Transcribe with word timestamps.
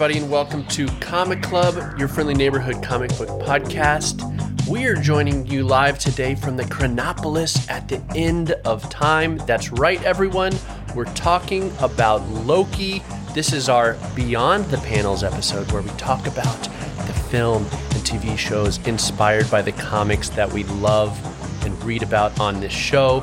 everybody, 0.00 0.18
and 0.18 0.32
welcome 0.32 0.64
to 0.64 0.86
Comic 1.00 1.42
Club, 1.42 1.98
your 1.98 2.08
friendly 2.08 2.32
neighborhood 2.32 2.82
comic 2.82 3.10
book 3.18 3.28
podcast. 3.42 4.16
We 4.66 4.86
are 4.86 4.94
joining 4.94 5.46
you 5.46 5.62
live 5.62 5.98
today 5.98 6.34
from 6.36 6.56
the 6.56 6.64
Chronopolis 6.64 7.68
at 7.68 7.86
the 7.86 8.02
end 8.16 8.52
of 8.64 8.88
time. 8.88 9.36
That's 9.44 9.70
right, 9.72 10.02
everyone. 10.02 10.54
We're 10.94 11.04
talking 11.04 11.70
about 11.80 12.26
Loki. 12.30 13.02
This 13.34 13.52
is 13.52 13.68
our 13.68 13.98
Beyond 14.16 14.64
the 14.70 14.78
Panels 14.78 15.22
episode 15.22 15.70
where 15.70 15.82
we 15.82 15.90
talk 15.90 16.26
about 16.26 16.62
the 17.06 17.12
film 17.28 17.64
and 17.64 18.02
TV 18.02 18.38
shows 18.38 18.78
inspired 18.86 19.50
by 19.50 19.60
the 19.60 19.72
comics 19.72 20.30
that 20.30 20.50
we 20.50 20.64
love 20.64 21.14
and 21.66 21.84
read 21.84 22.02
about 22.02 22.40
on 22.40 22.58
this 22.58 22.72
show. 22.72 23.18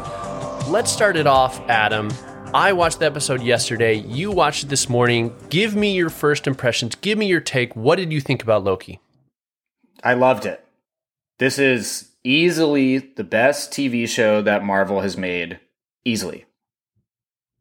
Let's 0.68 0.92
start 0.92 1.18
it 1.18 1.26
off, 1.26 1.60
Adam. 1.70 2.12
I 2.54 2.72
watched 2.72 3.00
the 3.00 3.06
episode 3.06 3.42
yesterday. 3.42 3.96
You 3.96 4.32
watched 4.32 4.64
it 4.64 4.68
this 4.68 4.88
morning. 4.88 5.36
Give 5.50 5.76
me 5.76 5.94
your 5.94 6.10
first 6.10 6.48
impressions. 6.48 6.96
Give 6.96 7.18
me 7.18 7.26
your 7.28 7.42
take. 7.42 7.76
What 7.76 7.98
did 7.98 8.14
you 8.14 8.22
think 8.22 8.42
about 8.42 8.64
Loki? 8.64 9.02
I 10.02 10.14
loved 10.14 10.46
it. 10.46 10.66
This 11.40 11.60
is 11.60 12.12
easily 12.24 13.00
the 13.00 13.26
best 13.26 13.72
TV 13.72 14.08
show 14.08 14.42
that 14.42 14.64
Marvel 14.64 15.02
has 15.02 15.18
made. 15.18 15.60
Easily. 16.06 16.46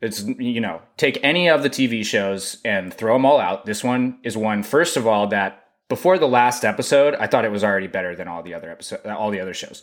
It's, 0.01 0.23
you 0.23 0.61
know, 0.61 0.83
take 0.97 1.19
any 1.23 1.49
of 1.49 1.65
the 1.65 1.71
TV 1.71 2.05
shows 2.05 2.59
and 2.65 2.95
throw 2.95 3.15
them 3.15 3.27
all 3.27 3.41
out. 3.41 3.67
This 3.67 3.83
one 3.83 4.21
is 4.23 4.37
one, 4.37 4.63
first 4.63 4.97
of 4.97 5.07
all, 5.07 5.27
that 5.29 5.65
before 5.89 6.17
the 6.17 6.29
last 6.29 6.65
episode, 6.65 7.15
I 7.17 7.27
thought 7.27 7.45
it 7.45 7.51
was 7.51 7.65
already 7.65 7.89
better 7.89 8.15
than 8.15 8.29
all 8.29 8.43
the 8.43 8.55
other 8.55 8.71
episodes, 8.71 9.05
all 9.05 9.31
the 9.31 9.41
other 9.41 9.55
shows. 9.55 9.83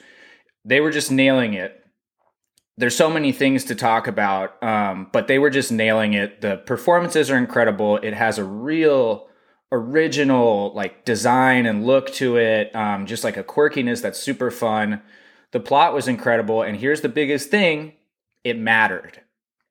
They 0.64 0.80
were 0.80 0.92
just 0.92 1.12
nailing 1.12 1.56
it 1.56 1.83
there's 2.78 2.96
so 2.96 3.10
many 3.10 3.32
things 3.32 3.66
to 3.66 3.76
talk 3.76 4.08
about, 4.08 4.62
um, 4.64 5.08
but 5.12 5.28
they 5.28 5.38
were 5.38 5.50
just 5.50 5.72
nailing 5.72 6.14
it. 6.14 6.42
The 6.42 6.58
performances 6.58 7.30
are 7.30 7.38
incredible. 7.38 7.98
It 7.98 8.14
has 8.14 8.38
a 8.38 8.44
real 8.44 9.28
original 9.72 10.72
like 10.74 11.06
design 11.06 11.66
and 11.66 11.86
look 11.86 12.12
to 12.14 12.38
it, 12.38 12.76
um, 12.76 13.06
just 13.06 13.24
like 13.24 13.38
a 13.38 13.44
quirkiness 13.44 14.02
that's 14.02 14.20
super 14.20 14.50
fun. 14.50 15.02
The 15.52 15.60
plot 15.60 15.94
was 15.94 16.08
incredible, 16.08 16.64
and 16.64 16.78
here's 16.78 17.02
the 17.02 17.10
biggest 17.10 17.50
thing: 17.50 17.94
it 18.44 18.58
mattered. 18.58 19.22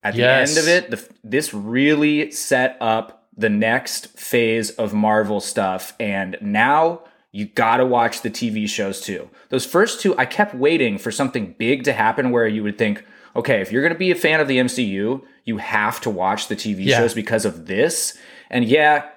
At 0.05 0.15
yes. 0.15 0.55
the 0.55 0.61
end 0.61 0.69
of 0.69 0.69
it, 0.69 0.91
the, 0.91 1.15
this 1.25 1.55
really 1.55 2.31
set 2.31 2.77
up 2.81 3.29
the 3.37 3.49
next 3.49 4.19
phase 4.19 4.71
of 4.71 4.95
Marvel 4.95 5.41
stuff, 5.41 5.95
and 5.99 6.37
now 6.41 7.03
you 7.33 7.47
gotta 7.47 7.85
watch 7.85 8.23
the 8.23 8.31
TV 8.31 8.69
shows 8.69 9.01
too. 9.01 9.29
Those 9.49 9.67
first 9.67 10.01
two, 10.01 10.17
I 10.17 10.27
kept 10.27 10.55
waiting 10.55 10.99
for 10.99 11.11
something 11.11 11.55
big 11.59 11.85
to 11.85 11.93
happen 11.93 12.31
where 12.31 12.47
you 12.47 12.63
would 12.63 12.79
think, 12.79 13.05
okay, 13.35 13.61
if 13.61 13.73
you're 13.73 13.83
gonna 13.83 13.95
be 13.95 14.11
a 14.11 14.15
fan 14.15 14.41
of 14.41 14.49
the 14.49 14.59
MCU, 14.59 15.23
you 15.45 15.57
have 15.57 16.01
to 16.03 16.11
watch 16.11 16.49
the 16.49 16.57
TV 16.57 16.85
yeah. 16.85 16.99
shows 16.99 17.15
because 17.15 17.45
of 17.45 17.67
this. 17.67 18.17
And 18.51 18.65
yeah, 18.65 19.09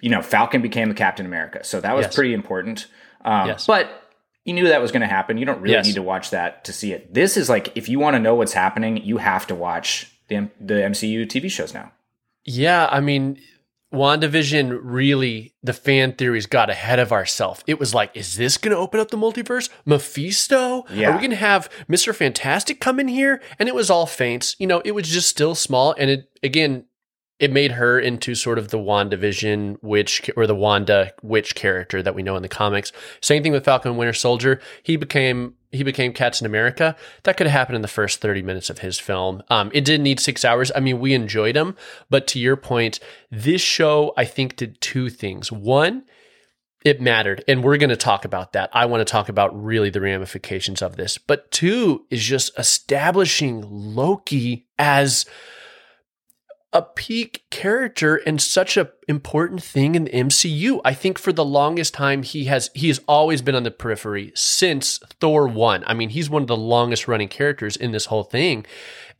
you 0.00 0.08
know, 0.08 0.22
Falcon 0.22 0.62
became 0.62 0.88
the 0.88 0.94
Captain 0.94 1.26
America, 1.26 1.64
so 1.64 1.80
that 1.80 1.94
was 1.94 2.06
yes. 2.06 2.14
pretty 2.14 2.32
important. 2.32 2.86
Um, 3.24 3.48
yes. 3.48 3.66
But 3.66 3.90
you 4.44 4.54
knew 4.54 4.68
that 4.68 4.80
was 4.80 4.90
going 4.90 5.02
to 5.02 5.06
happen. 5.06 5.38
You 5.38 5.44
don't 5.44 5.60
really 5.60 5.74
yes. 5.74 5.86
need 5.86 5.94
to 5.94 6.02
watch 6.02 6.30
that 6.30 6.64
to 6.64 6.72
see 6.72 6.92
it. 6.92 7.14
This 7.14 7.36
is 7.36 7.48
like 7.48 7.76
if 7.76 7.88
you 7.88 7.98
want 7.98 8.14
to 8.14 8.20
know 8.20 8.34
what's 8.34 8.52
happening, 8.52 8.96
you 8.96 9.18
have 9.18 9.46
to 9.48 9.54
watch 9.54 10.12
the 10.28 10.48
the 10.60 10.74
MCU 10.74 11.26
TV 11.26 11.50
shows 11.50 11.74
now. 11.74 11.92
Yeah, 12.44 12.88
I 12.90 13.00
mean, 13.00 13.38
WandaVision 13.92 14.78
really, 14.82 15.54
the 15.62 15.72
fan 15.72 16.14
theories 16.14 16.46
got 16.46 16.70
ahead 16.70 16.98
of 16.98 17.12
ourselves. 17.12 17.62
It 17.66 17.78
was 17.78 17.94
like, 17.94 18.10
is 18.14 18.36
this 18.36 18.56
going 18.56 18.72
to 18.72 18.78
open 18.80 19.00
up 19.00 19.10
the 19.10 19.18
multiverse? 19.18 19.68
Mephisto? 19.84 20.84
Yeah. 20.90 21.10
Are 21.10 21.12
we 21.12 21.18
going 21.18 21.30
to 21.30 21.36
have 21.36 21.68
Mr. 21.88 22.14
Fantastic 22.14 22.80
come 22.80 22.98
in 22.98 23.08
here? 23.08 23.42
And 23.58 23.68
it 23.68 23.74
was 23.74 23.90
all 23.90 24.06
feints. 24.06 24.56
You 24.58 24.66
know, 24.66 24.80
it 24.84 24.92
was 24.92 25.08
just 25.08 25.28
still 25.28 25.54
small. 25.54 25.94
And 25.98 26.10
it, 26.10 26.30
again, 26.42 26.86
it 27.38 27.52
made 27.52 27.72
her 27.72 27.98
into 27.98 28.34
sort 28.34 28.58
of 28.58 28.68
the 28.68 28.78
WandaVision 28.78 29.78
witch 29.82 30.30
or 30.36 30.46
the 30.46 30.54
Wanda 30.54 31.12
witch 31.22 31.54
character 31.54 32.02
that 32.02 32.14
we 32.14 32.22
know 32.22 32.36
in 32.36 32.42
the 32.42 32.48
comics. 32.48 32.92
Same 33.20 33.42
thing 33.42 33.52
with 33.52 33.64
Falcon 33.64 33.96
Winter 33.96 34.12
Soldier. 34.12 34.60
He 34.82 34.96
became 34.96 35.54
he 35.72 35.82
became 35.82 36.12
Captain 36.12 36.46
America. 36.46 36.94
That 37.24 37.36
could 37.36 37.46
have 37.46 37.58
happened 37.58 37.76
in 37.76 37.82
the 37.82 37.88
first 37.88 38.20
30 38.20 38.42
minutes 38.42 38.70
of 38.70 38.80
his 38.80 38.98
film. 38.98 39.42
Um, 39.48 39.70
it 39.72 39.84
didn't 39.84 40.04
need 40.04 40.20
six 40.20 40.44
hours. 40.44 40.70
I 40.74 40.80
mean, 40.80 41.00
we 41.00 41.14
enjoyed 41.14 41.56
him. 41.56 41.76
But 42.10 42.26
to 42.28 42.38
your 42.38 42.56
point, 42.56 43.00
this 43.30 43.62
show, 43.62 44.12
I 44.16 44.24
think, 44.26 44.56
did 44.56 44.80
two 44.80 45.08
things. 45.08 45.50
One, 45.50 46.04
it 46.84 47.00
mattered. 47.00 47.42
And 47.48 47.64
we're 47.64 47.78
going 47.78 47.90
to 47.90 47.96
talk 47.96 48.24
about 48.24 48.52
that. 48.52 48.70
I 48.72 48.86
want 48.86 49.00
to 49.00 49.10
talk 49.10 49.28
about 49.28 49.60
really 49.60 49.90
the 49.90 50.00
ramifications 50.00 50.82
of 50.82 50.96
this. 50.96 51.16
But 51.16 51.50
two 51.50 52.04
is 52.10 52.22
just 52.22 52.56
establishing 52.58 53.62
Loki 53.62 54.66
as 54.78 55.24
a 56.72 56.82
peak 56.82 57.44
character 57.50 58.16
and 58.16 58.40
such 58.40 58.76
a 58.76 58.90
important 59.06 59.62
thing 59.62 59.94
in 59.94 60.04
the 60.04 60.10
MCU. 60.10 60.80
I 60.84 60.94
think 60.94 61.18
for 61.18 61.32
the 61.32 61.44
longest 61.44 61.92
time 61.92 62.22
he 62.22 62.46
has 62.46 62.70
he 62.74 62.88
has 62.88 63.00
always 63.06 63.42
been 63.42 63.54
on 63.54 63.62
the 63.62 63.70
periphery 63.70 64.32
since 64.34 64.98
Thor 65.20 65.46
1. 65.46 65.84
I 65.86 65.94
mean, 65.94 66.10
he's 66.10 66.30
one 66.30 66.42
of 66.42 66.48
the 66.48 66.56
longest 66.56 67.06
running 67.06 67.28
characters 67.28 67.76
in 67.76 67.92
this 67.92 68.06
whole 68.06 68.24
thing. 68.24 68.64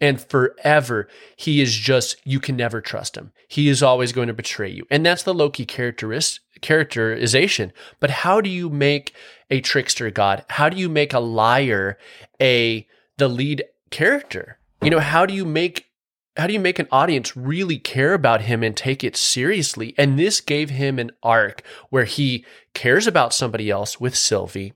And 0.01 0.21
forever 0.21 1.09
he 1.37 1.61
is 1.61 1.75
just 1.75 2.17
you 2.25 2.41
can 2.41 2.57
never 2.57 2.81
trust 2.81 3.17
him. 3.17 3.33
He 3.49 3.69
is 3.69 3.83
always 3.83 4.13
going 4.13 4.29
to 4.29 4.35
betray 4.35 4.71
you. 4.71 4.87
And 4.91 5.05
that's 5.05 5.23
the 5.23 5.35
Loki 5.35 5.67
characteristic 5.67 6.43
characterization. 6.63 7.73
But 8.01 8.11
how 8.11 8.41
do 8.41 8.49
you 8.49 8.71
make 8.71 9.15
a 9.51 9.61
trickster 9.61 10.11
god? 10.11 10.45
How 10.49 10.71
do 10.71 10.79
you 10.79 10.89
make 10.89 11.13
a 11.13 11.21
liar 11.21 11.99
a 12.41 12.87
the 13.19 13.29
lead 13.29 13.65
character? 13.91 14.59
You 14.81 14.91
know, 14.91 15.01
how 15.01 15.27
do 15.27 15.35
you 15.35 15.45
make 15.45 15.92
how 16.37 16.47
do 16.47 16.53
you 16.53 16.61
make 16.61 16.79
an 16.79 16.89
audience 16.91 17.37
really 17.37 17.79
care 17.79 18.15
about 18.15 18.43
him 18.43 18.63
and 18.63 18.77
take 18.77 19.05
it 19.05 19.17
seriously? 19.17 19.95
And 19.99 20.19
this 20.19 20.41
gave 20.41 20.71
him 20.71 20.99
an 20.99 21.11
arc 21.23 21.63
where 21.91 22.05
he 22.05 22.45
cares 22.75 23.07
about 23.07 23.35
somebody 23.35 23.71
else 23.71 24.01
with 24.01 24.17
Sylvie. 24.17 24.73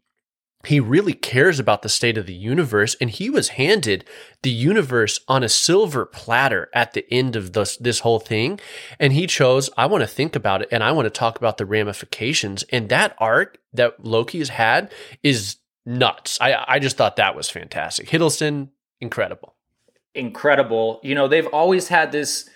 He 0.67 0.81
really 0.81 1.13
cares 1.13 1.61
about 1.61 1.83
the 1.83 1.89
state 1.89 2.19
of 2.19 2.27
the 2.27 2.35
universe, 2.35 2.97
and 3.01 3.09
he 3.09 3.31
was 3.31 3.51
handed 3.51 4.05
the 4.43 4.51
universe 4.51 5.21
on 5.29 5.45
a 5.45 5.49
silver 5.49 6.05
platter 6.05 6.69
at 6.75 6.93
the 6.93 7.07
end 7.13 7.37
of 7.37 7.53
this, 7.53 7.77
this 7.77 8.01
whole 8.01 8.19
thing. 8.19 8.59
And 8.99 9.13
he 9.13 9.29
chose, 9.29 9.71
I 9.77 9.87
want 9.87 10.03
to 10.03 10.09
think 10.09 10.35
about 10.35 10.63
it 10.63 10.69
and 10.73 10.83
I 10.83 10.93
want 10.93 11.07
to 11.07 11.11
talk 11.11 11.39
about 11.39 11.57
the 11.57 11.67
ramifications. 11.67 12.65
And 12.65 12.89
that 12.89 13.15
arc 13.19 13.59
that 13.73 14.05
Loki 14.05 14.39
has 14.39 14.49
had 14.49 14.93
is 15.23 15.57
nuts. 15.87 16.37
I, 16.41 16.65
I 16.67 16.79
just 16.81 16.97
thought 16.97 17.17
that 17.17 17.37
was 17.37 17.49
fantastic. 17.49 18.09
Hiddleston, 18.09 18.71
incredible 19.01 19.56
incredible. 20.17 21.01
You 21.03 21.15
know, 21.15 21.29
they've 21.29 21.47
always 21.49 21.89
had 21.89 22.13
this. 22.13 22.49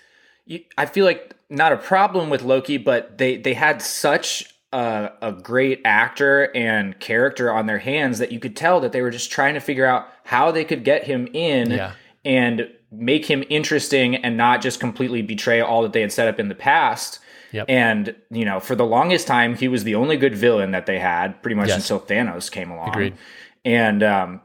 I 0.77 0.85
feel 0.85 1.05
like 1.05 1.35
not 1.49 1.71
a 1.71 1.77
problem 1.77 2.29
with 2.29 2.41
Loki, 2.41 2.77
but 2.77 3.17
they 3.17 3.37
they 3.37 3.53
had 3.53 3.81
such 3.81 4.53
a, 4.73 5.11
a, 5.21 5.31
great 5.33 5.81
actor 5.83 6.49
and 6.55 6.97
character 6.99 7.51
on 7.51 7.65
their 7.65 7.79
hands 7.79 8.19
that 8.19 8.31
you 8.31 8.39
could 8.39 8.55
tell 8.55 8.79
that 8.79 8.93
they 8.93 9.01
were 9.01 9.09
just 9.09 9.31
trying 9.31 9.53
to 9.53 9.59
figure 9.59 9.85
out 9.85 10.07
how 10.23 10.51
they 10.51 10.63
could 10.63 10.85
get 10.85 11.03
him 11.03 11.27
in 11.33 11.71
yeah. 11.71 11.91
and 12.23 12.69
make 12.89 13.25
him 13.25 13.43
interesting 13.49 14.15
and 14.15 14.37
not 14.37 14.61
just 14.61 14.79
completely 14.79 15.21
betray 15.21 15.59
all 15.59 15.81
that 15.81 15.91
they 15.91 16.01
had 16.01 16.11
set 16.11 16.27
up 16.27 16.39
in 16.39 16.47
the 16.47 16.55
past. 16.55 17.19
Yep. 17.51 17.65
And 17.67 18.15
you 18.29 18.45
know, 18.45 18.61
for 18.61 18.75
the 18.75 18.85
longest 18.85 19.27
time, 19.27 19.55
he 19.55 19.67
was 19.67 19.83
the 19.83 19.95
only 19.95 20.15
good 20.15 20.35
villain 20.35 20.71
that 20.71 20.85
they 20.85 20.99
had, 20.99 21.41
pretty 21.41 21.55
much 21.55 21.67
yes. 21.67 21.81
until 21.81 21.99
Thanos 21.99 22.49
came 22.49 22.71
along. 22.71 22.89
Agreed. 22.89 23.17
And 23.65 24.01
um, 24.03 24.41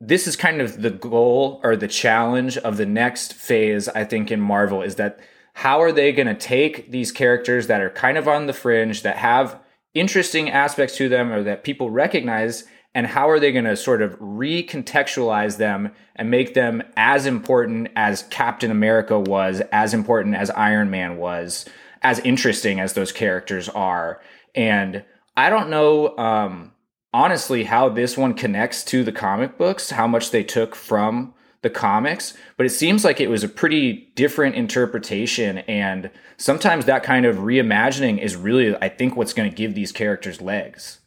this 0.00 0.26
is 0.26 0.34
kind 0.34 0.60
of 0.60 0.80
the 0.80 0.90
goal 0.90 1.60
or 1.62 1.76
the 1.76 1.88
challenge 1.88 2.56
of 2.58 2.78
the 2.78 2.86
next 2.86 3.34
phase, 3.34 3.88
I 3.88 4.04
think, 4.04 4.30
in 4.30 4.40
Marvel 4.40 4.82
is 4.82 4.96
that 4.96 5.20
how 5.52 5.82
are 5.82 5.92
they 5.92 6.12
going 6.12 6.26
to 6.26 6.34
take 6.34 6.90
these 6.90 7.12
characters 7.12 7.66
that 7.66 7.82
are 7.82 7.90
kind 7.90 8.16
of 8.16 8.26
on 8.26 8.46
the 8.46 8.52
fringe, 8.54 9.02
that 9.02 9.18
have 9.18 9.60
interesting 9.92 10.48
aspects 10.48 10.96
to 10.96 11.08
them 11.08 11.30
or 11.30 11.42
that 11.42 11.64
people 11.64 11.90
recognize, 11.90 12.64
and 12.94 13.06
how 13.06 13.28
are 13.28 13.38
they 13.38 13.52
going 13.52 13.66
to 13.66 13.76
sort 13.76 14.00
of 14.00 14.18
recontextualize 14.18 15.58
them 15.58 15.92
and 16.16 16.30
make 16.30 16.54
them 16.54 16.82
as 16.96 17.26
important 17.26 17.88
as 17.94 18.24
Captain 18.30 18.70
America 18.70 19.20
was, 19.20 19.60
as 19.70 19.92
important 19.92 20.34
as 20.34 20.50
Iron 20.50 20.88
Man 20.90 21.18
was, 21.18 21.66
as 22.00 22.20
interesting 22.20 22.80
as 22.80 22.94
those 22.94 23.12
characters 23.12 23.68
are? 23.68 24.20
And 24.54 25.04
I 25.36 25.50
don't 25.50 25.68
know. 25.68 26.16
Um, 26.16 26.72
honestly 27.12 27.64
how 27.64 27.88
this 27.88 28.16
one 28.16 28.34
connects 28.34 28.84
to 28.84 29.04
the 29.04 29.12
comic 29.12 29.58
books, 29.58 29.90
how 29.90 30.06
much 30.06 30.30
they 30.30 30.44
took 30.44 30.74
from 30.74 31.34
the 31.62 31.70
comics, 31.70 32.34
but 32.56 32.64
it 32.64 32.70
seems 32.70 33.04
like 33.04 33.20
it 33.20 33.28
was 33.28 33.44
a 33.44 33.48
pretty 33.48 34.10
different 34.14 34.54
interpretation. 34.54 35.58
And 35.58 36.10
sometimes 36.38 36.86
that 36.86 37.02
kind 37.02 37.26
of 37.26 37.36
reimagining 37.36 38.18
is 38.18 38.34
really, 38.34 38.74
I 38.76 38.88
think, 38.88 39.14
what's 39.14 39.34
going 39.34 39.50
to 39.50 39.54
give 39.54 39.74
these 39.74 39.92
characters 39.92 40.40
legs. 40.40 41.00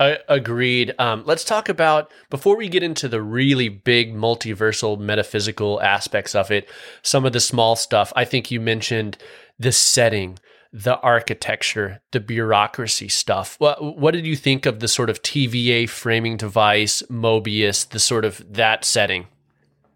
Agreed. 0.00 0.94
Um, 0.98 1.22
let's 1.26 1.44
talk 1.44 1.68
about, 1.68 2.10
before 2.28 2.56
we 2.56 2.68
get 2.68 2.82
into 2.82 3.06
the 3.06 3.22
really 3.22 3.68
big 3.68 4.12
multiversal 4.12 4.98
metaphysical 4.98 5.80
aspects 5.80 6.34
of 6.34 6.50
it, 6.50 6.68
some 7.02 7.24
of 7.24 7.32
the 7.32 7.38
small 7.38 7.76
stuff. 7.76 8.12
I 8.16 8.24
think 8.24 8.50
you 8.50 8.60
mentioned 8.60 9.16
the 9.60 9.70
setting 9.70 10.40
the 10.72 10.98
architecture, 11.00 12.00
the 12.12 12.20
bureaucracy 12.20 13.08
stuff. 13.08 13.56
What 13.58 13.98
what 13.98 14.12
did 14.14 14.26
you 14.26 14.36
think 14.36 14.64
of 14.66 14.80
the 14.80 14.88
sort 14.88 15.10
of 15.10 15.22
TVA 15.22 15.88
framing 15.88 16.36
device, 16.36 17.02
Mobius, 17.10 17.88
the 17.88 17.98
sort 17.98 18.24
of 18.24 18.54
that 18.54 18.84
setting? 18.84 19.26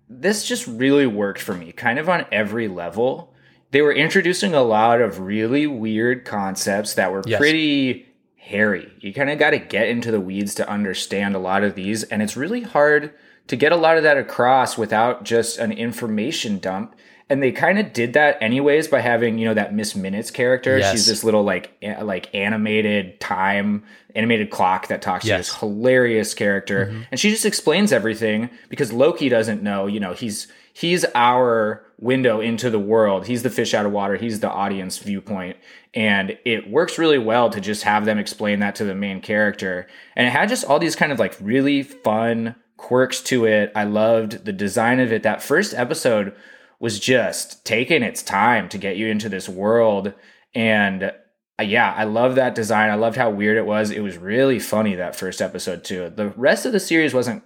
This 0.08 0.46
just 0.46 0.67
really 0.67 1.06
worked 1.06 1.40
for 1.40 1.55
me, 1.55 1.73
kind 1.73 1.99
of 1.99 2.08
on 2.08 2.26
every 2.31 2.69
level. 2.69 3.32
they 3.73 3.82
were 3.82 3.93
introducing 3.93 4.55
a 4.55 4.62
lot 4.62 5.00
of 5.00 5.19
really 5.20 5.67
weird 5.67 6.25
concepts 6.25 6.94
that 6.94 7.11
were 7.12 7.23
Yes. 7.26 7.38
pretty 7.38 8.06
hairy. 8.37 8.90
You 9.00 9.12
kind 9.12 9.28
of 9.28 9.38
got 9.40 9.50
to 9.50 9.58
get 9.58 9.88
into 9.88 10.11
the 10.12 10.20
weeds 10.20 10.55
to 10.55 10.69
understand 10.69 11.34
a 11.34 11.38
lot 11.40 11.64
of 11.64 11.75
these, 11.75 12.05
and 12.05 12.23
it's 12.23 12.37
really 12.37 12.62
hard 12.62 13.12
to 13.49 13.56
get 13.56 13.73
a 13.73 13.76
lot 13.76 13.96
of 13.96 14.02
that 14.05 14.17
across 14.17 14.78
without 14.78 15.25
just 15.25 15.58
an 15.58 15.73
information 15.73 16.58
dump. 16.58 16.94
And 17.28 17.43
they 17.43 17.50
kind 17.50 17.78
of 17.81 17.93
did 17.93 18.12
that 18.12 18.38
anyways 18.40 18.87
by 18.87 19.00
having 19.00 19.37
you 19.38 19.46
know 19.46 19.55
that 19.55 19.75
Miss 19.75 19.96
Minutes 19.96 20.31
character. 20.31 20.78
Yes. 20.78 20.93
She's 20.93 21.06
this 21.06 21.25
little 21.25 21.43
like 21.43 21.73
a- 21.82 22.05
like 22.05 22.32
animated 22.34 23.19
time 23.20 23.82
animated 24.14 24.50
clock 24.50 24.87
that 24.88 25.02
talks 25.02 25.25
to 25.25 25.31
Yes. 25.31 25.49
this 25.49 25.56
hilarious 25.58 26.34
character, 26.34 26.87
mm-hmm. 26.87 27.02
and 27.11 27.19
she 27.20 27.31
just 27.31 27.44
explains 27.44 27.93
everything 27.93 28.49
because 28.69 28.93
Loki 28.93 29.28
doesn't 29.28 29.62
know. 29.62 29.87
You 29.87 29.99
know, 30.00 30.12
he's 30.12 30.46
he's 30.73 31.05
our 31.14 31.82
window 31.99 32.40
into 32.40 32.70
the 32.70 32.78
world. 32.78 33.26
He's 33.26 33.43
the 33.43 33.50
fish 33.50 33.75
out 33.75 33.87
of 33.87 33.93
water. 33.93 34.17
He's 34.17 34.38
the 34.40 34.50
audience 34.50 34.99
viewpoint, 34.99 35.56
and 35.94 36.38
it 36.44 36.70
works 36.70 36.96
really 36.96 37.19
well 37.19 37.50
to 37.50 37.61
just 37.61 37.82
have 37.82 38.05
them 38.05 38.19
explain 38.19 38.61
that 38.61 38.76
to 38.76 38.84
the 38.84 38.94
main 38.94 39.20
character. 39.20 39.88
And 40.14 40.26
it 40.28 40.31
had 40.31 40.49
just 40.49 40.64
all 40.64 40.78
these 40.78 40.94
kind 40.94 41.11
of 41.11 41.19
like 41.19 41.37
really 41.40 41.82
fun 41.82 42.55
quirks 42.76 43.20
to 43.23 43.46
it. 43.46 43.73
I 43.75 43.82
loved 43.84 44.44
the 44.44 44.52
design 44.52 45.00
of 45.00 45.12
it. 45.12 45.25
That 45.25 45.43
first 45.43 45.75
episode 45.75 46.34
was 46.78 46.99
just 46.99 47.64
taking 47.64 48.02
its 48.02 48.23
time 48.23 48.69
to 48.69 48.78
get 48.78 48.96
you 48.96 49.06
into 49.08 49.28
this 49.28 49.49
world 49.49 50.12
and 50.55 51.12
uh, 51.58 51.62
yeah, 51.62 51.93
I 51.96 52.05
love 52.05 52.34
that 52.34 52.55
design. 52.55 52.90
I 52.90 52.96
loved 52.96 53.17
how 53.17 53.31
weird 53.31 53.56
it 53.56 53.64
was. 53.64 53.90
It 53.90 54.00
was 54.00 54.19
really 54.19 54.58
funny 54.58 54.94
that 54.96 55.17
first 55.17 55.40
episode 55.40 55.84
too. 55.84 56.12
The 56.14 56.28
rest 56.31 56.67
of 56.67 56.73
the 56.73 56.81
series 56.81 57.14
wasn't. 57.14 57.43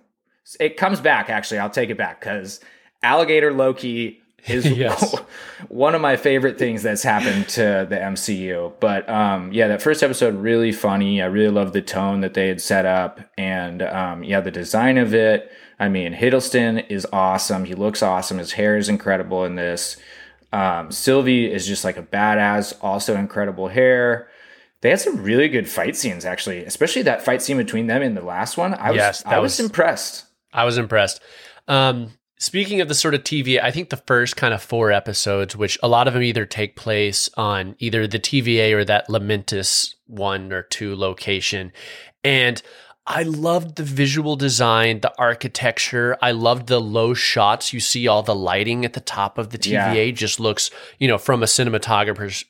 It 0.58 0.76
comes 0.76 1.00
back 1.00 1.30
actually. 1.30 1.58
I'll 1.58 1.70
take 1.70 1.90
it 1.90 1.96
back 1.96 2.20
because 2.20 2.60
Alligator 3.02 3.52
Loki 3.52 4.20
is 4.48 4.66
Yes. 4.66 5.14
one 5.68 5.94
of 5.94 6.00
my 6.00 6.16
favorite 6.16 6.58
things 6.58 6.82
that's 6.82 7.02
happened 7.02 7.48
to 7.50 7.86
the 7.88 7.96
MCU. 7.96 8.72
But 8.80 9.08
um, 9.08 9.52
yeah, 9.52 9.68
that 9.68 9.82
first 9.82 10.02
episode 10.02 10.34
really 10.34 10.72
funny. 10.72 11.22
I 11.22 11.26
really 11.26 11.52
loved 11.52 11.72
the 11.72 11.82
tone 11.82 12.22
that 12.22 12.34
they 12.34 12.48
had 12.48 12.60
set 12.60 12.86
up, 12.86 13.20
and 13.36 13.82
um, 13.82 14.24
yeah, 14.24 14.40
the 14.40 14.50
design 14.50 14.98
of 14.98 15.14
it. 15.14 15.52
I 15.80 15.88
mean, 15.88 16.12
Hiddleston 16.14 16.88
is 16.90 17.06
awesome. 17.12 17.64
He 17.64 17.74
looks 17.74 18.02
awesome. 18.02 18.38
His 18.38 18.52
hair 18.52 18.76
is 18.76 18.88
incredible 18.90 19.44
in 19.46 19.54
this. 19.56 19.96
Um, 20.52 20.92
Sylvie 20.92 21.50
is 21.50 21.66
just 21.66 21.84
like 21.84 21.96
a 21.96 22.02
badass, 22.02 22.74
also 22.82 23.16
incredible 23.16 23.68
hair. 23.68 24.28
They 24.82 24.90
had 24.90 25.00
some 25.00 25.22
really 25.22 25.48
good 25.48 25.68
fight 25.68 25.96
scenes, 25.96 26.24
actually, 26.24 26.64
especially 26.64 27.02
that 27.02 27.24
fight 27.24 27.40
scene 27.42 27.56
between 27.56 27.86
them 27.86 28.02
in 28.02 28.14
the 28.14 28.22
last 28.22 28.56
one. 28.56 28.74
I 28.74 28.90
was, 28.90 28.96
Yes, 28.98 29.22
I 29.26 29.38
was, 29.38 29.58
was- 29.58 29.66
impressed. 29.66 30.26
I 30.52 30.64
was 30.64 30.76
impressed. 30.78 31.20
Um, 31.68 32.12
speaking 32.38 32.80
of 32.80 32.88
the 32.88 32.94
sort 32.94 33.14
of 33.14 33.22
TV, 33.24 33.62
I 33.62 33.70
think 33.70 33.88
the 33.88 33.96
first 33.96 34.36
kind 34.36 34.52
of 34.52 34.62
four 34.62 34.92
episodes, 34.92 35.56
which 35.56 35.78
a 35.82 35.88
lot 35.88 36.08
of 36.08 36.14
them 36.14 36.22
either 36.22 36.44
take 36.44 36.76
place 36.76 37.30
on 37.36 37.74
either 37.78 38.06
the 38.06 38.18
TVA 38.18 38.72
or 38.72 38.84
that 38.84 39.08
Lamentis 39.08 39.94
one 40.06 40.52
or 40.52 40.62
two 40.62 40.94
location. 40.96 41.72
And 42.24 42.60
I 43.06 43.22
loved 43.22 43.76
the 43.76 43.82
visual 43.82 44.36
design, 44.36 45.00
the 45.00 45.12
architecture. 45.18 46.16
I 46.22 46.30
loved 46.32 46.68
the 46.68 46.80
low 46.80 47.14
shots. 47.14 47.72
You 47.72 47.80
see 47.80 48.06
all 48.06 48.22
the 48.22 48.34
lighting 48.34 48.84
at 48.84 48.92
the 48.92 49.00
top 49.00 49.38
of 49.38 49.50
the 49.50 49.58
TVA 49.58 50.14
just 50.14 50.38
looks, 50.38 50.70
you 50.98 51.08
know, 51.08 51.18
from 51.18 51.42
a 51.42 51.46
cinematographer's 51.46 52.44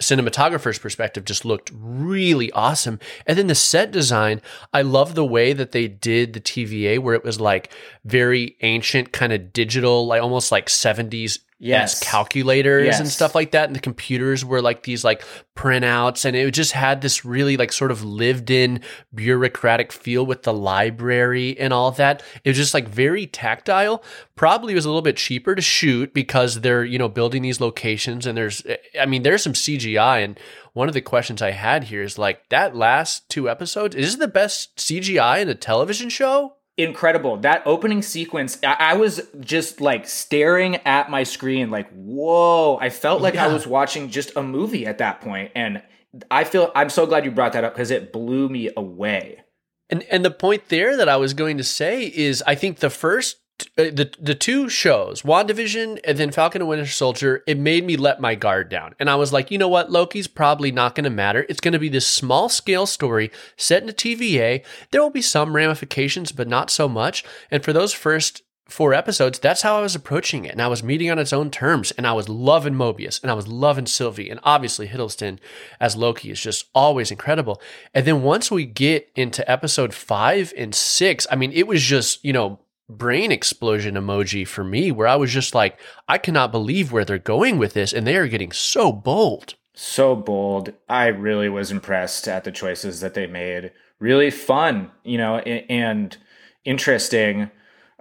cinematographer's 0.00 0.78
perspective 0.78 1.24
just 1.24 1.44
looked 1.44 1.70
really 1.74 2.52
awesome. 2.52 2.98
And 3.26 3.38
then 3.38 3.46
the 3.46 3.54
set 3.54 3.90
design, 3.90 4.42
I 4.72 4.82
love 4.82 5.14
the 5.14 5.24
way 5.24 5.52
that 5.52 5.72
they 5.72 5.88
did 5.88 6.32
the 6.32 6.40
TVA 6.40 6.98
where 6.98 7.14
it 7.14 7.24
was 7.24 7.40
like 7.40 7.72
very 8.04 8.56
ancient 8.60 9.12
kind 9.12 9.32
of 9.32 9.52
digital, 9.52 10.06
like 10.06 10.22
almost 10.22 10.52
like 10.52 10.66
70s 10.66 11.38
Yes. 11.58 12.00
calculators 12.00 12.86
and 12.98 13.08
stuff 13.08 13.34
like 13.34 13.52
that. 13.52 13.68
And 13.68 13.74
the 13.74 13.80
computers 13.80 14.44
were 14.44 14.60
like 14.60 14.82
these 14.82 15.04
like 15.04 15.24
printouts 15.54 16.26
and 16.26 16.36
it 16.36 16.50
just 16.52 16.72
had 16.72 17.00
this 17.00 17.24
really 17.24 17.56
like 17.56 17.72
sort 17.72 17.90
of 17.90 18.04
lived 18.04 18.50
in 18.50 18.80
bureaucratic 19.14 19.90
feel 19.90 20.26
with 20.26 20.42
the 20.42 20.52
library 20.52 21.58
and 21.58 21.72
all 21.72 21.90
that. 21.92 22.22
It 22.44 22.50
was 22.50 22.58
just 22.58 22.74
like 22.74 22.88
very 22.88 23.26
tactile. 23.26 24.04
Probably 24.34 24.74
was 24.74 24.84
a 24.84 24.88
little 24.88 25.00
bit 25.02 25.16
cheaper 25.16 25.54
to 25.54 25.62
shoot 25.62 26.12
because 26.12 26.60
they're, 26.60 26.84
you 26.84 26.98
know, 26.98 27.08
building 27.08 27.40
these 27.42 27.60
locations 27.60 28.26
and 28.26 28.36
there's, 28.36 28.64
eh, 28.66 28.76
I 29.00 29.06
mean, 29.06 29.22
there's 29.22 29.42
some 29.42 29.54
CGI. 29.54 30.22
And 30.22 30.38
one 30.74 30.88
of 30.88 30.94
the 30.94 31.00
questions 31.00 31.40
I 31.40 31.52
had 31.52 31.84
here 31.84 32.02
is 32.02 32.18
like 32.18 32.50
that 32.50 32.76
last 32.76 33.30
two 33.30 33.48
episodes, 33.48 33.96
is 33.96 34.18
the 34.18 34.28
best 34.28 34.76
CGI 34.76 35.40
in 35.40 35.48
a 35.48 35.54
television 35.54 36.10
show? 36.10 36.56
Incredible. 36.76 37.38
That 37.38 37.62
opening 37.66 38.02
sequence 38.02 38.58
I, 38.62 38.76
I 38.78 38.94
was 38.94 39.20
just 39.40 39.80
like 39.80 40.06
staring 40.06 40.76
at 40.86 41.10
my 41.10 41.22
screen 41.22 41.70
like 41.70 41.90
whoa. 41.90 42.78
I 42.80 42.90
felt 42.90 43.22
like 43.22 43.36
i 43.36 43.48
was 43.48 43.66
watching 43.66 44.10
just 44.10 44.36
a 44.36 44.42
movie 44.42 44.86
at 44.86 44.98
that 44.98 45.20
point 45.20 45.52
and 45.54 45.82
i 46.30 46.44
feel 46.44 46.70
i'm 46.74 46.90
so 46.90 47.06
glad 47.06 47.24
you 47.24 47.30
brought 47.30 47.54
that 47.54 47.64
up 47.64 47.74
because 47.74 47.90
it 47.90 48.12
blew 48.12 48.48
me 48.48 48.70
away. 48.76 49.42
And 49.88 50.02
and 50.04 50.24
the 50.24 50.30
point 50.30 50.68
there 50.68 50.96
that 50.96 51.08
I 51.08 51.16
was 51.16 51.32
going 51.32 51.58
to 51.58 51.64
say 51.64 52.04
is 52.04 52.42
I 52.46 52.54
think 52.56 52.78
the 52.78 52.90
first 52.90 53.36
Uh, 53.78 53.84
the 53.84 54.10
the 54.20 54.34
two 54.34 54.68
shows, 54.68 55.22
WandaVision 55.22 56.00
and 56.04 56.18
then 56.18 56.30
Falcon 56.30 56.60
and 56.60 56.68
Winter 56.68 56.86
Soldier, 56.86 57.42
it 57.46 57.58
made 57.58 57.84
me 57.84 57.96
let 57.96 58.20
my 58.20 58.34
guard 58.34 58.68
down. 58.68 58.94
And 58.98 59.08
I 59.08 59.14
was 59.16 59.32
like, 59.32 59.50
you 59.50 59.56
know 59.56 59.68
what? 59.68 59.90
Loki's 59.90 60.26
probably 60.26 60.70
not 60.70 60.94
going 60.94 61.04
to 61.04 61.10
matter. 61.10 61.46
It's 61.48 61.60
going 61.60 61.72
to 61.72 61.78
be 61.78 61.88
this 61.88 62.06
small 62.06 62.50
scale 62.50 62.86
story 62.86 63.30
set 63.56 63.82
in 63.82 63.88
a 63.88 63.94
TVA. 63.94 64.62
There 64.90 65.02
will 65.02 65.10
be 65.10 65.22
some 65.22 65.56
ramifications, 65.56 66.32
but 66.32 66.48
not 66.48 66.70
so 66.70 66.88
much. 66.88 67.24
And 67.50 67.64
for 67.64 67.72
those 67.72 67.94
first 67.94 68.42
four 68.68 68.92
episodes, 68.92 69.38
that's 69.38 69.62
how 69.62 69.78
I 69.78 69.80
was 69.80 69.94
approaching 69.94 70.44
it. 70.44 70.52
And 70.52 70.60
I 70.60 70.68
was 70.68 70.82
meeting 70.82 71.10
on 71.10 71.18
its 71.18 71.32
own 71.32 71.50
terms. 71.50 71.92
And 71.92 72.06
I 72.06 72.12
was 72.12 72.28
loving 72.28 72.74
Mobius 72.74 73.22
and 73.22 73.30
I 73.30 73.34
was 73.34 73.48
loving 73.48 73.86
Sylvie. 73.86 74.28
And 74.28 74.40
obviously, 74.42 74.88
Hiddleston 74.88 75.38
as 75.80 75.96
Loki 75.96 76.30
is 76.30 76.40
just 76.40 76.66
always 76.74 77.10
incredible. 77.10 77.60
And 77.94 78.06
then 78.06 78.22
once 78.22 78.50
we 78.50 78.66
get 78.66 79.10
into 79.14 79.48
episode 79.50 79.94
five 79.94 80.52
and 80.56 80.74
six, 80.74 81.26
I 81.30 81.36
mean, 81.36 81.52
it 81.52 81.66
was 81.66 81.82
just, 81.82 82.24
you 82.24 82.32
know, 82.32 82.58
brain 82.88 83.32
explosion 83.32 83.94
emoji 83.94 84.46
for 84.46 84.62
me 84.64 84.92
where 84.92 85.08
I 85.08 85.16
was 85.16 85.32
just 85.32 85.54
like, 85.54 85.78
I 86.08 86.18
cannot 86.18 86.52
believe 86.52 86.92
where 86.92 87.04
they're 87.04 87.18
going 87.18 87.58
with 87.58 87.72
this. 87.74 87.92
And 87.92 88.06
they 88.06 88.16
are 88.16 88.28
getting 88.28 88.52
so 88.52 88.92
bold. 88.92 89.54
so 89.74 90.16
bold 90.16 90.72
i 90.88 91.06
really 91.06 91.50
was 91.50 91.70
impressed 91.70 92.26
at 92.26 92.44
the 92.44 92.50
choices 92.50 93.00
that 93.00 93.12
they 93.12 93.26
made 93.26 93.70
really 93.98 94.30
fun 94.30 94.90
you 95.04 95.18
know 95.18 95.36
and 95.38 96.16
interesting 96.64 97.50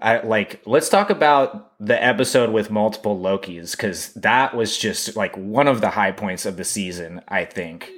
I, 0.01 0.19
like 0.21 0.61
let's 0.65 0.87
talk 0.89 1.09
about 1.09 1.73
the 1.79 2.01
episode 2.01 2.51
with 2.51 2.71
multiple 2.71 3.19
lokis 3.19 3.71
because 3.71 4.13
that 4.13 4.55
was 4.55 4.77
just 4.77 5.15
like 5.17 5.35
one 5.35 5.67
of 5.67 5.81
the 5.81 5.89
high 5.89 6.11
points 6.11 6.45
of 6.45 6.55
the 6.55 6.63
season 6.63 7.21
i 7.27 7.43
think 7.43 7.91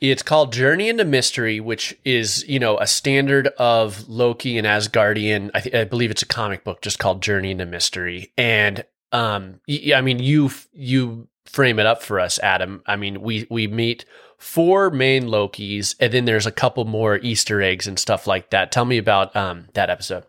It's 0.00 0.22
called 0.22 0.52
Journey 0.52 0.88
into 0.88 1.04
Mystery, 1.04 1.60
which 1.60 1.96
is, 2.04 2.48
you 2.48 2.58
know, 2.58 2.78
a 2.78 2.86
standard 2.86 3.48
of 3.58 4.08
Loki 4.08 4.56
and 4.56 4.66
Asgardian. 4.66 5.50
I, 5.54 5.60
th- 5.60 5.74
I 5.74 5.84
believe 5.84 6.10
it's 6.10 6.22
a 6.22 6.26
comic 6.26 6.64
book 6.64 6.80
just 6.80 6.98
called 6.98 7.22
Journey 7.22 7.50
into 7.50 7.66
Mystery. 7.66 8.32
And 8.38 8.84
um, 9.12 9.60
y- 9.68 9.92
I 9.94 10.00
mean, 10.00 10.18
you 10.18 10.50
you 10.72 11.28
frame 11.44 11.78
it 11.78 11.86
up 11.86 12.02
for 12.02 12.18
us, 12.18 12.38
Adam. 12.38 12.82
I 12.86 12.96
mean, 12.96 13.20
we 13.20 13.46
we 13.50 13.66
meet 13.66 14.06
four 14.38 14.90
main 14.90 15.24
Lokis, 15.24 15.94
and 16.00 16.12
then 16.12 16.24
there's 16.24 16.46
a 16.46 16.52
couple 16.52 16.86
more 16.86 17.18
Easter 17.18 17.60
eggs 17.60 17.86
and 17.86 17.98
stuff 17.98 18.26
like 18.26 18.50
that. 18.50 18.72
Tell 18.72 18.86
me 18.86 18.96
about 18.96 19.36
um, 19.36 19.66
that 19.74 19.90
episode. 19.90 20.24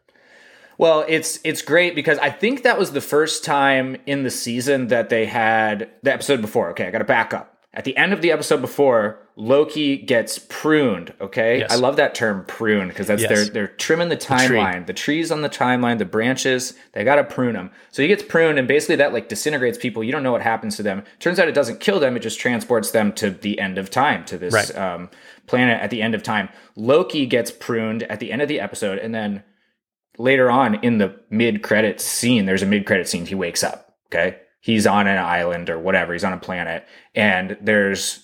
Well, 0.77 1.05
it's 1.07 1.39
it's 1.43 1.61
great 1.61 1.95
because 1.95 2.17
I 2.17 2.29
think 2.29 2.63
that 2.63 2.77
was 2.77 2.91
the 2.91 3.01
first 3.01 3.45
time 3.45 3.97
in 4.05 4.23
the 4.23 4.31
season 4.31 4.87
that 4.87 5.09
they 5.09 5.27
had 5.27 5.91
the 6.01 6.11
episode 6.11 6.41
before. 6.41 6.71
Okay, 6.71 6.87
I 6.87 6.91
got 6.91 6.97
to 6.97 7.05
back 7.05 7.33
up. 7.33 7.47
At 7.73 7.85
the 7.85 7.95
end 7.95 8.11
of 8.11 8.21
the 8.21 8.31
episode 8.31 8.59
before, 8.59 9.19
Loki 9.41 9.97
gets 9.97 10.37
pruned. 10.37 11.13
Okay, 11.19 11.59
Yes. 11.59 11.71
I 11.71 11.75
love 11.77 11.95
that 11.95 12.13
term 12.13 12.45
pruned 12.45 12.89
because 12.89 13.07
that's 13.07 13.23
Yes. 13.23 13.29
they're 13.31 13.45
they're 13.45 13.67
trimming 13.67 14.09
the 14.09 14.15
timeline, 14.17 14.85
the, 14.85 14.93
trees 14.93 15.31
on 15.31 15.41
the 15.41 15.49
timeline, 15.49 15.97
the 15.97 16.05
branches. 16.05 16.75
They 16.93 17.03
got 17.03 17.15
to 17.15 17.23
prune 17.23 17.53
them. 17.53 17.71
So 17.89 18.03
he 18.03 18.07
gets 18.07 18.21
pruned, 18.21 18.59
and 18.59 18.67
basically 18.67 18.97
that 18.97 19.13
like 19.13 19.29
disintegrates 19.29 19.79
people. 19.79 20.03
You 20.03 20.11
don't 20.11 20.21
know 20.21 20.31
what 20.31 20.43
happens 20.43 20.75
to 20.77 20.83
them. 20.83 21.03
Turns 21.19 21.39
out 21.39 21.47
it 21.47 21.55
doesn't 21.55 21.79
kill 21.79 21.99
them; 21.99 22.15
it 22.15 22.19
just 22.19 22.39
transports 22.39 22.91
them 22.91 23.11
to 23.13 23.31
the 23.31 23.57
end 23.59 23.79
of 23.79 23.89
time, 23.89 24.25
to 24.25 24.37
this 24.37 24.53
Right. 24.53 24.77
um, 24.77 25.09
planet 25.47 25.81
at 25.81 25.89
the 25.89 26.03
end 26.03 26.13
of 26.13 26.21
time. 26.21 26.49
Loki 26.75 27.25
gets 27.25 27.49
pruned 27.49 28.03
at 28.03 28.19
the 28.19 28.31
end 28.31 28.43
of 28.43 28.47
the 28.47 28.59
episode, 28.59 28.99
and 28.99 29.15
then 29.15 29.41
later 30.19 30.51
on 30.51 30.75
in 30.83 30.99
the 30.99 31.15
mid 31.31 31.63
credit 31.63 31.99
scene, 31.99 32.45
there's 32.45 32.61
a 32.61 32.67
mid 32.67 32.85
credit 32.85 33.09
scene. 33.09 33.25
He 33.25 33.33
wakes 33.33 33.63
up. 33.63 33.95
Okay. 34.13 34.37
He's 34.59 34.85
on 34.85 35.07
an 35.07 35.17
island 35.17 35.71
or 35.71 35.79
whatever. 35.79 36.13
He's 36.13 36.23
on 36.23 36.33
a 36.33 36.37
planet. 36.37 36.85
And 37.15 37.57
there's 37.59 38.23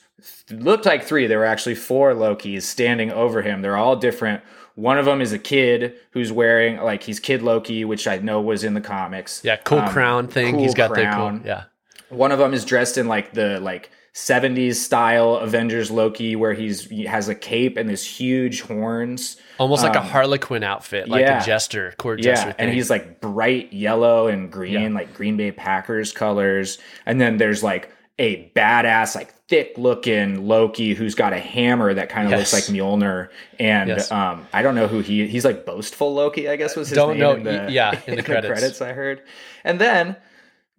looked 0.50 0.86
like 0.86 1.04
three. 1.04 1.28
There 1.28 1.40
were 1.40 1.46
actually 1.46 1.76
four 1.76 2.14
Lokis 2.14 2.64
standing 2.64 3.12
over 3.12 3.42
him. 3.42 3.62
They're 3.62 3.78
all 3.78 3.96
different. 3.96 4.42
One 4.76 4.98
of 5.00 5.06
them 5.06 5.22
is 5.22 5.34
a 5.34 5.40
kid 5.40 5.96
who's 6.12 6.32
wearing 6.32 6.78
like 6.78 7.04
he's 7.04 7.20
Kid 7.20 7.42
Loki, 7.42 7.84
which 7.86 8.08
I 8.08 8.18
know 8.20 8.42
was 8.42 8.64
in 8.64 8.74
the 8.74 8.82
comics. 8.82 9.42
Yeah, 9.44 9.56
cool 9.58 9.80
Um, 9.80 9.90
crown 9.90 10.28
thing. 10.28 10.54
cool 10.56 10.64
He's 10.64 10.74
got 10.76 10.92
crown. 10.92 11.34
the 11.36 11.40
cool. 11.40 11.48
Yeah. 11.48 11.64
One 12.10 12.32
of 12.32 12.40
them 12.40 12.54
is 12.54 12.64
dressed 12.64 12.98
in 12.98 13.08
like 13.08 13.34
the 13.34 13.60
like 13.60 13.90
70s 14.14 14.76
style 14.76 15.36
Avengers 15.36 15.92
Loki, 15.92 16.36
where 16.36 16.54
he's 16.54 16.86
he 16.90 17.06
has 17.06 17.28
a 17.30 17.36
cape 17.36 17.78
and 17.78 17.90
this 17.90 18.04
huge 18.06 18.62
horns. 18.62 19.38
Almost 19.60 19.84
like 19.84 19.96
a 19.96 20.02
Harlequin 20.02 20.64
outfit, 20.64 21.08
like 21.10 21.24
Um, 21.26 21.28
yeah. 21.32 21.42
a 21.42 21.46
jester, 21.46 21.94
court 21.98 22.22
jester 22.22 22.48
Yeah, 22.50 22.54
thing. 22.54 22.66
and 22.68 22.74
he's 22.76 22.90
like 22.90 23.20
bright 23.22 23.74
yellow 23.74 24.28
and 24.28 24.52
green, 24.52 24.74
Yeah. 24.74 24.88
like 24.90 25.14
Green 25.16 25.38
Bay 25.38 25.52
Packers 25.52 26.12
colors. 26.12 26.78
And 27.06 27.20
then 27.20 27.38
there's 27.38 27.64
like 27.64 27.90
a 28.20 28.52
badass, 28.56 29.16
like 29.16 29.34
thick 29.50 29.74
looking 29.78 30.46
Loki 30.48 30.94
who's 30.94 31.16
got 31.16 31.32
a 31.34 31.40
hammer 31.40 31.94
that 31.94 32.10
kind 32.10 32.26
of 32.28 32.32
Yes. 32.32 32.52
looks 32.54 32.70
like 32.70 32.76
Mjolnir. 32.76 33.30
And 33.60 33.90
Yes. 33.90 34.12
um, 34.12 34.46
I 34.54 34.62
don't 34.62 34.76
know 34.76 34.88
who 34.88 35.00
he 35.00 35.26
he's 35.28 35.46
like 35.46 35.66
boastful 35.66 36.14
Loki, 36.14 36.50
I 36.50 36.56
guess 36.58 36.76
was 36.76 36.90
his 36.90 36.98
Don't 36.98 37.12
name 37.12 37.20
know. 37.20 37.32
in 37.34 37.44
the, 37.44 37.68
Yeah, 37.72 38.00
in 38.08 38.16
the 38.18 38.24
credits. 38.24 38.82
I 38.82 38.94
heard. 38.94 39.22
And 39.64 39.80
then 39.80 40.16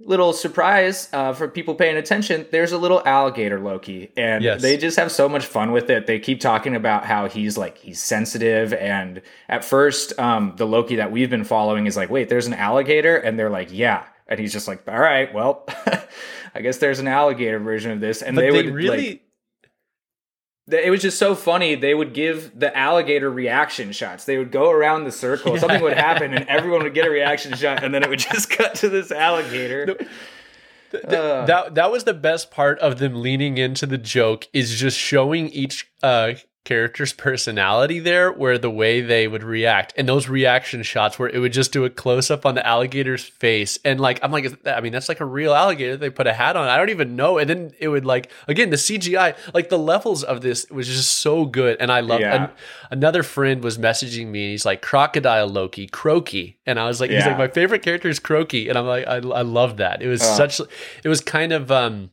little 0.00 0.32
surprise 0.32 1.08
uh, 1.12 1.32
for 1.32 1.48
people 1.48 1.74
paying 1.74 1.96
attention 1.96 2.46
there's 2.52 2.70
a 2.70 2.78
little 2.78 3.02
alligator 3.04 3.58
loki 3.58 4.12
and 4.16 4.44
Yes. 4.44 4.62
they 4.62 4.76
just 4.76 4.96
have 4.96 5.10
so 5.10 5.28
much 5.28 5.44
fun 5.44 5.72
with 5.72 5.90
it 5.90 6.06
they 6.06 6.20
keep 6.20 6.38
talking 6.40 6.76
about 6.76 7.04
how 7.04 7.26
he's 7.28 7.58
like 7.58 7.78
he's 7.78 8.00
sensitive 8.00 8.72
and 8.74 9.20
at 9.48 9.64
first 9.64 10.16
um, 10.20 10.54
the 10.56 10.66
loki 10.68 10.94
that 10.94 11.10
we've 11.10 11.28
been 11.30 11.42
following 11.42 11.86
is 11.88 11.96
like 11.96 12.10
wait 12.10 12.28
there's 12.28 12.46
an 12.46 12.54
alligator 12.54 13.16
and 13.16 13.36
they're 13.40 13.50
like 13.50 13.70
yeah 13.72 14.04
and 14.28 14.38
he's 14.38 14.52
just 14.52 14.68
like 14.68 14.86
all 14.88 14.98
right 14.98 15.32
well 15.32 15.64
i 16.54 16.60
guess 16.60 16.78
there's 16.78 16.98
an 16.98 17.08
alligator 17.08 17.58
version 17.58 17.90
of 17.90 18.00
this 18.00 18.22
and 18.22 18.36
they, 18.36 18.50
they, 18.50 18.50
would 18.50 18.74
really. 18.74 19.08
like, 19.10 19.22
it 20.70 20.90
was 20.90 21.00
just 21.00 21.18
so 21.18 21.34
funny. 21.34 21.74
They 21.74 21.94
would 21.94 22.12
give 22.12 22.58
the 22.58 22.76
alligator 22.76 23.30
reaction 23.30 23.92
shots. 23.92 24.24
They 24.24 24.38
would 24.38 24.50
go 24.50 24.70
around 24.70 25.04
the 25.04 25.12
circle. 25.12 25.56
Something 25.56 25.82
would 25.82 25.96
happen, 25.96 26.34
and 26.34 26.46
everyone 26.48 26.82
would 26.82 26.94
get 26.94 27.06
a 27.06 27.10
reaction 27.10 27.54
shot, 27.54 27.82
and 27.82 27.94
then 27.94 28.02
it 28.02 28.10
would 28.10 28.18
just 28.18 28.50
cut 28.58 28.74
to 28.76 28.88
this 28.88 29.10
alligator. 29.10 29.96
Uh, 30.92 31.44
that 31.44 31.74
that 31.74 31.90
was 31.90 32.04
the 32.04 32.14
best 32.14 32.50
part 32.50 32.78
of 32.80 32.98
them 32.98 33.20
leaning 33.20 33.58
into 33.58 33.86
the 33.86 33.98
joke 33.98 34.48
is 34.54 34.78
just 34.78 34.98
showing 34.98 35.48
each 35.50 35.90
uh 36.02 36.32
character's 36.68 37.12
personality 37.28 37.98
there 37.98 38.30
where 38.30 38.58
the 38.58 38.70
way 38.70 39.00
they 39.00 39.26
would 39.26 39.42
react. 39.42 39.94
And 39.96 40.08
those 40.08 40.28
reaction 40.28 40.82
shots 40.82 41.18
where 41.18 41.28
it 41.28 41.38
would 41.38 41.52
just 41.52 41.72
do 41.72 41.84
a 41.84 41.90
close 41.90 42.30
up 42.30 42.44
on 42.44 42.54
the 42.54 42.66
alligator's 42.66 43.24
face. 43.24 43.78
And 43.84 43.98
like 43.98 44.20
I'm 44.22 44.30
like 44.30 44.46
I 44.68 44.80
mean 44.80 44.92
that's 44.92 45.08
like 45.08 45.20
a 45.20 45.24
real 45.24 45.54
alligator. 45.54 45.96
They 45.96 46.10
put 46.10 46.26
a 46.26 46.32
hat 46.32 46.56
on. 46.56 46.68
I 46.68 46.76
don't 46.76 46.90
even 46.90 47.16
know. 47.16 47.38
And 47.38 47.48
then 47.48 47.72
it 47.78 47.88
would 47.88 48.04
like 48.04 48.30
again 48.46 48.70
the 48.70 48.76
CGI 48.76 49.34
like 49.54 49.68
the 49.70 49.78
levels 49.78 50.22
of 50.22 50.42
this 50.42 50.68
was 50.70 50.86
just 50.86 51.18
so 51.18 51.44
good. 51.46 51.78
And 51.80 51.90
I 51.90 52.00
love 52.00 52.20
Yeah. 52.20 52.44
an- 52.44 52.50
another 52.90 53.22
friend 53.22 53.62
was 53.64 53.78
messaging 53.78 54.26
me 54.28 54.44
and 54.44 54.50
he's 54.52 54.66
like 54.66 54.82
crocodile 54.82 55.48
Loki 55.48 55.86
Croaky. 55.86 56.58
And 56.66 56.78
I 56.78 56.86
was 56.86 57.00
like 57.00 57.10
he's 57.10 57.24
like 57.26 57.38
my 57.38 57.48
favorite 57.48 57.82
character 57.82 58.08
is 58.08 58.18
Croaky. 58.18 58.68
And 58.68 58.76
I'm 58.78 58.86
like 58.86 59.06
I, 59.06 59.16
I 59.16 59.42
love 59.42 59.78
that. 59.78 60.02
It 60.02 60.08
was 60.08 60.20
Oh. 60.22 60.34
such 60.36 60.60
it 61.04 61.08
was 61.08 61.20
kind 61.22 61.52
of 61.52 61.70
um 61.72 62.10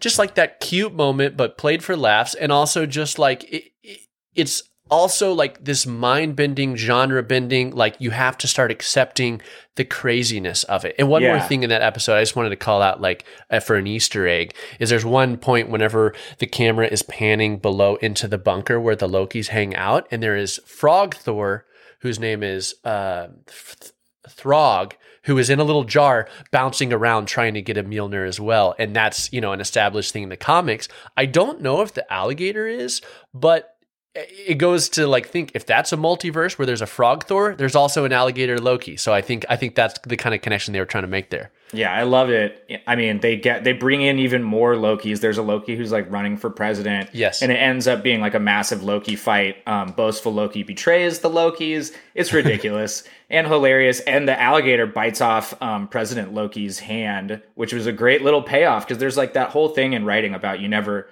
just 0.00 0.18
like 0.18 0.34
that 0.34 0.60
cute 0.60 0.94
moment 0.94 1.36
but 1.36 1.58
played 1.58 1.82
for 1.82 1.96
laughs 1.96 2.34
and 2.34 2.52
also 2.52 2.86
just 2.86 3.18
like 3.18 3.44
it, 3.44 3.72
it, 3.82 4.00
it's 4.34 4.62
also 4.88 5.32
like 5.32 5.64
this 5.64 5.84
mind-bending 5.84 6.76
genre 6.76 7.22
bending 7.22 7.74
like 7.74 7.96
you 7.98 8.10
have 8.10 8.38
to 8.38 8.46
start 8.46 8.70
accepting 8.70 9.42
the 9.74 9.84
craziness 9.84 10.62
of 10.64 10.84
it. 10.84 10.94
And 10.96 11.08
one 11.08 11.22
more 11.22 11.40
thing 11.40 11.64
in 11.64 11.70
that 11.70 11.82
episode 11.82 12.14
i 12.14 12.22
just 12.22 12.36
wanted 12.36 12.50
to 12.50 12.56
call 12.56 12.82
out 12.82 13.00
like 13.00 13.24
uh, 13.50 13.60
for 13.60 13.76
an 13.76 13.86
easter 13.86 14.28
egg 14.28 14.54
is 14.78 14.90
there's 14.90 15.04
one 15.04 15.38
point 15.38 15.70
whenever 15.70 16.14
the 16.38 16.46
camera 16.46 16.86
is 16.86 17.02
panning 17.02 17.58
below 17.58 17.96
into 17.96 18.28
the 18.28 18.38
bunker 18.38 18.78
where 18.78 18.96
the 18.96 19.08
lokis 19.08 19.48
hang 19.48 19.74
out 19.74 20.06
and 20.10 20.22
there 20.22 20.36
is 20.36 20.60
frog 20.66 21.14
thor 21.16 21.66
whose 22.00 22.20
name 22.20 22.42
is 22.42 22.74
uh, 22.84 23.26
Th- 23.46 23.92
Throg, 24.28 24.94
who 25.26 25.38
is 25.38 25.50
in 25.50 25.60
a 25.60 25.64
little 25.64 25.84
jar 25.84 26.28
bouncing 26.50 26.92
around 26.92 27.26
trying 27.26 27.54
to 27.54 27.62
get 27.62 27.76
a 27.76 27.84
Mjolnir 27.84 28.26
as 28.26 28.40
well. 28.40 28.74
And 28.78 28.96
that's, 28.96 29.32
you 29.32 29.40
know, 29.40 29.52
an 29.52 29.60
established 29.60 30.12
thing 30.12 30.22
in 30.22 30.28
the 30.28 30.36
comics. 30.36 30.88
I 31.16 31.26
don't 31.26 31.60
know 31.60 31.82
if 31.82 31.92
the 31.92 32.10
alligator 32.12 32.66
is, 32.66 33.02
but 33.34 33.76
it 34.14 34.54
goes 34.54 34.88
to 34.90 35.06
like 35.06 35.28
think 35.28 35.52
if 35.54 35.66
that's 35.66 35.92
a 35.92 35.96
multiverse 35.96 36.58
where 36.58 36.64
there's 36.64 36.80
a 36.80 36.86
frog 36.86 37.24
Thor, 37.24 37.54
there's 37.54 37.76
also 37.76 38.04
an 38.04 38.12
alligator 38.12 38.58
Loki. 38.58 38.96
So 38.96 39.12
I 39.12 39.20
think 39.20 39.44
I 39.48 39.56
think 39.56 39.74
that's 39.74 39.98
the 40.00 40.16
kind 40.16 40.34
of 40.34 40.40
connection 40.40 40.72
they 40.72 40.80
were 40.80 40.86
trying 40.86 41.04
to 41.04 41.08
make 41.08 41.30
there. 41.30 41.50
Yeah, 41.72 41.92
I 41.92 42.04
love 42.04 42.30
it. 42.30 42.82
I 42.86 42.94
mean, 42.94 43.18
they 43.20 43.36
get 43.36 43.64
they 43.64 43.72
bring 43.72 44.00
in 44.00 44.18
even 44.20 44.42
more 44.42 44.74
Lokis. 44.74 45.20
There's 45.20 45.36
a 45.38 45.42
Loki 45.42 45.74
who's 45.76 45.90
like 45.90 46.10
running 46.10 46.36
for 46.36 46.48
president. 46.48 47.10
Yes. 47.12 47.42
and 47.42 47.50
it 47.50 47.56
ends 47.56 47.88
up 47.88 48.02
being 48.04 48.20
like 48.20 48.34
a 48.34 48.38
massive 48.40 48.84
Loki 48.84 49.16
fight. 49.16 49.56
Um, 49.66 49.92
boastful 49.92 50.32
Loki 50.32 50.62
betrays 50.62 51.18
the 51.20 51.28
Lokis. 51.30 51.92
It's 52.14 52.32
ridiculous 52.32 53.02
and 53.30 53.46
hilarious. 53.48 53.98
And 54.00 54.28
the 54.28 54.40
alligator 54.40 54.86
bites 54.86 55.20
off 55.20 55.60
um, 55.60 55.88
President 55.88 56.32
Loki's 56.32 56.78
hand, 56.78 57.42
which 57.56 57.72
was 57.72 57.86
a 57.86 57.92
great 57.92 58.22
little 58.22 58.42
payoff 58.42 58.86
because 58.86 58.98
there's 58.98 59.16
like 59.16 59.32
that 59.34 59.50
whole 59.50 59.68
thing 59.68 59.92
in 59.92 60.04
writing 60.04 60.34
about 60.34 60.60
you 60.60 60.68
never. 60.68 61.08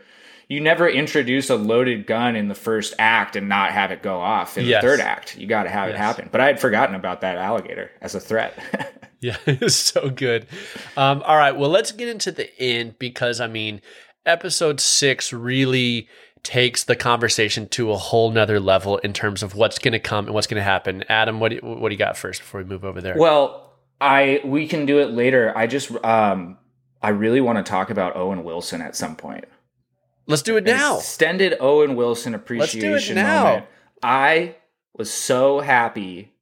You 0.47 0.61
never 0.61 0.87
introduce 0.87 1.49
a 1.49 1.57
loaded 1.57 2.07
gun 2.07 2.37
in 2.37 2.49
the 2.49 2.55
first 2.55 2.93
act 2.99 3.35
and 3.35 3.49
not 3.49 3.73
have 3.73 3.91
it 3.93 4.03
go 4.03 4.21
off 4.21 4.59
in 4.59 4.67
Yes. 4.67 4.83
the 4.83 4.89
third 4.89 5.01
act. 5.01 5.39
You 5.39 5.47
got 5.47 5.63
to 5.63 5.71
have 5.71 5.89
it 5.89 5.97
happen. 5.97 6.29
But 6.31 6.43
I 6.43 6.47
had 6.49 6.61
forgotten 6.61 6.95
about 6.95 7.23
that 7.23 7.39
alligator 7.39 7.91
as 8.03 8.15
a 8.15 8.21
threat. 8.21 8.55
Yeah, 9.25 9.39
it's 9.47 9.75
so 9.75 10.11
good. 10.11 10.47
Um, 10.99 11.23
all 11.23 11.39
right, 11.39 11.57
well, 11.57 11.71
let's 11.71 11.93
get 11.93 12.09
into 12.09 12.31
the 12.31 12.55
end 12.61 12.99
because 12.99 13.41
I 13.41 13.47
mean, 13.47 13.81
episode 14.27 14.81
six 14.81 15.33
really 15.33 16.09
takes 16.43 16.85
the 16.85 16.95
conversation 16.95 17.67
to 17.69 17.91
a 17.91 17.97
whole 17.97 18.31
nother 18.31 18.61
level 18.61 18.99
in 18.99 19.15
terms 19.15 19.43
of 19.43 19.55
what's 19.55 19.79
going 19.79 19.93
to 19.93 19.99
come 19.99 20.27
and 20.27 20.35
what's 20.35 20.47
going 20.47 20.61
to 20.61 20.63
happen. 20.63 21.05
Adam, 21.09 21.41
what 21.41 21.49
do, 21.49 21.55
you, 21.55 21.63
what 21.63 21.89
do 21.89 21.95
you 21.95 21.99
got 21.99 22.19
first 22.19 22.43
before 22.43 22.61
we 22.61 22.67
move 22.67 22.85
over 22.85 23.01
there? 23.01 23.17
Well, 23.17 23.73
I 23.99 24.43
we 24.45 24.69
can 24.69 24.85
do 24.85 24.99
it 24.99 25.13
later. 25.13 25.57
I 25.57 25.69
just 25.69 25.91
um 26.05 26.59
I 27.03 27.09
really 27.09 27.41
want 27.41 27.65
to 27.65 27.69
talk 27.69 27.89
about 27.89 28.17
Owen 28.17 28.45
Wilson 28.45 28.83
at 28.83 28.95
some 28.95 29.17
point. 29.17 29.47
let's 30.27 30.43
do 30.43 30.59
it 30.59 30.69
An 30.69 30.77
now. 30.77 30.99
Extended 30.99 31.57
Owen 31.61 31.97
Wilson 31.97 32.33
do 32.33 32.37
it 32.37 32.43
appreciation 32.43 33.15
now. 33.15 33.45
moment. 33.45 33.67
I 34.03 34.57
was 34.95 35.11
so 35.11 35.61
happy 35.61 36.34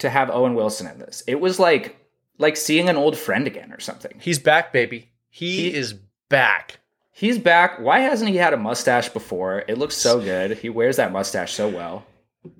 to 0.00 0.10
have 0.10 0.30
Owen 0.30 0.54
Wilson 0.54 0.86
in 0.86 0.98
this. 0.98 1.22
It 1.26 1.40
was 1.40 1.58
like 1.58 1.96
like 2.38 2.56
seeing 2.56 2.88
an 2.88 2.96
old 2.96 3.16
friend 3.18 3.46
again 3.46 3.72
or 3.72 3.80
something. 3.80 4.12
He's 4.20 4.38
back, 4.38 4.72
baby. 4.72 5.10
He, 5.28 5.70
He- 5.70 5.74
is 5.74 5.94
back. 6.28 6.78
He's 7.12 7.38
back. 7.38 7.78
Why 7.80 8.00
hasn't 8.00 8.30
he 8.30 8.36
had 8.38 8.54
a 8.54 8.56
mustache 8.56 9.10
before? 9.10 9.64
It 9.68 9.76
looks 9.78 9.96
so 9.96 10.20
good. 10.24 10.56
He 10.58 10.70
wears 10.70 10.96
that 10.96 11.12
mustache 11.12 11.52
so 11.52 11.68
well. 11.68 12.04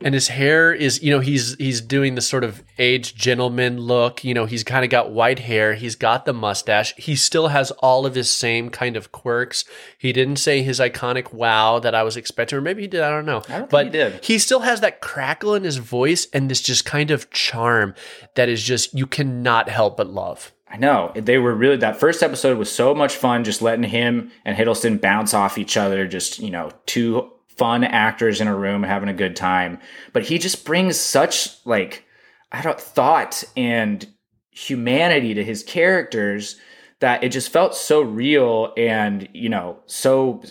And 0.02 0.12
his 0.12 0.28
hair 0.28 0.72
is 0.72 1.02
you 1.02 1.10
know 1.10 1.20
he's 1.20 1.54
he's 1.56 1.80
doing 1.80 2.14
the 2.14 2.20
sort 2.20 2.44
of 2.44 2.62
aged 2.78 3.16
gentleman 3.16 3.78
look. 3.78 4.22
You 4.25 4.34
know 4.34 4.44
he's 4.44 4.62
kind 4.62 4.84
of 4.84 4.90
got 4.90 5.10
white 5.10 5.38
hair. 5.38 5.75
He's 5.75 5.96
got 5.96 6.26
the 6.26 6.34
mustache. 6.34 6.94
He 6.96 7.16
still 7.16 7.49
has 7.49 7.70
all 7.72 8.04
of 8.04 8.14
his 8.14 8.30
same 8.30 8.68
kind 8.70 8.96
of 8.96 9.10
quirks. 9.12 9.64
He 9.96 10.12
didn't 10.12 10.37
say 10.37 10.62
his 10.62 10.80
iconic 10.80 11.32
wow 11.32 11.78
that 11.78 11.94
i 11.94 12.02
was 12.02 12.16
expecting 12.16 12.58
or 12.58 12.60
maybe 12.60 12.82
he 12.82 12.88
did 12.88 13.00
i 13.00 13.10
don't 13.10 13.25
know. 13.26 13.42
I 13.49 13.58
don't 13.58 13.60
think 13.60 13.70
but 13.70 13.87
he 13.87 13.92
did. 13.92 14.25
he 14.25 14.38
still 14.38 14.60
has 14.60 14.80
that 14.80 15.00
crackle 15.00 15.54
in 15.54 15.64
his 15.64 15.78
voice 15.78 16.26
and 16.32 16.50
this 16.50 16.60
just 16.60 16.84
kind 16.84 17.10
of 17.10 17.30
charm 17.30 17.94
that 18.34 18.49
is 18.49 18.62
just 18.62 18.94
you 18.94 19.06
cannot 19.06 19.68
help 19.68 19.96
but 19.96 20.08
love. 20.08 20.52
I 20.68 20.76
know. 20.76 21.10
They 21.16 21.38
were 21.38 21.54
really 21.54 21.76
that 21.78 21.99
first 21.99 22.22
episode 22.22 22.56
was 22.56 22.70
so 22.70 22.94
much 22.94 23.16
fun 23.16 23.44
just 23.44 23.60
letting 23.60 23.82
him 23.82 24.30
and 24.44 24.56
Hiddleston 24.56 25.00
bounce 25.00 25.34
off 25.34 25.58
each 25.58 25.76
other, 25.76 26.06
just, 26.06 26.38
you 26.38 26.50
know, 26.50 26.70
two 26.87 27.32
fun 27.61 27.85
actors 27.85 28.40
in 28.40 28.49
a 28.49 28.57
room 28.57 28.83
having 28.83 29.11
a 29.11 29.12
good 29.12 29.37
time. 29.37 29.79
But 30.14 30.23
he 30.23 30.38
just 30.38 30.64
brings 30.64 30.99
such 30.99 31.64
like 31.67 32.07
I 32.50 32.62
don't 32.62 32.81
thought 32.81 33.45
and 33.55 34.09
humanity 34.50 35.35
to 35.35 35.45
his 35.45 35.62
characters 35.62 36.57
that 37.00 37.23
it 37.23 37.29
just 37.29 37.50
felt 37.50 37.75
so 37.75 38.00
real 38.00 38.73
and, 38.79 39.29
you 39.35 39.50
know, 39.50 39.79
so 39.85 40.43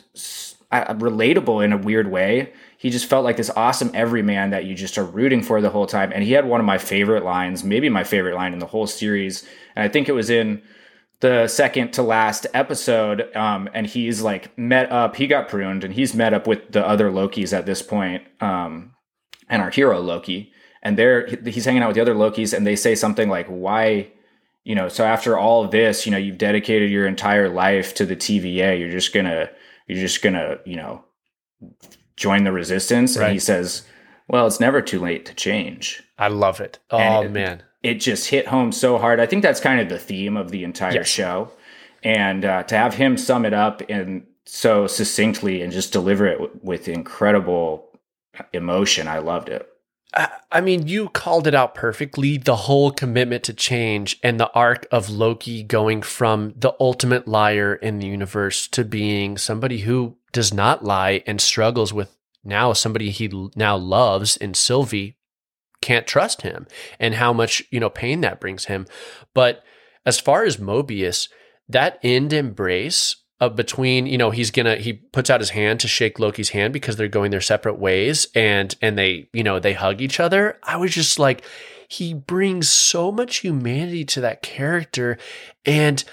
uh, 0.72 0.94
relatable 0.94 1.66
in 1.66 1.74
a 1.74 1.78
weird 1.78 2.12
way. 2.12 2.54
He 2.78 2.92
just 2.92 3.08
felt 3.08 3.26
like 3.26 3.38
this 3.38 3.50
awesome 3.56 3.90
everyman 3.96 4.52
that 4.52 4.66
you 4.66 4.76
just 4.76 5.00
are 5.00 5.04
rooting 5.04 5.42
for 5.42 5.62
the 5.62 5.72
whole 5.72 5.88
time. 5.88 6.12
And 6.14 6.24
he 6.24 6.34
had 6.34 6.48
one 6.48 6.60
of 6.60 6.66
my 6.68 6.78
favorite 6.78 7.26
lines, 7.26 7.64
maybe 7.64 7.90
my 7.90 8.04
favorite 8.04 8.36
line 8.36 8.54
in 8.54 8.60
the 8.60 8.68
whole 8.68 8.88
series. 8.88 9.48
And 9.76 9.84
I 9.84 9.90
think 9.90 10.08
it 10.08 10.14
was 10.14 10.30
in 10.30 10.62
the 11.22 11.48
second 11.48 11.92
to 11.94 12.04
last 12.04 12.48
episode. 12.54 13.36
Um, 13.36 13.70
and 13.74 13.86
he's 13.86 14.22
like 14.22 14.58
met 14.58 14.92
up, 14.92 15.16
he 15.16 15.28
got 15.28 15.50
pruned 15.50 15.84
and 15.84 15.94
he's 15.94 16.14
met 16.14 16.34
up 16.34 16.48
with 16.48 16.72
the 16.72 16.86
other 16.86 17.12
Lokis 17.12 17.52
at 17.58 17.66
this 17.66 17.82
point, 17.82 18.24
um, 18.42 18.94
and 19.50 19.62
our 19.62 19.70
hero 19.70 20.00
Loki. 20.00 20.54
And 20.82 20.98
they're, 20.98 21.28
he's 21.28 21.66
hanging 21.66 21.82
out 21.84 21.88
with 21.88 21.96
the 21.96 22.02
other 22.02 22.16
Lokis 22.16 22.56
and 22.56 22.66
they 22.66 22.76
say 22.78 22.96
something 22.96 23.28
like, 23.28 23.48
why, 23.48 24.12
you 24.64 24.76
know, 24.76 24.88
so 24.88 25.04
after 25.04 25.38
all 25.38 25.68
this, 25.68 26.06
you 26.06 26.12
know, 26.12 26.18
you've 26.18 26.38
dedicated 26.38 26.90
your 26.90 27.06
entire 27.06 27.50
life 27.50 27.94
to 27.96 28.06
the 28.06 28.16
TVA. 28.16 28.80
You're 28.80 28.90
just 28.92 29.14
gonna, 29.14 29.50
you're 29.88 30.00
just 30.00 30.22
gonna, 30.22 30.58
you 30.66 30.78
know, 30.78 31.04
join 32.16 32.44
the 32.46 32.52
resistance. 32.54 33.16
And 33.18 33.34
he 33.34 33.40
says, 33.40 33.84
well, 34.30 34.48
it's 34.48 34.60
never 34.60 34.82
too 34.82 35.00
late 35.00 35.26
to 35.26 35.34
change. 35.34 36.02
i 36.18 36.28
love 36.28 36.62
it 36.62 36.80
oh 36.92 36.98
And 36.98 37.34
man 37.34 37.64
It 37.84 37.96
just 37.96 38.28
hit 38.30 38.48
home 38.48 38.72
so 38.72 38.98
hard. 38.98 39.20
I 39.20 39.26
think 39.26 39.42
that's 39.44 39.60
kind 39.60 39.80
of 39.80 39.90
the 39.90 40.00
theme 40.00 40.36
of 40.38 40.52
the 40.52 40.64
entire 40.64 40.94
Yes. 40.96 41.08
show. 41.08 41.52
And 42.04 42.46
uh, 42.46 42.64
to 42.64 42.78
have 42.78 42.94
him 42.96 43.18
sum 43.18 43.46
it 43.46 43.54
up 43.54 43.82
and 43.90 44.26
so 44.46 44.88
succinctly 44.88 45.62
and 45.62 45.72
just 45.72 45.94
deliver 45.94 46.26
it 46.28 46.40
w- 46.40 46.60
with 46.62 46.88
incredible 46.88 47.90
emotion, 48.54 49.08
I 49.08 49.20
loved 49.20 49.50
it. 49.50 49.68
I 50.14 50.30
I 50.52 50.62
mean, 50.62 50.88
you 50.88 51.10
called 51.10 51.46
it 51.46 51.54
out 51.54 51.76
perfectly. 51.76 52.38
The 52.38 52.56
whole 52.56 52.92
commitment 52.92 53.44
to 53.44 53.54
change 53.54 54.18
and 54.24 54.40
the 54.40 54.52
arc 54.54 54.88
of 54.92 55.10
Loki 55.10 55.62
going 55.62 56.02
from 56.02 56.54
the 56.58 56.74
ultimate 56.80 57.28
liar 57.28 57.76
in 57.76 58.00
the 58.00 58.08
universe 58.08 58.68
to 58.70 58.84
being 58.84 59.38
somebody 59.38 59.80
who 59.80 60.18
does 60.32 60.52
not 60.54 60.84
lie 60.84 61.22
and 61.28 61.40
struggles 61.40 61.94
with 61.94 62.16
now 62.44 62.74
somebody 62.74 63.12
he 63.12 63.30
now 63.56 63.78
loves 63.78 64.38
in 64.38 64.54
Sylvie 64.56 65.18
can't 65.82 66.08
trust 66.08 66.42
him 66.42 66.68
and 67.00 67.16
how 67.16 67.34
much, 67.34 67.64
you 67.72 67.80
know, 67.80 67.90
pain 67.90 68.22
that 68.22 68.40
brings 68.40 68.66
him. 68.66 68.86
But 69.34 69.64
as 70.06 70.20
far 70.20 70.44
as 70.44 70.58
Mobius, 70.58 71.30
that 71.68 72.00
end 72.04 72.34
embrace 72.34 73.16
of 73.40 73.56
between, 73.56 74.06
you 74.06 74.18
know, 74.18 74.32
he's 74.32 74.52
gonna 74.52 74.76
he 74.76 74.94
puts 74.94 75.30
out 75.30 75.40
his 75.40 75.52
hand 75.52 75.80
to 75.80 75.88
shake 75.88 76.20
Loki's 76.20 76.50
hand 76.50 76.74
because 76.74 76.98
they're 76.98 77.08
going 77.08 77.32
their 77.32 77.40
separate 77.42 77.80
ways 77.80 78.28
and 78.36 78.76
and 78.82 78.98
they, 78.98 79.30
you 79.34 79.44
know, 79.44 79.60
they 79.60 79.74
hug 79.74 80.02
each 80.02 80.20
other. 80.20 80.60
I 80.64 80.78
was 80.78 80.94
just 80.94 81.20
like, 81.20 81.46
he 81.88 82.14
brings 82.14 82.70
so 82.70 83.12
much 83.12 83.38
humanity 83.38 84.06
to 84.06 84.22
that 84.22 84.42
character. 84.42 85.18
And 85.66 86.04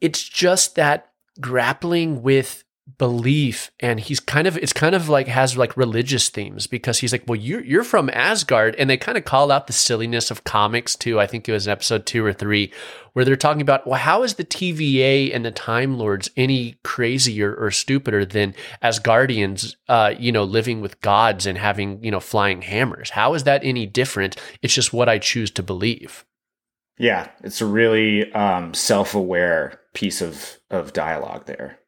it's 0.00 0.22
just 0.22 0.76
that 0.76 1.10
grappling 1.40 2.22
with 2.22 2.64
belief 2.98 3.72
and 3.80 3.98
he's 3.98 4.20
kind 4.20 4.46
of 4.46 4.56
it's 4.58 4.72
kind 4.72 4.94
of 4.94 5.08
like 5.08 5.26
has 5.26 5.56
like 5.56 5.76
religious 5.76 6.28
themes 6.28 6.68
because 6.68 7.00
he's 7.00 7.10
like 7.10 7.24
well 7.26 7.38
you're 7.38 7.62
you're 7.64 7.82
from 7.82 8.08
Asgard 8.12 8.76
and 8.76 8.88
they 8.88 8.96
kind 8.96 9.18
of 9.18 9.24
call 9.24 9.50
out 9.50 9.66
the 9.66 9.72
silliness 9.72 10.30
of 10.30 10.44
comics 10.44 10.94
too. 10.94 11.18
I 11.18 11.26
think 11.26 11.48
it 11.48 11.52
was 11.52 11.66
in 11.66 11.72
episode 11.72 12.06
2 12.06 12.24
or 12.24 12.32
3 12.32 12.72
where 13.12 13.24
they're 13.24 13.34
talking 13.34 13.60
about 13.60 13.88
well 13.88 13.98
how 13.98 14.22
is 14.22 14.34
the 14.34 14.44
TVA 14.44 15.34
and 15.34 15.44
the 15.44 15.50
Time 15.50 15.98
Lords 15.98 16.30
any 16.36 16.78
crazier 16.84 17.52
or 17.56 17.72
stupider 17.72 18.24
than 18.24 18.54
Asgardians 18.82 19.74
uh 19.88 20.14
you 20.16 20.30
know 20.30 20.44
living 20.44 20.80
with 20.80 21.00
gods 21.00 21.44
and 21.44 21.58
having 21.58 22.02
you 22.04 22.12
know 22.12 22.20
flying 22.20 22.62
hammers? 22.62 23.10
How 23.10 23.34
is 23.34 23.42
that 23.44 23.64
any 23.64 23.86
different? 23.86 24.36
It's 24.62 24.74
just 24.74 24.92
what 24.92 25.08
I 25.08 25.18
choose 25.18 25.50
to 25.52 25.62
believe. 25.62 26.24
Yeah 26.98 27.30
it's 27.42 27.60
a 27.60 27.66
really 27.66 28.32
um 28.32 28.74
self-aware 28.74 29.80
piece 29.92 30.22
of 30.22 30.58
of 30.70 30.92
dialogue 30.92 31.46
there 31.46 31.80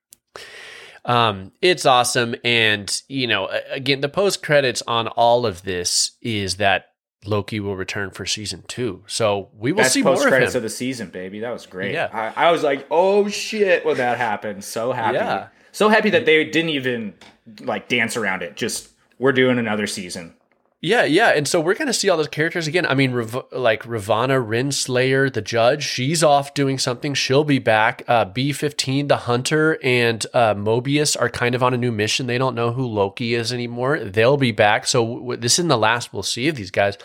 um, 1.09 1.53
it's 1.63 1.87
awesome. 1.87 2.37
And, 2.45 3.03
you 3.09 3.27
know, 3.27 3.49
again, 3.71 4.03
the 4.03 4.11
post 4.11 4.43
credits 4.43 4.83
on 4.87 5.09
all 5.09 5.47
of 5.47 5.63
this 5.63 6.13
is 6.21 6.57
that 6.57 6.93
Loki 7.25 7.61
will 7.61 7.77
return 7.77 8.11
for 8.11 8.27
season 8.27 8.63
two. 8.69 9.05
So 9.07 9.49
we 9.55 9.73
will 9.73 9.79
That's 9.83 9.95
see 9.95 10.03
post 10.03 10.21
more 10.21 10.29
credits 10.29 10.53
of, 10.53 10.57
of, 10.57 10.63
the 10.65 10.69
season, 10.69 11.09
baby. 11.09 11.41
That 11.41 11.51
was 11.51 11.65
great. 11.65 11.95
Yeah. 11.95 12.11
I, 12.13 12.49
I 12.49 12.53
was 12.53 12.63
like, 12.63 12.87
oh 12.91 13.29
shit, 13.29 13.87
when 13.87 13.97
that 13.97 14.19
happened. 14.19 14.63
So 14.65 14.93
happy. 14.93 15.17
Yeah. 15.17 15.49
So 15.73 15.89
happy 15.89 16.11
that 16.11 16.27
they 16.27 16.45
didn't 16.45 16.71
even 16.71 17.15
like 17.61 17.89
dance 17.89 18.17
around 18.17 18.43
it. 18.43 18.55
Just 18.55 18.91
we're 19.19 19.33
doing 19.33 19.59
another 19.59 19.87
season. 19.87 20.35
Yeah, 20.81 21.03
yeah, 21.03 21.31
and 21.31 21.49
so 21.49 21.61
we're 21.61 21.75
going 21.75 21.89
to 21.89 21.93
see 21.93 22.09
all 22.09 22.17
those 22.17 22.29
characters 22.29 22.69
again. 22.69 22.87
I 22.87 22.95
mean, 22.95 23.11
Rav- 23.11 23.47
like 23.51 23.83
Ravonna 23.83 24.41
Renslayer, 24.41 25.33
the 25.33 25.43
judge, 25.43 25.83
she's 25.83 26.23
off 26.23 26.55
doing 26.55 26.79
something. 26.79 27.15
She'll 27.15 27.43
be 27.43 27.59
back. 27.59 28.05
Uh, 28.07 28.25
B 28.25 28.53
fifteen, 28.53 29.09
the 29.09 29.17
hunter, 29.17 29.77
and 29.83 30.25
uh, 30.33 30.55
Mobius 30.55 31.21
are 31.21 31.29
kind 31.29 31.57
of 31.57 31.65
on 31.65 31.75
a 31.75 31.79
new 31.79 31.91
mission. 31.91 32.29
They 32.29 32.39
don't 32.39 32.55
know 32.55 32.71
who 32.73 32.87
Loki 32.87 33.35
is 33.35 33.53
anymore. 33.53 33.99
They'll 33.99 34.37
be 34.37 34.53
back. 34.53 34.87
So 34.87 35.05
w- 35.05 35.37
this 35.37 35.55
isn't 35.55 35.67
the 35.67 35.77
last 35.77 36.13
we'll 36.13 36.23
see 36.23 36.47
of 36.47 36.55
these 36.55 36.71
guys. 36.71 36.97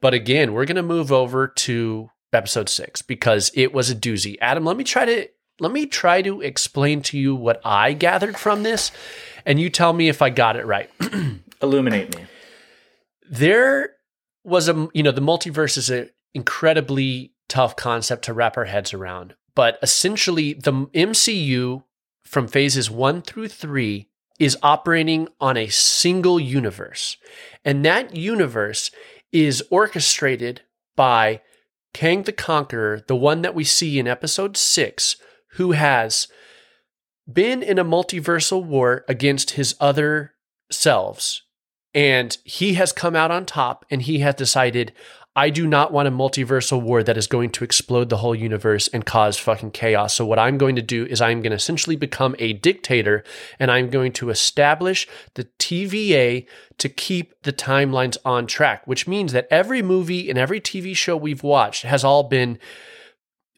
But 0.00 0.12
again, 0.12 0.52
we're 0.52 0.66
going 0.66 0.74
to 0.74 0.82
move 0.82 1.12
over 1.12 1.46
to 1.46 2.10
episode 2.32 2.68
six 2.68 3.00
because 3.00 3.52
it 3.54 3.72
was 3.72 3.90
a 3.90 3.94
doozy. 3.94 4.36
Adam, 4.40 4.64
let 4.64 4.76
me 4.76 4.82
try 4.82 5.04
to 5.04 5.28
let 5.60 5.70
me 5.70 5.86
try 5.86 6.20
to 6.20 6.40
explain 6.40 7.00
to 7.02 7.16
you 7.16 7.36
what 7.36 7.60
I 7.64 7.92
gathered 7.92 8.36
from 8.36 8.64
this, 8.64 8.90
and 9.46 9.60
you 9.60 9.70
tell 9.70 9.92
me 9.92 10.08
if 10.08 10.20
I 10.20 10.30
got 10.30 10.56
it 10.56 10.66
right. 10.66 10.90
Illuminate 11.62 12.16
me 12.16 12.24
there 13.30 13.90
was 14.44 14.68
a 14.68 14.88
you 14.92 15.02
know 15.02 15.12
the 15.12 15.20
multiverse 15.20 15.76
is 15.76 15.90
an 15.90 16.10
incredibly 16.34 17.32
tough 17.48 17.76
concept 17.76 18.24
to 18.24 18.32
wrap 18.32 18.56
our 18.56 18.64
heads 18.64 18.92
around 18.92 19.34
but 19.54 19.78
essentially 19.82 20.54
the 20.54 20.72
mcu 20.72 21.82
from 22.24 22.48
phases 22.48 22.90
one 22.90 23.22
through 23.22 23.48
three 23.48 24.08
is 24.38 24.58
operating 24.62 25.28
on 25.40 25.56
a 25.56 25.68
single 25.68 26.40
universe. 26.40 27.16
And 27.64 27.84
that 27.84 28.16
universe 28.16 28.90
is 29.32 29.62
orchestrated 29.70 30.62
by 30.96 31.40
kang 31.92 32.22
the 32.22 32.32
conqueror 32.32 33.00
the 33.06 33.14
one 33.14 33.42
that 33.42 33.54
we 33.54 33.62
see 33.62 34.00
in 34.00 34.08
episode 34.08 34.56
six 34.56 35.16
who 35.52 35.72
has 35.72 36.26
been 37.32 37.62
in 37.62 37.78
a 37.78 37.84
multiversal 37.84 38.64
war 38.64 39.04
against 39.08 39.52
his 39.52 39.76
other 39.78 40.34
selves 40.72 41.42
and 41.94 42.36
he 42.44 42.74
has 42.74 42.92
come 42.92 43.14
out 43.14 43.30
on 43.30 43.46
top 43.46 43.84
and 43.90 44.02
he 44.02 44.18
has 44.18 44.34
decided, 44.34 44.92
I 45.36 45.50
do 45.50 45.66
not 45.66 45.92
want 45.92 46.06
a 46.06 46.12
multiversal 46.12 46.80
war 46.80 47.02
that 47.02 47.16
is 47.16 47.26
going 47.26 47.50
to 47.50 47.64
explode 47.64 48.08
the 48.08 48.18
whole 48.18 48.36
universe 48.36 48.86
and 48.88 49.04
cause 49.04 49.36
fucking 49.36 49.72
chaos. 49.72 50.14
So, 50.14 50.24
what 50.24 50.38
I'm 50.38 50.58
going 50.58 50.76
to 50.76 50.82
do 50.82 51.06
is 51.06 51.20
I'm 51.20 51.40
going 51.40 51.50
to 51.50 51.56
essentially 51.56 51.96
become 51.96 52.36
a 52.38 52.52
dictator 52.52 53.24
and 53.58 53.70
I'm 53.70 53.90
going 53.90 54.12
to 54.12 54.30
establish 54.30 55.08
the 55.34 55.44
TVA 55.58 56.46
to 56.78 56.88
keep 56.88 57.34
the 57.42 57.52
timelines 57.52 58.16
on 58.24 58.46
track, 58.46 58.86
which 58.86 59.08
means 59.08 59.32
that 59.32 59.48
every 59.50 59.82
movie 59.82 60.30
and 60.30 60.38
every 60.38 60.60
TV 60.60 60.96
show 60.96 61.16
we've 61.16 61.42
watched 61.42 61.82
has 61.82 62.04
all 62.04 62.22
been 62.22 62.58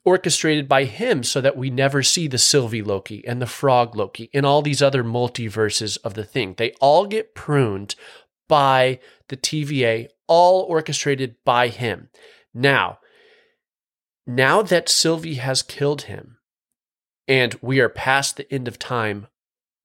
orchestrated 0.06 0.68
by 0.68 0.84
him 0.84 1.24
so 1.24 1.40
that 1.40 1.56
we 1.56 1.68
never 1.68 2.02
see 2.02 2.28
the 2.28 2.38
Sylvie 2.38 2.80
Loki 2.80 3.26
and 3.26 3.42
the 3.42 3.46
Frog 3.46 3.96
Loki 3.96 4.30
and 4.32 4.46
all 4.46 4.62
these 4.62 4.80
other 4.80 5.02
multiverses 5.02 5.98
of 6.04 6.14
the 6.14 6.24
thing. 6.24 6.54
They 6.56 6.70
all 6.80 7.06
get 7.06 7.34
pruned 7.34 7.96
by 8.48 9.00
the 9.28 9.36
TVA, 9.36 10.08
all 10.26 10.62
orchestrated 10.62 11.36
by 11.44 11.68
him. 11.68 12.08
Now, 12.54 12.98
now 14.26 14.62
that 14.62 14.88
Sylvie 14.88 15.34
has 15.34 15.62
killed 15.62 16.02
him 16.02 16.38
and 17.28 17.56
we 17.60 17.80
are 17.80 17.88
past 17.88 18.36
the 18.36 18.52
end 18.52 18.68
of 18.68 18.78
time, 18.78 19.26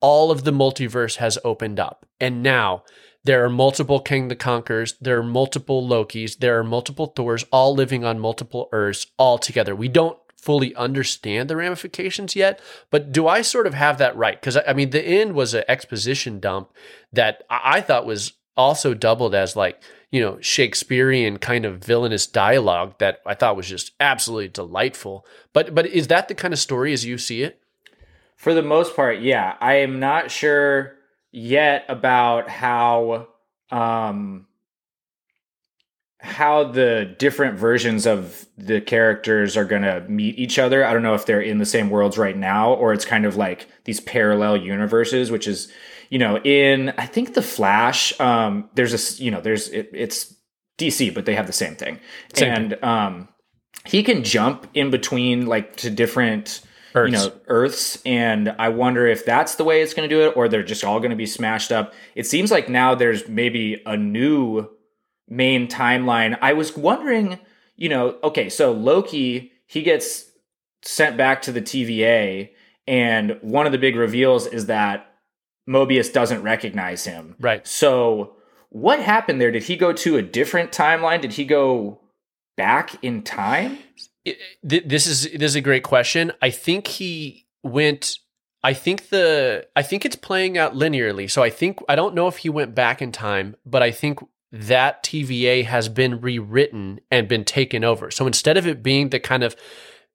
all 0.00 0.30
of 0.30 0.44
the 0.44 0.52
multiverse 0.52 1.16
has 1.16 1.38
opened 1.44 1.78
up. 1.78 2.06
And 2.20 2.42
now 2.42 2.82
there 3.24 3.44
are 3.44 3.50
multiple 3.50 4.00
Kang 4.00 4.28
the 4.28 4.36
Conquerors, 4.36 4.94
there 5.00 5.18
are 5.18 5.22
multiple 5.22 5.86
Lokis, 5.86 6.38
there 6.38 6.58
are 6.58 6.64
multiple 6.64 7.06
Thors, 7.06 7.44
all 7.52 7.74
living 7.74 8.04
on 8.04 8.18
multiple 8.18 8.68
Earths 8.72 9.06
all 9.16 9.38
together. 9.38 9.76
We 9.76 9.88
don't 9.88 10.18
fully 10.36 10.74
understand 10.74 11.48
the 11.48 11.54
ramifications 11.56 12.34
yet, 12.34 12.60
but 12.90 13.12
do 13.12 13.28
I 13.28 13.42
sort 13.42 13.68
of 13.68 13.74
have 13.74 13.98
that 13.98 14.16
right? 14.16 14.40
Because 14.40 14.58
I 14.66 14.72
mean, 14.72 14.90
the 14.90 15.04
end 15.04 15.34
was 15.34 15.54
an 15.54 15.62
exposition 15.68 16.40
dump 16.40 16.72
that 17.12 17.44
I 17.48 17.80
thought 17.80 18.06
was 18.06 18.32
also 18.56 18.94
doubled 18.94 19.34
as 19.34 19.56
like 19.56 19.82
you 20.10 20.20
know 20.20 20.38
Shakespearean 20.40 21.38
kind 21.38 21.64
of 21.64 21.78
villainous 21.78 22.26
dialogue 22.26 22.94
that 22.98 23.20
I 23.26 23.34
thought 23.34 23.56
was 23.56 23.68
just 23.68 23.92
absolutely 24.00 24.48
delightful. 24.48 25.26
But 25.52 25.74
but 25.74 25.86
is 25.86 26.08
that 26.08 26.28
the 26.28 26.34
kind 26.34 26.52
of 26.52 26.60
story 26.60 26.92
as 26.92 27.04
you 27.04 27.18
see 27.18 27.42
it? 27.42 27.60
For 28.36 28.54
the 28.54 28.62
most 28.62 28.96
part, 28.96 29.20
yeah. 29.20 29.56
I 29.60 29.74
am 29.74 30.00
not 30.00 30.30
sure 30.30 30.96
yet 31.30 31.84
about 31.88 32.48
how 32.48 33.28
um 33.70 34.46
how 36.22 36.62
the 36.62 37.16
different 37.18 37.58
versions 37.58 38.06
of 38.06 38.46
the 38.56 38.80
characters 38.80 39.56
are 39.56 39.64
going 39.64 39.82
to 39.82 40.00
meet 40.08 40.38
each 40.38 40.56
other. 40.56 40.84
I 40.84 40.92
don't 40.92 41.02
know 41.02 41.14
if 41.14 41.26
they're 41.26 41.40
in 41.40 41.58
the 41.58 41.66
same 41.66 41.90
worlds 41.90 42.16
right 42.16 42.36
now 42.36 42.74
or 42.74 42.92
it's 42.92 43.04
kind 43.04 43.26
of 43.26 43.34
like 43.34 43.66
these 43.84 43.98
parallel 43.98 44.56
universes, 44.56 45.32
which 45.32 45.48
is 45.48 45.72
you 46.12 46.18
know, 46.18 46.36
in 46.36 46.90
I 46.98 47.06
think 47.06 47.32
the 47.32 47.40
Flash, 47.40 48.20
um, 48.20 48.68
there's 48.74 48.92
a 48.92 49.22
you 49.22 49.30
know, 49.30 49.40
there's 49.40 49.68
it, 49.70 49.88
it's 49.94 50.34
DC, 50.76 51.14
but 51.14 51.24
they 51.24 51.34
have 51.34 51.46
the 51.46 51.54
same 51.54 51.74
thing, 51.74 52.00
same 52.34 52.52
and 52.52 52.70
thing. 52.72 52.84
um, 52.84 53.28
he 53.86 54.02
can 54.02 54.22
jump 54.22 54.68
in 54.74 54.90
between 54.90 55.46
like 55.46 55.76
to 55.76 55.90
different. 55.90 56.60
Earths. 56.94 57.10
you 57.10 57.16
know 57.16 57.34
earths 57.46 58.02
and 58.04 58.54
i 58.58 58.68
wonder 58.68 59.06
if 59.06 59.24
that's 59.24 59.54
the 59.54 59.64
way 59.64 59.80
it's 59.80 59.94
going 59.94 60.06
to 60.06 60.14
do 60.14 60.26
it 60.26 60.36
or 60.36 60.46
they're 60.46 60.62
just 60.62 60.84
all 60.84 60.98
going 60.98 61.08
to 61.08 61.16
be 61.16 61.24
smashed 61.24 61.72
up 61.72 61.94
it 62.14 62.26
seems 62.26 62.50
like 62.50 62.68
now 62.68 62.94
there's 62.94 63.26
maybe 63.28 63.80
a 63.86 63.96
new 63.96 64.68
main 65.26 65.66
timeline 65.68 66.36
i 66.42 66.52
was 66.52 66.76
wondering 66.76 67.38
you 67.76 67.88
know 67.88 68.18
okay 68.22 68.50
so 68.50 68.72
loki 68.72 69.52
he 69.66 69.80
gets 69.80 70.26
sent 70.82 71.16
back 71.16 71.40
to 71.40 71.50
the 71.50 71.62
tva 71.62 72.50
and 72.86 73.38
one 73.40 73.64
of 73.64 73.72
the 73.72 73.78
big 73.78 73.96
reveals 73.96 74.46
is 74.46 74.66
that 74.66 75.11
Mobius 75.68 76.12
doesn't 76.12 76.42
recognize 76.42 77.04
him. 77.04 77.36
Right. 77.40 77.66
So 77.66 78.36
what 78.70 79.00
happened 79.00 79.40
there? 79.40 79.50
Did 79.50 79.64
he 79.64 79.76
go 79.76 79.92
to 79.92 80.16
a 80.16 80.22
different 80.22 80.72
timeline? 80.72 81.20
Did 81.20 81.34
he 81.34 81.44
go 81.44 82.00
back 82.56 83.02
in 83.02 83.22
time? 83.22 83.78
This 84.62 85.06
is 85.06 85.22
this 85.32 85.52
is 85.52 85.56
a 85.56 85.60
great 85.60 85.82
question. 85.82 86.32
I 86.40 86.50
think 86.50 86.86
he 86.86 87.46
went 87.62 88.18
I 88.64 88.74
think 88.74 89.08
the 89.08 89.66
I 89.74 89.82
think 89.82 90.04
it's 90.04 90.16
playing 90.16 90.56
out 90.56 90.74
linearly. 90.74 91.30
So 91.30 91.42
I 91.42 91.50
think 91.50 91.80
I 91.88 91.96
don't 91.96 92.14
know 92.14 92.28
if 92.28 92.38
he 92.38 92.48
went 92.48 92.74
back 92.74 93.02
in 93.02 93.12
time, 93.12 93.56
but 93.66 93.82
I 93.82 93.90
think 93.90 94.20
that 94.52 95.02
TVA 95.02 95.64
has 95.64 95.88
been 95.88 96.20
rewritten 96.20 97.00
and 97.10 97.26
been 97.26 97.44
taken 97.44 97.84
over. 97.84 98.10
So 98.10 98.26
instead 98.26 98.56
of 98.56 98.66
it 98.66 98.82
being 98.82 99.08
the 99.08 99.18
kind 99.18 99.42
of 99.42 99.56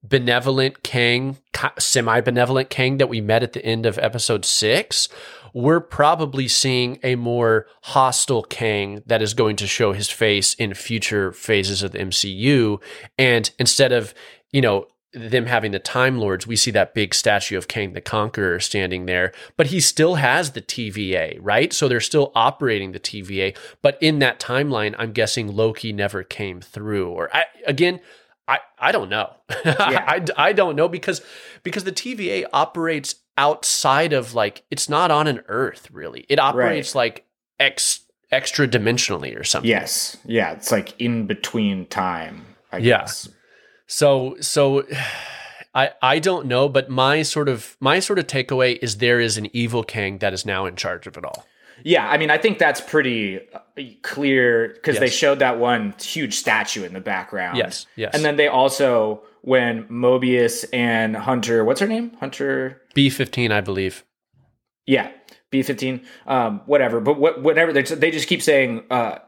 benevolent 0.02 0.82
Kang, 0.82 1.36
semi 1.78 2.20
benevolent 2.20 2.70
Kang 2.70 2.98
that 2.98 3.08
we 3.08 3.20
met 3.20 3.42
at 3.42 3.52
the 3.52 3.64
end 3.64 3.84
of 3.84 3.98
episode 3.98 4.44
six, 4.44 5.08
we're 5.54 5.80
probably 5.80 6.48
seeing 6.48 6.98
a 7.02 7.16
more 7.16 7.66
hostile 7.82 8.42
Kang 8.42 9.02
that 9.06 9.22
is 9.22 9.34
going 9.34 9.56
to 9.56 9.66
show 9.66 9.92
his 9.92 10.10
face 10.10 10.54
in 10.54 10.74
future 10.74 11.32
phases 11.32 11.82
of 11.82 11.92
the 11.92 11.98
MCU. 11.98 12.80
And 13.16 13.50
instead 13.58 13.92
of, 13.92 14.14
you 14.52 14.60
know, 14.60 14.86
them 15.12 15.46
having 15.46 15.72
the 15.72 15.78
Time 15.78 16.18
Lords, 16.18 16.46
we 16.46 16.56
see 16.56 16.70
that 16.72 16.94
big 16.94 17.14
statue 17.14 17.56
of 17.56 17.68
Kang 17.68 17.94
the 17.94 18.00
Conqueror 18.00 18.60
standing 18.60 19.06
there, 19.06 19.32
but 19.56 19.68
he 19.68 19.80
still 19.80 20.16
has 20.16 20.52
the 20.52 20.60
TVA, 20.60 21.38
right? 21.40 21.72
So 21.72 21.88
they're 21.88 22.00
still 22.00 22.30
operating 22.34 22.92
the 22.92 23.00
TVA. 23.00 23.56
But 23.80 23.96
in 24.02 24.18
that 24.18 24.38
timeline, 24.38 24.94
I'm 24.98 25.12
guessing 25.12 25.54
Loki 25.54 25.92
never 25.92 26.22
came 26.22 26.60
through. 26.60 27.08
Or 27.08 27.34
I, 27.34 27.46
again, 27.66 28.00
I, 28.46 28.58
I 28.78 28.92
don't 28.92 29.08
know. 29.08 29.34
Yeah. 29.64 30.04
I, 30.06 30.24
I 30.36 30.52
don't 30.52 30.76
know 30.76 30.88
because 30.88 31.22
because 31.62 31.84
the 31.84 31.92
TVA 31.92 32.44
operates 32.52 33.14
outside 33.38 34.12
of 34.12 34.34
like 34.34 34.64
it's 34.70 34.88
not 34.88 35.10
on 35.10 35.26
an 35.26 35.40
Earth 35.48 35.88
really. 35.90 36.26
It 36.28 36.38
operates 36.38 36.94
right. 36.94 37.00
like 37.00 37.26
ex 37.58 38.00
extra 38.30 38.68
dimensionally 38.68 39.38
or 39.38 39.44
something. 39.44 39.70
Yes. 39.70 40.18
Yeah. 40.26 40.52
It's 40.52 40.70
like 40.70 41.00
in 41.00 41.26
between 41.26 41.86
time. 41.86 42.44
I 42.70 42.78
yeah. 42.78 42.98
guess. 42.98 43.28
So 43.86 44.36
so 44.40 44.84
I 45.74 45.92
I 46.02 46.18
don't 46.18 46.46
know, 46.46 46.68
but 46.68 46.90
my 46.90 47.22
sort 47.22 47.48
of 47.48 47.76
my 47.80 48.00
sort 48.00 48.18
of 48.18 48.26
takeaway 48.26 48.78
is 48.82 48.98
there 48.98 49.20
is 49.20 49.38
an 49.38 49.48
evil 49.54 49.84
king 49.84 50.18
that 50.18 50.34
is 50.34 50.44
now 50.44 50.66
in 50.66 50.76
charge 50.76 51.06
of 51.06 51.16
it 51.16 51.24
all. 51.24 51.46
Yeah, 51.84 52.08
I 52.08 52.18
mean, 52.18 52.28
I 52.28 52.38
think 52.38 52.58
that's 52.58 52.80
pretty 52.80 53.38
uh, 53.54 53.60
clear 54.02 54.72
because 54.74 54.94
yes. 54.94 55.00
they 55.00 55.10
showed 55.10 55.38
that 55.38 55.60
one 55.60 55.94
huge 56.00 56.34
statue 56.34 56.82
in 56.82 56.92
the 56.92 57.00
background. 57.00 57.56
Yes, 57.56 57.86
yes. 57.94 58.14
And 58.14 58.24
then 58.24 58.34
they 58.34 58.48
also, 58.48 59.22
when 59.48 59.84
Mobius 59.84 60.66
and 60.74 61.16
Hunter, 61.16 61.64
what's 61.64 61.80
her 61.80 61.86
name? 61.86 62.12
Hunter 62.20 62.82
B 62.94 63.08
fifteen, 63.08 63.50
I 63.50 63.62
believe. 63.62 64.04
Yeah, 64.86 65.10
B 65.50 65.62
fifteen, 65.62 66.04
um, 66.26 66.60
whatever. 66.66 67.00
But 67.00 67.18
what, 67.18 67.42
whatever 67.42 67.72
they 67.72 67.82
they 67.82 68.10
just 68.10 68.28
keep 68.28 68.42
saying, 68.42 68.84
uh, 68.90 69.20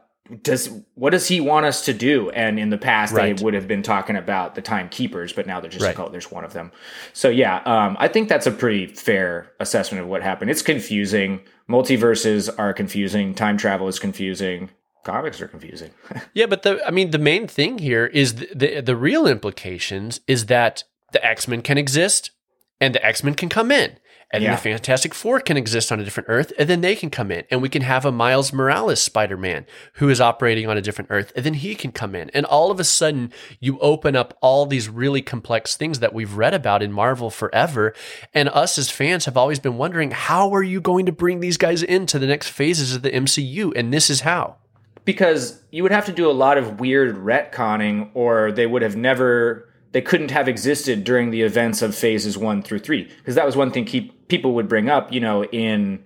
does 0.43 0.69
what 0.93 1.09
does 1.09 1.27
he 1.27 1.41
want 1.41 1.65
us 1.65 1.85
to 1.85 1.93
do? 1.93 2.29
And 2.29 2.59
in 2.59 2.69
the 2.69 2.77
past, 2.77 3.13
right. 3.13 3.35
they 3.35 3.43
would 3.43 3.55
have 3.55 3.67
been 3.67 3.81
talking 3.81 4.15
about 4.15 4.53
the 4.53 4.61
timekeepers, 4.61 5.33
but 5.33 5.47
now 5.47 5.59
they're 5.59 5.71
just 5.71 5.83
right. 5.83 5.97
like, 5.97 6.07
oh, 6.07 6.11
there's 6.11 6.29
one 6.29 6.45
of 6.45 6.53
them. 6.53 6.71
So 7.13 7.27
yeah, 7.29 7.57
um, 7.65 7.97
I 7.99 8.07
think 8.07 8.29
that's 8.29 8.45
a 8.45 8.51
pretty 8.51 8.85
fair 8.93 9.51
assessment 9.59 10.03
of 10.03 10.07
what 10.07 10.21
happened. 10.21 10.51
It's 10.51 10.61
confusing. 10.61 11.41
Multiverses 11.67 12.47
are 12.59 12.73
confusing. 12.73 13.33
Time 13.33 13.57
travel 13.57 13.87
is 13.87 13.97
confusing. 13.97 14.69
Comics 15.03 15.41
are 15.41 15.47
confusing. 15.47 15.91
yeah, 16.33 16.45
but 16.45 16.63
the 16.63 16.85
I 16.85 16.91
mean, 16.91 17.11
the 17.11 17.17
main 17.17 17.47
thing 17.47 17.79
here 17.79 18.05
is 18.05 18.35
the, 18.35 18.49
the, 18.55 18.81
the 18.81 18.95
real 18.95 19.25
implications 19.27 20.21
is 20.27 20.45
that 20.47 20.83
the 21.11 21.25
X 21.25 21.47
Men 21.47 21.61
can 21.61 21.77
exist 21.77 22.31
and 22.79 22.95
the 22.95 23.05
X 23.05 23.23
Men 23.23 23.33
can 23.33 23.49
come 23.49 23.71
in 23.71 23.97
and 24.31 24.43
yeah. 24.43 24.55
the 24.55 24.61
Fantastic 24.61 25.13
Four 25.13 25.39
can 25.41 25.57
exist 25.57 25.91
on 25.91 25.99
a 25.99 26.03
different 26.03 26.29
Earth, 26.29 26.53
and 26.57 26.69
then 26.69 26.81
they 26.81 26.95
can 26.95 27.09
come 27.09 27.31
in, 27.31 27.43
and 27.51 27.61
we 27.61 27.69
can 27.69 27.81
have 27.81 28.05
a 28.05 28.11
Miles 28.11 28.53
Morales 28.53 29.01
Spider 29.01 29.37
Man 29.37 29.65
who 29.95 30.09
is 30.09 30.21
operating 30.21 30.67
on 30.67 30.77
a 30.77 30.81
different 30.81 31.11
Earth, 31.11 31.31
and 31.35 31.45
then 31.45 31.55
he 31.55 31.75
can 31.75 31.91
come 31.91 32.15
in, 32.15 32.29
and 32.31 32.45
all 32.45 32.71
of 32.71 32.79
a 32.79 32.83
sudden 32.83 33.31
you 33.59 33.77
open 33.79 34.15
up 34.15 34.37
all 34.41 34.65
these 34.65 34.89
really 34.89 35.21
complex 35.21 35.75
things 35.75 35.99
that 35.99 36.13
we've 36.13 36.35
read 36.35 36.53
about 36.53 36.81
in 36.81 36.91
Marvel 36.91 37.29
forever, 37.29 37.93
and 38.33 38.49
us 38.49 38.77
as 38.77 38.89
fans 38.89 39.25
have 39.25 39.37
always 39.37 39.59
been 39.59 39.77
wondering 39.77 40.11
how 40.11 40.53
are 40.53 40.63
you 40.63 40.79
going 40.79 41.05
to 41.05 41.11
bring 41.11 41.39
these 41.39 41.57
guys 41.57 41.83
into 41.83 42.17
the 42.17 42.27
next 42.27 42.49
phases 42.49 42.95
of 42.95 43.01
the 43.01 43.11
MCU, 43.11 43.73
and 43.75 43.93
this 43.93 44.09
is 44.09 44.21
how. 44.21 44.57
Because 45.03 45.61
you 45.71 45.83
would 45.83 45.91
have 45.91 46.05
to 46.05 46.11
do 46.11 46.29
a 46.29 46.33
lot 46.33 46.57
of 46.57 46.79
weird 46.79 47.15
retconning, 47.15 48.09
or 48.13 48.51
they 48.51 48.67
would 48.67 48.81
have 48.81 48.95
never 48.95 49.71
they 49.91 50.01
couldn't 50.01 50.31
have 50.31 50.47
existed 50.47 51.03
during 51.03 51.31
the 51.31 51.41
events 51.41 51.81
of 51.81 51.93
phases 51.93 52.37
one 52.37 52.61
through 52.61 52.79
three. 52.79 53.03
Because 53.17 53.35
that 53.35 53.45
was 53.45 53.55
one 53.57 53.71
thing 53.71 53.85
keep, 53.85 54.27
people 54.29 54.53
would 54.53 54.69
bring 54.69 54.89
up, 54.89 55.11
you 55.11 55.19
know, 55.19 55.43
in 55.43 56.03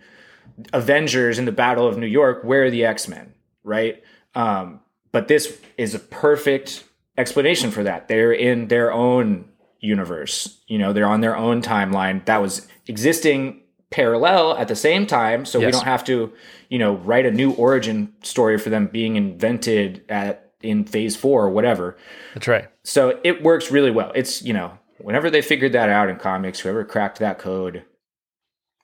Avengers 0.73 1.37
in 1.37 1.45
the 1.45 1.51
Battle 1.51 1.87
of 1.87 1.97
New 1.97 2.07
York, 2.07 2.43
where 2.43 2.65
are 2.65 2.71
the 2.71 2.85
X 2.85 3.07
Men, 3.07 3.33
right? 3.63 4.01
Um, 4.33 4.79
but 5.11 5.27
this 5.27 5.59
is 5.77 5.93
a 5.93 5.99
perfect 5.99 6.83
explanation 7.17 7.71
for 7.71 7.83
that. 7.83 8.07
They're 8.07 8.33
in 8.33 8.67
their 8.67 8.91
own 8.91 9.49
universe, 9.79 10.61
you 10.67 10.79
know, 10.79 10.93
they're 10.93 11.07
on 11.07 11.21
their 11.21 11.37
own 11.37 11.61
timeline 11.61 12.25
that 12.25 12.41
was 12.41 12.67
existing 12.87 13.61
parallel 13.95 14.57
at 14.57 14.67
the 14.67 14.75
same 14.75 15.07
time. 15.07 15.45
So 15.45 15.57
yes. 15.57 15.67
we 15.67 15.71
don't 15.71 15.85
have 15.85 16.03
to, 16.03 16.33
you 16.67 16.77
know, 16.77 16.95
write 16.97 17.25
a 17.25 17.31
new 17.31 17.53
origin 17.53 18.13
story 18.21 18.57
for 18.57 18.69
them 18.69 18.87
being 18.87 19.15
invented 19.15 20.03
at 20.09 20.51
in 20.61 20.83
phase 20.83 21.15
four 21.15 21.45
or 21.45 21.49
whatever. 21.49 21.95
That's 22.33 22.47
right. 22.47 22.67
So 22.83 23.19
it 23.23 23.41
works 23.41 23.71
really 23.71 23.91
well. 23.91 24.11
It's, 24.13 24.41
you 24.41 24.51
know, 24.51 24.77
whenever 24.97 25.29
they 25.29 25.41
figured 25.41 25.71
that 25.71 25.89
out 25.89 26.09
in 26.09 26.17
comics, 26.17 26.59
whoever 26.59 26.83
cracked 26.83 27.19
that 27.19 27.39
code, 27.39 27.85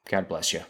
God 0.10 0.30
bless 0.30 0.54
you. 0.54 0.62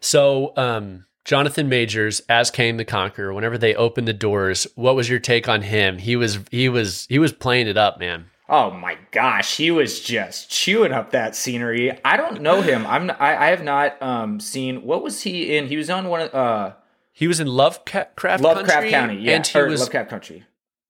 So, 0.00 0.52
um, 0.56 1.04
Jonathan 1.24 1.68
Majors 1.68 2.22
as 2.28 2.50
Kang 2.50 2.78
the 2.78 2.86
Conqueror, 2.86 3.34
whenever 3.34 3.58
they 3.58 3.74
opened 3.74 4.08
the 4.08 4.14
doors, 4.14 4.66
what 4.76 4.96
was 4.96 5.10
your 5.10 5.18
take 5.18 5.46
on 5.46 5.60
him? 5.60 5.98
He 5.98 6.16
was 6.16 6.38
he 6.50 6.70
was 6.70 7.06
he 7.10 7.18
was 7.18 7.34
playing 7.34 7.68
it 7.68 7.76
up, 7.76 7.98
man. 7.98 8.30
Oh 8.48 8.70
my 8.70 8.96
gosh, 9.10 9.56
he 9.58 9.70
was 9.70 10.00
just 10.00 10.50
chewing 10.50 10.92
up 10.92 11.10
that 11.10 11.36
scenery. 11.36 11.98
I 12.04 12.16
don't 12.16 12.40
know 12.40 12.62
him. 12.62 12.86
I'm 12.86 13.10
I, 13.10 13.36
I 13.36 13.46
have 13.48 13.62
not 13.62 14.00
um 14.02 14.40
seen 14.40 14.82
what 14.82 15.02
was 15.02 15.22
he 15.22 15.56
in? 15.56 15.66
He 15.66 15.76
was 15.76 15.90
on 15.90 16.08
one 16.08 16.22
of 16.22 16.34
uh 16.34 16.72
he 17.12 17.26
was 17.26 17.40
in 17.40 17.48
Lovecraft, 17.48 18.16
Lovecraft 18.16 18.68
Country, 18.68 18.90
County, 18.90 19.16
yeah, 19.16 19.32
and 19.32 19.46
he 19.46 19.60
was 19.62 19.80
Lovecraft 19.80 20.08
Country. 20.08 20.44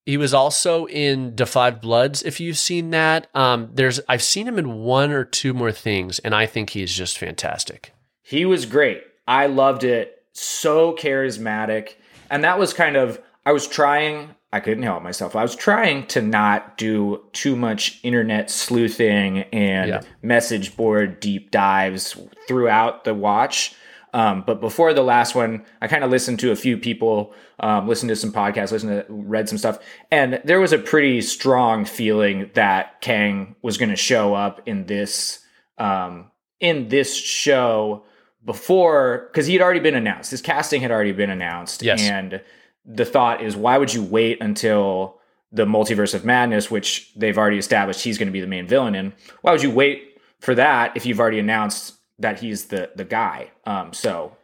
He 0.05 0.17
was 0.17 0.33
also 0.33 0.87
in 0.87 1.35
Da 1.35 1.47
Five 1.47 1.81
Bloods. 1.81 2.23
If 2.23 2.39
you've 2.39 2.59
seen 2.59 2.91
that, 2.91 3.29
um, 3.35 3.71
there's 3.73 4.01
I've 4.09 4.23
seen 4.23 4.47
him 4.47 4.59
in 4.59 4.75
one 4.79 5.11
or 5.11 5.25
two 5.25 5.53
more 5.53 5.73
things, 5.73 6.19
and 6.19 6.35
I 6.35 6.47
think 6.47 6.71
he's 6.71 6.95
just 6.95 7.19
fantastic. 7.19 7.93
He 8.23 8.45
was 8.45 8.67
great. 8.67 9.03
I 9.27 9.47
loved 9.47 9.85
it. 9.85 10.23
So 10.33 10.95
charismatic, 10.95 11.95
and 12.31 12.45
that 12.45 12.59
was 12.59 12.73
kind 12.73 12.97
of 12.97 13.21
I 13.45 13.53
was 13.53 13.67
trying. 13.67 14.35
I 14.53 14.61
couldn't 14.61 14.83
help 14.83 15.03
myself. 15.03 15.37
I 15.37 15.43
was 15.43 15.55
trying 15.55 16.07
to 16.09 16.23
not 16.23 16.79
do 16.79 17.23
too 17.33 17.55
much 17.55 18.01
internet 18.03 18.51
sleuthing 18.51 19.41
and 19.53 19.89
yeah. 19.91 20.01
message 20.23 20.77
board 20.77 21.21
deep 21.21 21.51
dives 21.51 22.17
throughout 22.47 23.05
the 23.05 23.15
watch 23.15 23.75
um, 24.15 24.43
but 24.47 24.61
before 24.61 24.95
the 24.95 25.03
last 25.03 25.35
one, 25.35 25.65
I 25.83 25.89
kind 25.89 26.03
of 26.03 26.11
listened 26.11 26.41
to 26.41 26.51
a 26.51 26.57
few 26.57 26.79
people, 26.79 27.35
um, 27.61 27.87
listened 27.87 28.09
to 28.09 28.17
some 28.17 28.33
podcasts, 28.33 28.73
listened 28.73 29.07
to 29.07 29.07
read 29.09 29.49
some 29.49 29.59
stuff, 29.59 29.79
and 30.11 30.41
there 30.45 30.61
was 30.61 30.73
a 30.73 30.79
pretty 30.79 31.21
strong 31.21 31.85
feeling 31.85 32.51
that 32.55 33.01
Kang 33.01 33.57
was 33.63 33.77
going 33.77 33.91
to 33.91 33.97
show 33.97 34.35
up 34.35 34.63
in 34.67 34.87
this 34.87 35.41
um, 35.77 36.31
in 36.61 36.89
this 36.89 37.15
show 37.15 38.05
before 38.45 39.29
because 39.31 39.47
he 39.47 39.53
had 39.53 39.63
already 39.63 39.81
been 39.81 39.95
announced. 39.95 40.31
His 40.31 40.41
casting 40.41 40.81
had 40.81 40.91
already 40.91 41.13
been 41.13 41.31
announced, 41.31 41.83
yes. 41.83 42.03
and 42.03 42.41
the 42.89 43.05
thought 43.05 43.43
is, 43.43 43.55
why 43.55 43.79
would 43.79 43.95
you 43.95 44.03
wait 44.03 44.43
until 44.43 45.21
the 45.53 45.67
multiverse 45.67 46.15
of 46.15 46.25
madness, 46.25 46.71
which 46.71 47.13
they've 47.15 47.39
already 47.39 47.59
established 47.59 48.03
he's 48.03 48.19
going 48.19 48.27
to 48.27 48.33
be 48.33 48.41
the 48.41 48.47
main 48.49 48.67
villain 48.67 48.97
in? 48.97 49.13
Why 49.43 49.53
would 49.53 49.63
you 49.63 49.71
wait 49.71 50.19
for 50.41 50.55
that 50.55 50.97
if 50.97 51.07
you've 51.07 51.21
already 51.21 51.39
announced 51.39 51.95
that 52.19 52.41
he's 52.41 52.67
the 52.67 52.91
the 52.95 53.05
guy. 53.05 53.51
Um, 53.65 53.93
so, 53.93 54.37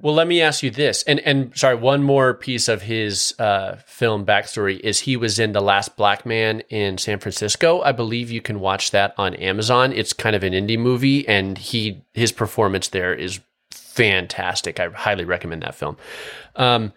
well, 0.00 0.14
let 0.14 0.26
me 0.26 0.42
ask 0.42 0.62
you 0.62 0.70
this, 0.70 1.02
and 1.04 1.20
and 1.20 1.56
sorry, 1.56 1.76
one 1.76 2.02
more 2.02 2.34
piece 2.34 2.68
of 2.68 2.82
his 2.82 3.34
uh, 3.38 3.76
film 3.86 4.26
backstory 4.26 4.78
is 4.80 5.00
he 5.00 5.16
was 5.16 5.38
in 5.38 5.52
the 5.52 5.60
Last 5.60 5.96
Black 5.96 6.26
Man 6.26 6.60
in 6.68 6.98
San 6.98 7.18
Francisco. 7.18 7.82
I 7.82 7.92
believe 7.92 8.30
you 8.30 8.40
can 8.40 8.60
watch 8.60 8.90
that 8.90 9.14
on 9.16 9.34
Amazon. 9.34 9.92
It's 9.92 10.12
kind 10.12 10.36
of 10.36 10.42
an 10.42 10.52
indie 10.52 10.78
movie, 10.78 11.26
and 11.28 11.56
he 11.58 12.02
his 12.14 12.32
performance 12.32 12.88
there 12.88 13.14
is 13.14 13.40
fantastic. 13.70 14.78
I 14.80 14.88
highly 14.88 15.24
recommend 15.24 15.62
that 15.62 15.74
film. 15.74 15.96
Um, 16.56 16.92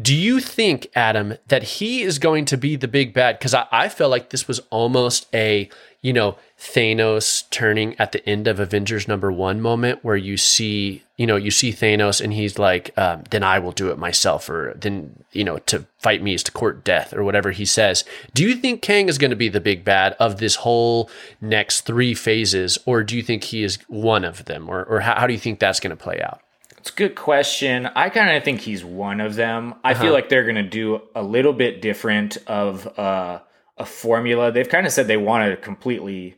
do 0.00 0.14
you 0.14 0.38
think, 0.38 0.88
Adam, 0.94 1.34
that 1.48 1.62
he 1.62 2.02
is 2.02 2.18
going 2.18 2.44
to 2.46 2.56
be 2.56 2.76
the 2.76 2.88
big 2.88 3.12
bad? 3.12 3.38
Because 3.38 3.54
I, 3.54 3.66
I 3.72 3.88
felt 3.88 4.10
like 4.10 4.30
this 4.30 4.46
was 4.46 4.60
almost 4.70 5.26
a, 5.34 5.68
you 6.02 6.12
know, 6.12 6.36
Thanos 6.56 7.48
turning 7.50 7.98
at 7.98 8.12
the 8.12 8.26
end 8.28 8.46
of 8.46 8.60
Avengers 8.60 9.08
number 9.08 9.32
one 9.32 9.60
moment 9.60 10.04
where 10.04 10.16
you 10.16 10.36
see, 10.36 11.02
you 11.16 11.26
know, 11.26 11.34
you 11.34 11.50
see 11.50 11.72
Thanos 11.72 12.20
and 12.20 12.32
he's 12.32 12.58
like, 12.60 12.96
um, 12.96 13.24
then 13.30 13.42
I 13.42 13.58
will 13.58 13.72
do 13.72 13.90
it 13.90 13.98
myself, 13.98 14.48
or 14.48 14.72
then, 14.76 15.24
you 15.32 15.42
know, 15.42 15.58
to 15.58 15.84
fight 15.98 16.22
me 16.22 16.34
is 16.34 16.44
to 16.44 16.52
court 16.52 16.84
death, 16.84 17.12
or 17.12 17.24
whatever 17.24 17.50
he 17.50 17.64
says. 17.64 18.04
Do 18.34 18.44
you 18.44 18.54
think 18.54 18.82
Kang 18.82 19.08
is 19.08 19.18
going 19.18 19.30
to 19.30 19.36
be 19.36 19.48
the 19.48 19.60
big 19.60 19.84
bad 19.84 20.14
of 20.20 20.38
this 20.38 20.56
whole 20.56 21.10
next 21.40 21.80
three 21.80 22.14
phases, 22.14 22.78
or 22.86 23.02
do 23.02 23.16
you 23.16 23.22
think 23.22 23.44
he 23.44 23.64
is 23.64 23.78
one 23.88 24.24
of 24.24 24.44
them, 24.44 24.68
or, 24.68 24.84
or 24.84 25.00
how, 25.00 25.18
how 25.18 25.26
do 25.26 25.32
you 25.32 25.40
think 25.40 25.58
that's 25.58 25.80
going 25.80 25.96
to 25.96 25.96
play 25.96 26.20
out? 26.22 26.40
It's 26.78 26.90
a 26.90 26.94
good 26.94 27.16
question. 27.16 27.86
I 27.86 28.08
kind 28.08 28.36
of 28.36 28.44
think 28.44 28.60
he's 28.60 28.84
one 28.84 29.20
of 29.20 29.34
them. 29.34 29.74
I 29.82 29.92
uh-huh. 29.92 30.02
feel 30.02 30.12
like 30.12 30.28
they're 30.28 30.44
going 30.44 30.56
to 30.56 30.62
do 30.62 31.02
a 31.14 31.22
little 31.22 31.52
bit 31.52 31.82
different 31.82 32.36
of 32.46 32.86
uh, 32.98 33.40
a 33.76 33.84
formula. 33.84 34.52
They've 34.52 34.68
kind 34.68 34.86
of 34.86 34.92
said 34.92 35.08
they 35.08 35.16
want 35.16 35.50
to 35.50 35.56
completely 35.56 36.36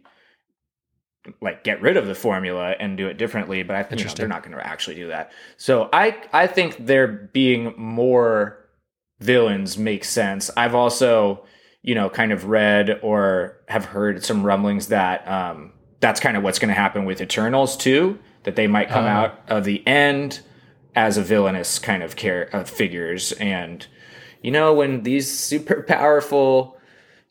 like 1.42 1.62
get 1.62 1.82
rid 1.82 1.98
of 1.98 2.06
the 2.06 2.14
formula 2.14 2.74
and 2.80 2.96
do 2.96 3.06
it 3.06 3.18
differently, 3.18 3.62
but 3.62 3.76
I 3.76 3.82
think 3.82 4.00
you 4.00 4.06
know, 4.06 4.14
they're 4.14 4.28
not 4.28 4.42
going 4.42 4.56
to 4.56 4.66
actually 4.66 4.96
do 4.96 5.08
that. 5.08 5.30
So 5.58 5.90
I 5.92 6.16
I 6.32 6.46
think 6.46 6.86
there 6.86 7.06
being 7.06 7.74
more 7.76 8.58
villains 9.20 9.76
makes 9.76 10.08
sense. 10.08 10.50
I've 10.56 10.74
also 10.74 11.44
you 11.82 11.94
know 11.94 12.08
kind 12.08 12.32
of 12.32 12.46
read 12.46 13.00
or 13.02 13.58
have 13.68 13.84
heard 13.84 14.24
some 14.24 14.42
rumblings 14.42 14.88
that 14.88 15.28
um, 15.28 15.72
that's 16.00 16.20
kind 16.20 16.38
of 16.38 16.42
what's 16.42 16.58
going 16.58 16.70
to 16.70 16.74
happen 16.74 17.04
with 17.04 17.20
Eternals 17.20 17.76
too 17.76 18.18
that 18.44 18.56
they 18.56 18.66
might 18.66 18.88
come 18.88 19.04
uh, 19.04 19.08
out 19.08 19.40
of 19.48 19.64
the 19.64 19.86
end 19.86 20.40
as 20.94 21.16
a 21.16 21.22
villainous 21.22 21.78
kind 21.78 22.02
of 22.02 22.16
care 22.16 22.42
of 22.54 22.68
figures. 22.68 23.32
And 23.32 23.86
you 24.42 24.50
know 24.50 24.74
when 24.74 25.02
these 25.02 25.30
super 25.30 25.82
powerful 25.82 26.76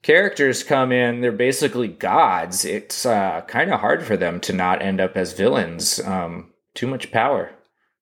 characters 0.01 0.63
come 0.63 0.91
in 0.91 1.21
they're 1.21 1.31
basically 1.31 1.87
gods. 1.87 2.63
It's 2.65 3.05
uh, 3.05 3.41
kind 3.47 3.71
of 3.71 3.79
hard 3.79 4.03
for 4.03 4.15
them 4.15 4.39
to 4.41 4.53
not 4.53 4.81
end 4.81 5.01
up 5.01 5.17
as 5.17 5.33
villains. 5.33 5.99
Um, 5.99 6.53
too 6.73 6.87
much 6.87 7.11
power 7.11 7.51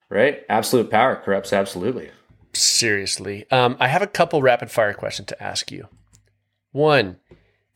right? 0.09 0.43
Absolute 0.49 0.89
power 0.89 1.15
corrupts 1.15 1.53
absolutely. 1.53 2.11
Seriously. 2.53 3.49
Um, 3.51 3.77
i 3.79 3.87
have 3.87 4.01
a 4.01 4.07
couple 4.07 4.41
rapid 4.41 4.71
fire 4.71 4.93
questions 4.93 5.27
to 5.27 5.43
ask 5.43 5.71
you. 5.71 5.87
One 6.71 7.17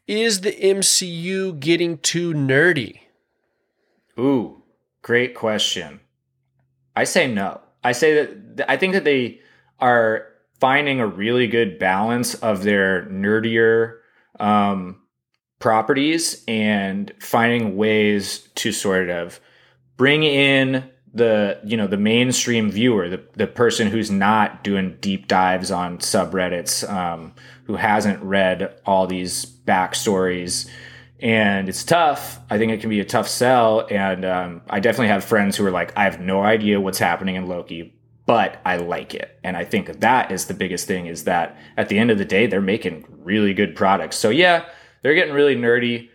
Is 0.07 0.41
the 0.41 0.53
MCU 0.53 1.59
getting 1.59 1.97
too 1.97 2.33
nerdy? 2.33 2.99
Ooh, 4.19 4.60
great 5.01 5.35
question. 5.35 5.99
I 6.95 7.05
say 7.05 7.31
no. 7.31 7.61
I 7.83 7.93
say 7.93 8.25
that 8.25 8.69
I 8.69 8.77
think 8.77 8.93
that 8.93 9.03
they 9.03 9.39
are 9.79 10.27
finding 10.59 10.99
a 10.99 11.07
really 11.07 11.47
good 11.47 11.79
balance 11.79 12.35
of 12.35 12.63
their 12.63 13.05
nerdier 13.05 13.97
um, 14.39 15.01
properties 15.59 16.43
and 16.47 17.11
finding 17.19 17.75
ways 17.75 18.49
to 18.55 18.71
sort 18.71 19.09
of 19.09 19.39
bring 19.97 20.23
in 20.23 20.89
the 21.13 21.59
you 21.63 21.75
know 21.75 21.87
the 21.87 21.97
mainstream 21.97 22.71
viewer 22.71 23.09
the, 23.09 23.21
the 23.33 23.47
person 23.47 23.87
who's 23.87 24.09
not 24.09 24.63
doing 24.63 24.97
deep 25.01 25.27
dives 25.27 25.69
on 25.69 25.97
subreddits 25.97 26.89
um, 26.89 27.33
who 27.65 27.75
hasn't 27.75 28.21
read 28.23 28.73
all 28.85 29.07
these 29.07 29.45
backstories 29.45 30.69
and 31.21 31.69
it's 31.69 31.83
tough. 31.83 32.39
I 32.49 32.57
think 32.57 32.71
it 32.71 32.81
can 32.81 32.89
be 32.89 32.99
a 32.99 33.05
tough 33.05 33.27
sell. 33.27 33.87
And 33.89 34.25
um, 34.25 34.61
i 34.69 34.79
definitely 34.79 35.09
have 35.09 35.23
friends 35.23 35.55
who 35.55 35.65
are 35.65 35.71
like 35.71 35.95
i 35.97 36.03
have 36.03 36.19
no 36.19 36.41
idea 36.41 36.81
what's 36.81 36.99
happening 36.99 37.35
in 37.35 37.47
loki 37.47 37.93
but 38.25 38.59
i 38.65 38.77
like 38.77 39.13
it. 39.13 39.39
And 39.43 39.55
i 39.55 39.63
think 39.63 39.99
that 39.99 40.31
is 40.31 40.45
the 40.45 40.53
biggest 40.53 40.87
thing 40.87 41.05
is 41.05 41.23
that 41.25 41.57
at 41.77 41.89
the 41.89 41.99
end 41.99 42.11
of 42.11 42.17
the 42.17 42.25
day 42.25 42.47
they're 42.47 42.61
making 42.61 43.05
really 43.09 43.53
good 43.53 43.75
products. 43.75 44.17
So 44.17 44.29
yeah 44.29 44.65
they're 45.01 45.15
getting 45.15 45.33
really 45.33 45.55
nerdy. 45.55 46.09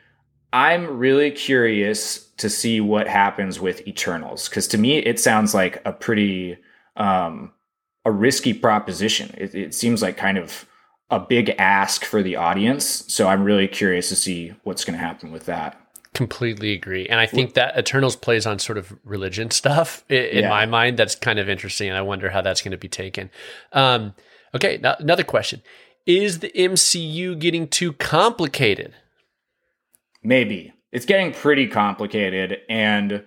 I'm 0.53 0.99
really 0.99 1.31
curious 1.31 2.25
to 2.37 2.49
see 2.49 2.81
what 2.81 3.09
happens 3.09 3.61
with 3.61 3.87
Eternals 3.87 4.49
because 4.49 4.69
to 4.69 4.79
me 4.79 4.99
it 4.99 5.19
sounds 5.19 5.55
like 5.55 5.83
a 5.85 5.93
pretty 5.93 6.59
um, 6.97 7.53
a 8.05 8.11
risky 8.11 8.55
proposition. 8.55 9.35
It, 9.37 9.55
it, 9.55 9.75
seems 9.75 10.01
like 10.01 10.17
kind 10.17 10.39
of 10.39 10.65
a 11.11 11.21
big 11.21 11.51
ask 11.59 12.05
for 12.05 12.23
the 12.23 12.37
audience. 12.37 13.05
So 13.09 13.29
I'm 13.29 13.45
really 13.45 13.69
curious 13.69 14.09
to 14.09 14.17
see 14.17 14.55
what's 14.65 14.85
going 14.85 14.99
to 14.99 15.05
happen 15.05 15.33
with 15.33 15.47
that. 15.47 15.81
Completely 16.15 16.73
agree, 16.73 17.07
and 17.07 17.21
I 17.21 17.27
think 17.27 17.53
that 17.55 17.77
Eternals 17.77 18.17
plays 18.17 18.47
on 18.47 18.59
sort 18.59 18.79
of 18.79 18.99
religion 19.05 19.51
stuff 19.51 20.03
in, 20.09 20.45
yeah. 20.45 20.49
my 20.49 20.65
mind. 20.65 20.97
That's 20.97 21.15
kind 21.15 21.39
of 21.39 21.47
interesting, 21.47 21.89
and 21.89 21.99
I 21.99 22.01
wonder 22.01 22.31
how 22.31 22.41
that's 22.41 22.63
going 22.63 22.73
to 22.73 22.79
be 22.79 22.89
taken. 22.89 23.29
Um, 23.75 24.15
okay, 24.55 24.79
now, 24.83 24.97
another 24.99 25.25
question: 25.25 25.61
Is 26.07 26.39
the 26.39 26.51
MCU 26.57 27.39
getting 27.39 27.69
too 27.69 27.93
complicated? 27.93 28.95
Maybe 30.23 30.73
it's 30.91 31.05
getting 31.05 31.35
pretty 31.35 31.67
complicated 31.67 32.61
and 32.71 33.23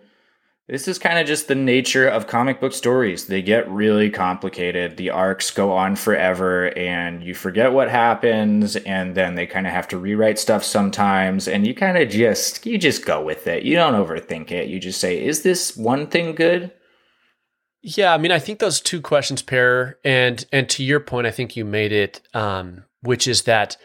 this 0.70 0.88
is 0.88 1.00
kind 1.00 1.18
of 1.18 1.26
just 1.26 1.48
the 1.48 1.56
nature 1.56 2.08
of 2.08 2.28
comic 2.28 2.60
book 2.60 2.74
stories. 2.74 3.26
They 3.26 3.42
get 3.42 3.68
really 3.70 4.12
complicated. 4.12 4.98
The 4.98 5.10
arcs 5.10 5.50
go 5.50 5.72
on 5.72 5.96
forever 5.96 6.78
and 6.78 7.24
you 7.24 7.34
forget 7.34 7.74
what 7.74 7.90
happens 7.90 8.76
and 8.76 9.16
then 9.16 9.34
they 9.34 9.48
kind 9.48 9.66
of 9.66 9.74
have 9.74 9.88
to 9.88 9.98
rewrite 9.98 10.38
stuff 10.38 10.64
sometimes 10.64 11.48
and 11.48 11.66
you 11.66 11.74
kind 11.74 11.98
of 11.98 12.10
just 12.10 12.68
you 12.68 12.78
just 12.78 13.04
go 13.04 13.20
with 13.24 13.48
it. 13.48 13.64
You 13.64 13.76
don't 13.76 13.96
overthink 13.96 14.52
it. 14.52 14.68
You 14.68 14.80
just 14.80 15.02
say, 15.02 15.20
"Is 15.20 15.42
this 15.42 15.76
one 15.76 16.06
thing 16.06 16.36
good?" 16.36 16.72
Yeah, 17.82 18.14
I 18.14 18.20
mean, 18.20 18.32
I 18.32 18.40
think 18.40 18.60
those 18.60 18.80
two 18.80 19.02
questions 19.02 19.42
pair 19.42 19.98
and 20.06 20.46
and 20.52 20.70
to 20.70 20.84
your 20.84 21.00
point, 21.00 21.26
I 21.26 21.32
think 21.32 21.58
you 21.58 21.66
made 21.66 21.92
it 21.92 22.22
um 22.36 22.84
which 23.02 23.28
is 23.28 23.44
that 23.44 23.76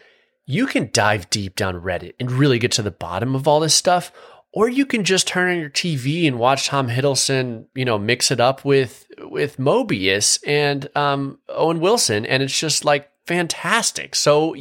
you 0.45 0.67
can 0.67 0.91
dive 0.93 1.29
deep 1.31 1.55
down 1.55 1.81
Reddit 1.81 2.13
and 2.19 2.31
really 2.31 2.59
get 2.59 2.71
to 2.73 2.83
the 2.83 2.91
bottom 2.91 3.33
of 3.35 3.47
all 3.47 3.59
this 3.59 3.73
stuff. 3.73 4.11
Or 4.55 4.69
you 4.69 4.85
can 4.85 5.03
just 5.03 5.27
turn 5.27 5.51
on 5.51 5.59
your 5.59 5.69
TV 5.69 6.25
and 6.25 6.39
watch 6.39 6.67
Tom 6.67 6.87
Hiddleston, 6.87 7.65
you 7.75 7.83
know, 7.83 7.99
mix 7.99 8.31
it 8.31 8.39
up 8.39 8.63
with 8.63 9.05
with 9.19 9.57
Mobius 9.57 10.39
and 10.47 10.89
um, 10.95 11.39
Owen 11.49 11.81
Wilson, 11.81 12.25
and 12.25 12.41
it's 12.41 12.57
just 12.57 12.85
like 12.85 13.11
fantastic. 13.25 14.15
So 14.15 14.55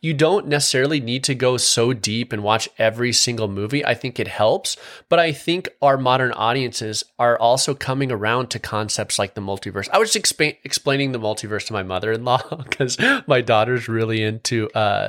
you 0.00 0.12
don't 0.12 0.48
necessarily 0.48 1.00
need 1.00 1.22
to 1.24 1.34
go 1.34 1.56
so 1.56 1.92
deep 1.92 2.32
and 2.32 2.42
watch 2.42 2.68
every 2.76 3.12
single 3.12 3.48
movie. 3.48 3.84
I 3.84 3.94
think 3.94 4.18
it 4.18 4.28
helps, 4.28 4.76
but 5.08 5.18
I 5.18 5.32
think 5.32 5.68
our 5.80 5.96
modern 5.96 6.32
audiences 6.32 7.04
are 7.18 7.38
also 7.38 7.74
coming 7.74 8.10
around 8.10 8.50
to 8.50 8.58
concepts 8.58 9.18
like 9.18 9.34
the 9.34 9.40
multiverse. 9.40 9.88
I 9.92 9.98
was 9.98 10.12
expa- 10.12 10.58
explaining 10.64 11.12
the 11.12 11.20
multiverse 11.20 11.66
to 11.68 11.72
my 11.72 11.84
mother-in-law 11.84 12.56
because 12.64 12.98
my 13.26 13.40
daughter's 13.40 13.88
really 13.88 14.22
into 14.22 14.68
uh, 14.70 15.08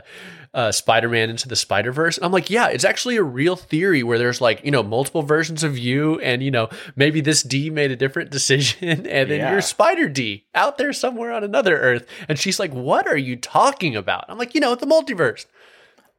uh, 0.53 0.71
Spider-Man 0.71 1.29
into 1.29 1.47
the 1.47 1.55
Spider-Verse. 1.55 2.17
And 2.17 2.25
I'm 2.25 2.31
like, 2.31 2.49
yeah, 2.49 2.67
it's 2.67 2.83
actually 2.83 3.17
a 3.17 3.23
real 3.23 3.55
theory 3.55 4.03
where 4.03 4.17
there's 4.17 4.41
like, 4.41 4.63
you 4.63 4.71
know, 4.71 4.83
multiple 4.83 5.23
versions 5.23 5.63
of 5.63 5.77
you 5.77 6.19
and, 6.19 6.43
you 6.43 6.51
know, 6.51 6.69
maybe 6.95 7.21
this 7.21 7.41
D 7.41 7.69
made 7.69 7.91
a 7.91 7.95
different 7.95 8.29
decision 8.31 8.89
and 9.07 9.31
then 9.31 9.39
yeah. 9.39 9.51
you're 9.51 9.61
Spider 9.61 10.07
D 10.07 10.45
out 10.53 10.77
there 10.77 10.93
somewhere 10.93 11.31
on 11.31 11.43
another 11.43 11.77
Earth. 11.79 12.07
And 12.29 12.37
she's 12.37 12.59
like, 12.59 12.71
what 12.71 13.07
are 13.07 13.17
you 13.17 13.35
talking 13.35 13.95
about? 13.95 14.25
I'm 14.27 14.37
like, 14.37 14.53
you 14.53 14.61
know, 14.61 14.75
the 14.75 14.85
multiverse. 14.85 15.45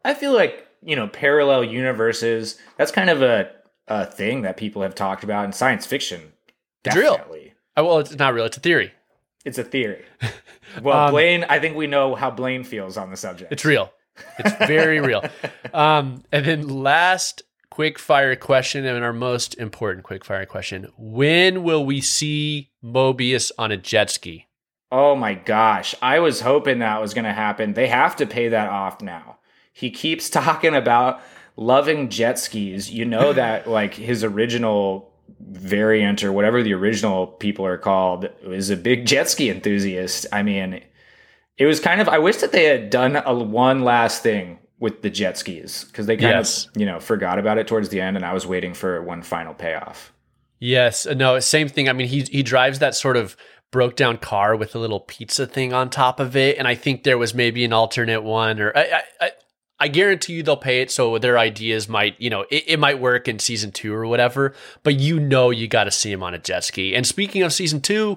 I 0.05 0.15
feel 0.15 0.33
like, 0.33 0.67
you 0.83 0.97
know, 0.97 1.09
parallel 1.09 1.65
universes, 1.65 2.59
that's 2.77 2.93
kind 2.93 3.11
of 3.11 3.23
a, 3.23 3.51
a 3.89 4.05
thing 4.05 4.43
that 4.43 4.57
people 4.57 4.83
have 4.83 4.95
talked 4.95 5.25
about 5.25 5.45
in 5.45 5.53
science 5.53 5.87
fiction. 5.87 6.33
Definitely. 6.83 7.39
It's 7.39 7.47
real. 7.47 7.55
Oh, 7.77 7.85
well, 7.85 7.99
it's 7.99 8.15
not 8.17 8.35
real. 8.35 8.45
It's 8.45 8.57
a 8.57 8.61
theory. 8.61 8.93
It's 9.45 9.59
a 9.59 9.65
theory. 9.65 10.05
Well, 10.83 10.99
um, 11.07 11.11
Blaine, 11.11 11.45
I 11.45 11.59
think 11.59 11.77
we 11.77 11.87
know 11.87 12.15
how 12.15 12.31
Blaine 12.31 12.65
feels 12.65 12.97
on 12.97 13.11
the 13.11 13.17
subject. 13.17 13.53
It's 13.53 13.65
real. 13.65 13.93
It's 14.39 14.55
very 14.67 15.01
real. 15.01 15.25
Um, 15.73 16.23
and 16.33 16.45
then 16.45 16.69
last 16.69 17.43
quick 17.71 17.99
fire 17.99 18.37
question 18.37 18.87
and 18.87 19.05
our 19.05 19.13
most 19.13 19.55
important 19.57 20.05
quick 20.05 20.25
fire 20.25 20.47
question. 20.47 20.87
When 20.97 21.65
will 21.65 21.85
we 21.85 22.01
see 22.01 22.71
Mobius 22.85 23.51
on 23.59 23.73
a 23.73 23.77
jet 23.77 24.11
ski? 24.11 24.47
Oh 24.93 25.17
my 25.17 25.35
gosh. 25.35 25.93
I 26.01 26.21
was 26.21 26.41
hoping 26.41 26.79
that 26.79 27.01
was 27.01 27.15
going 27.15 27.25
to 27.25 27.33
happen. 27.33 27.75
They 27.75 27.89
have 27.89 28.15
to 28.17 28.27
pay 28.27 28.49
that 28.49 28.69
off 28.69 29.01
now. 29.03 29.39
He 29.73 29.91
keeps 29.91 30.31
talking 30.31 30.77
about 30.77 31.21
loving 31.57 32.11
jet 32.11 32.39
skis. 32.39 32.93
You 32.93 33.05
know 33.05 33.33
that 33.35 33.69
like 33.69 33.95
his 33.95 34.23
original 34.23 35.11
variant 35.41 36.23
or 36.23 36.33
whatever 36.33 36.63
the 36.63 36.75
original 36.75 37.27
people 37.27 37.67
are 37.67 37.77
called 37.77 38.29
is 38.43 38.71
a 38.71 38.77
big 38.77 39.05
jet 39.05 39.29
ski 39.29 39.51
enthusiast. 39.51 40.27
I 40.33 40.45
mean, 40.45 40.81
it 41.57 41.67
was 41.67 41.81
kind 41.81 42.01
of 42.01 42.09
I 42.09 42.19
wish 42.19 42.37
that 42.39 42.53
they 42.53 42.65
had 42.65 42.91
done 42.91 43.17
a 43.17 43.35
one 43.35 43.83
last 43.83 44.23
thing 44.23 44.59
with 44.79 45.03
the 45.03 45.11
jet 45.11 45.39
skis 45.39 45.85
because 45.85 46.07
they 46.07 46.17
kind 46.17 46.37
yes. 46.37 46.67
of 46.67 46.81
you 46.81 46.87
know 46.87 47.01
forgot 47.01 47.39
about 47.39 47.59
it 47.59 47.67
towards 47.67 47.89
the 47.89 48.01
end, 48.01 48.17
and 48.17 48.25
I 48.25 48.35
was 48.35 48.47
waiting 48.47 48.75
for 48.75 49.03
one 49.03 49.23
final 49.23 49.55
payoff. 49.55 50.13
Yes, 50.59 51.07
uh, 51.07 51.15
no, 51.15 51.39
same 51.41 51.69
thing. 51.69 51.89
I 51.89 51.93
mean, 51.93 52.09
he 52.09 52.23
he 52.23 52.43
drives 52.43 52.79
that 52.81 52.95
sort 52.95 53.17
of 53.17 53.37
broke 53.71 53.97
down 53.97 54.19
car 54.19 54.55
with 54.57 54.75
a 54.75 54.79
little 54.79 55.01
pizza 55.01 55.47
thing 55.47 55.73
on 55.73 55.91
top 55.91 56.21
of 56.21 56.37
it, 56.37 56.59
and 56.59 56.67
I 56.67 56.75
think 56.75 57.03
there 57.03 57.19
was 57.19 57.35
maybe 57.35 57.65
an 57.65 57.73
alternate 57.73 58.23
one, 58.23 58.61
or 58.61 58.73
I, 58.77 59.03
I, 59.21 59.31
I 59.81 59.89
guarantee 59.89 60.35
you 60.35 60.43
they'll 60.43 60.57
pay 60.57 60.81
it 60.81 60.91
so 60.91 61.19
their 61.19 61.39
ideas 61.39 61.89
might, 61.89 62.21
you 62.21 62.31
know, 62.31 62.43
it, 62.51 62.65
it 62.69 62.79
might 62.79 63.01
work 63.01 63.27
in 63.27 63.41
season 63.41 63.73
two 63.73 63.93
or 63.93 64.07
whatever, 64.07 64.55
but 64.85 64.95
you 64.95 65.19
know 65.19 65.51
you 65.51 65.67
got 65.67 65.85
to 65.85 65.91
see 65.91 66.13
him 66.13 66.23
on 66.23 66.35
a 66.35 66.39
jet 66.39 66.63
ski. 66.63 66.95
And 66.95 67.05
speaking 67.05 67.43
of 67.43 67.53
season 67.53 67.81
two, 67.81 68.17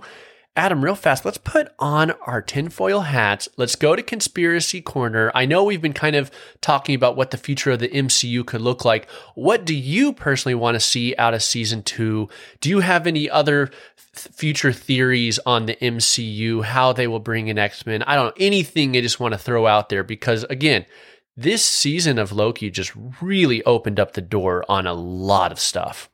Adam, 0.58 0.84
real 0.84 0.96
fast, 0.96 1.24
let's 1.24 1.38
put 1.38 1.72
on 1.78 2.10
our 2.26 2.42
tinfoil 2.42 3.02
hats. 3.02 3.48
Let's 3.58 3.76
go 3.76 3.96
to 3.96 4.02
Conspiracy 4.02 4.82
Corner. 4.82 5.32
I 5.36 5.46
know 5.46 5.64
we've 5.64 5.84
been 5.84 5.94
kind 5.94 6.16
of 6.16 6.32
talking 6.62 6.96
about 6.96 7.16
what 7.16 7.30
the 7.30 7.38
future 7.38 7.70
of 7.70 7.80
the 7.80 7.90
MCU 7.90 8.44
could 8.44 8.62
look 8.62 8.84
like. 8.84 9.08
What 9.36 9.66
do 9.66 9.76
you 9.76 10.14
personally 10.14 10.56
want 10.56 10.74
to 10.74 10.80
see 10.80 11.16
out 11.16 11.36
of 11.36 11.44
season 11.44 11.84
two? 11.84 12.28
Do 12.60 12.70
you 12.70 12.80
have 12.80 13.06
any 13.06 13.30
other 13.30 13.68
th- 13.68 14.34
future 14.34 14.74
theories 14.74 15.38
on 15.46 15.68
the 15.68 15.76
MCU, 15.76 16.64
how 16.64 16.92
they 16.92 17.06
will 17.06 17.20
bring 17.20 17.50
in 17.50 17.60
X 17.60 17.86
Men? 17.86 18.02
I 18.02 18.16
don't 18.16 18.26
know, 18.26 18.44
anything 18.44 18.98
I 18.98 19.02
just 19.02 19.20
want 19.20 19.36
to 19.36 19.40
throw 19.40 19.68
out 19.68 19.90
there 19.90 20.04
because, 20.04 20.44
again, 20.46 20.88
this 21.36 21.64
season 21.64 22.18
of 22.18 22.32
Loki 22.32 22.72
just 22.72 22.94
really 23.22 23.64
opened 23.66 24.00
up 24.00 24.14
the 24.14 24.22
door 24.22 24.66
on 24.68 24.88
a 24.88 24.96
lot 24.96 25.52
of 25.52 25.60
stuff. 25.60 26.10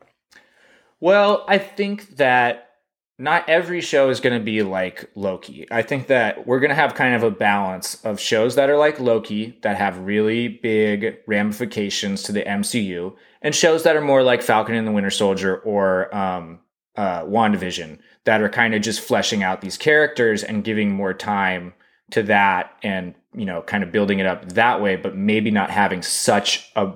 Well, 0.99 1.45
I 1.47 1.59
think 1.59 2.17
that 2.17 2.72
not 3.19 3.47
every 3.47 3.81
show 3.81 4.09
is 4.09 4.19
going 4.19 4.37
to 4.37 4.43
be 4.43 4.63
like 4.63 5.09
Loki. 5.15 5.67
I 5.69 5.83
think 5.83 6.07
that 6.07 6.47
we're 6.47 6.59
going 6.59 6.69
to 6.69 6.75
have 6.75 6.95
kind 6.95 7.13
of 7.13 7.23
a 7.23 7.31
balance 7.31 8.03
of 8.03 8.19
shows 8.19 8.55
that 8.55 8.69
are 8.69 8.77
like 8.77 8.99
Loki 8.99 9.57
that 9.61 9.77
have 9.77 9.99
really 9.99 10.47
big 10.47 11.17
ramifications 11.27 12.23
to 12.23 12.31
the 12.31 12.41
MCU 12.41 13.15
and 13.41 13.53
shows 13.53 13.83
that 13.83 13.95
are 13.95 14.01
more 14.01 14.23
like 14.23 14.41
Falcon 14.41 14.75
and 14.75 14.87
the 14.87 14.91
Winter 14.91 15.11
Soldier 15.11 15.57
or 15.57 16.13
um, 16.15 16.59
uh, 16.95 17.23
WandaVision 17.23 17.99
that 18.25 18.41
are 18.41 18.49
kind 18.49 18.73
of 18.73 18.81
just 18.81 19.01
fleshing 19.01 19.43
out 19.43 19.61
these 19.61 19.77
characters 19.77 20.43
and 20.43 20.63
giving 20.63 20.91
more 20.91 21.13
time 21.13 21.73
to 22.11 22.23
that 22.23 22.71
and, 22.81 23.13
you 23.35 23.45
know, 23.45 23.61
kind 23.61 23.83
of 23.83 23.91
building 23.91 24.19
it 24.19 24.25
up 24.25 24.53
that 24.53 24.81
way, 24.81 24.95
but 24.95 25.15
maybe 25.15 25.51
not 25.51 25.69
having 25.69 26.01
such 26.01 26.71
a 26.75 26.93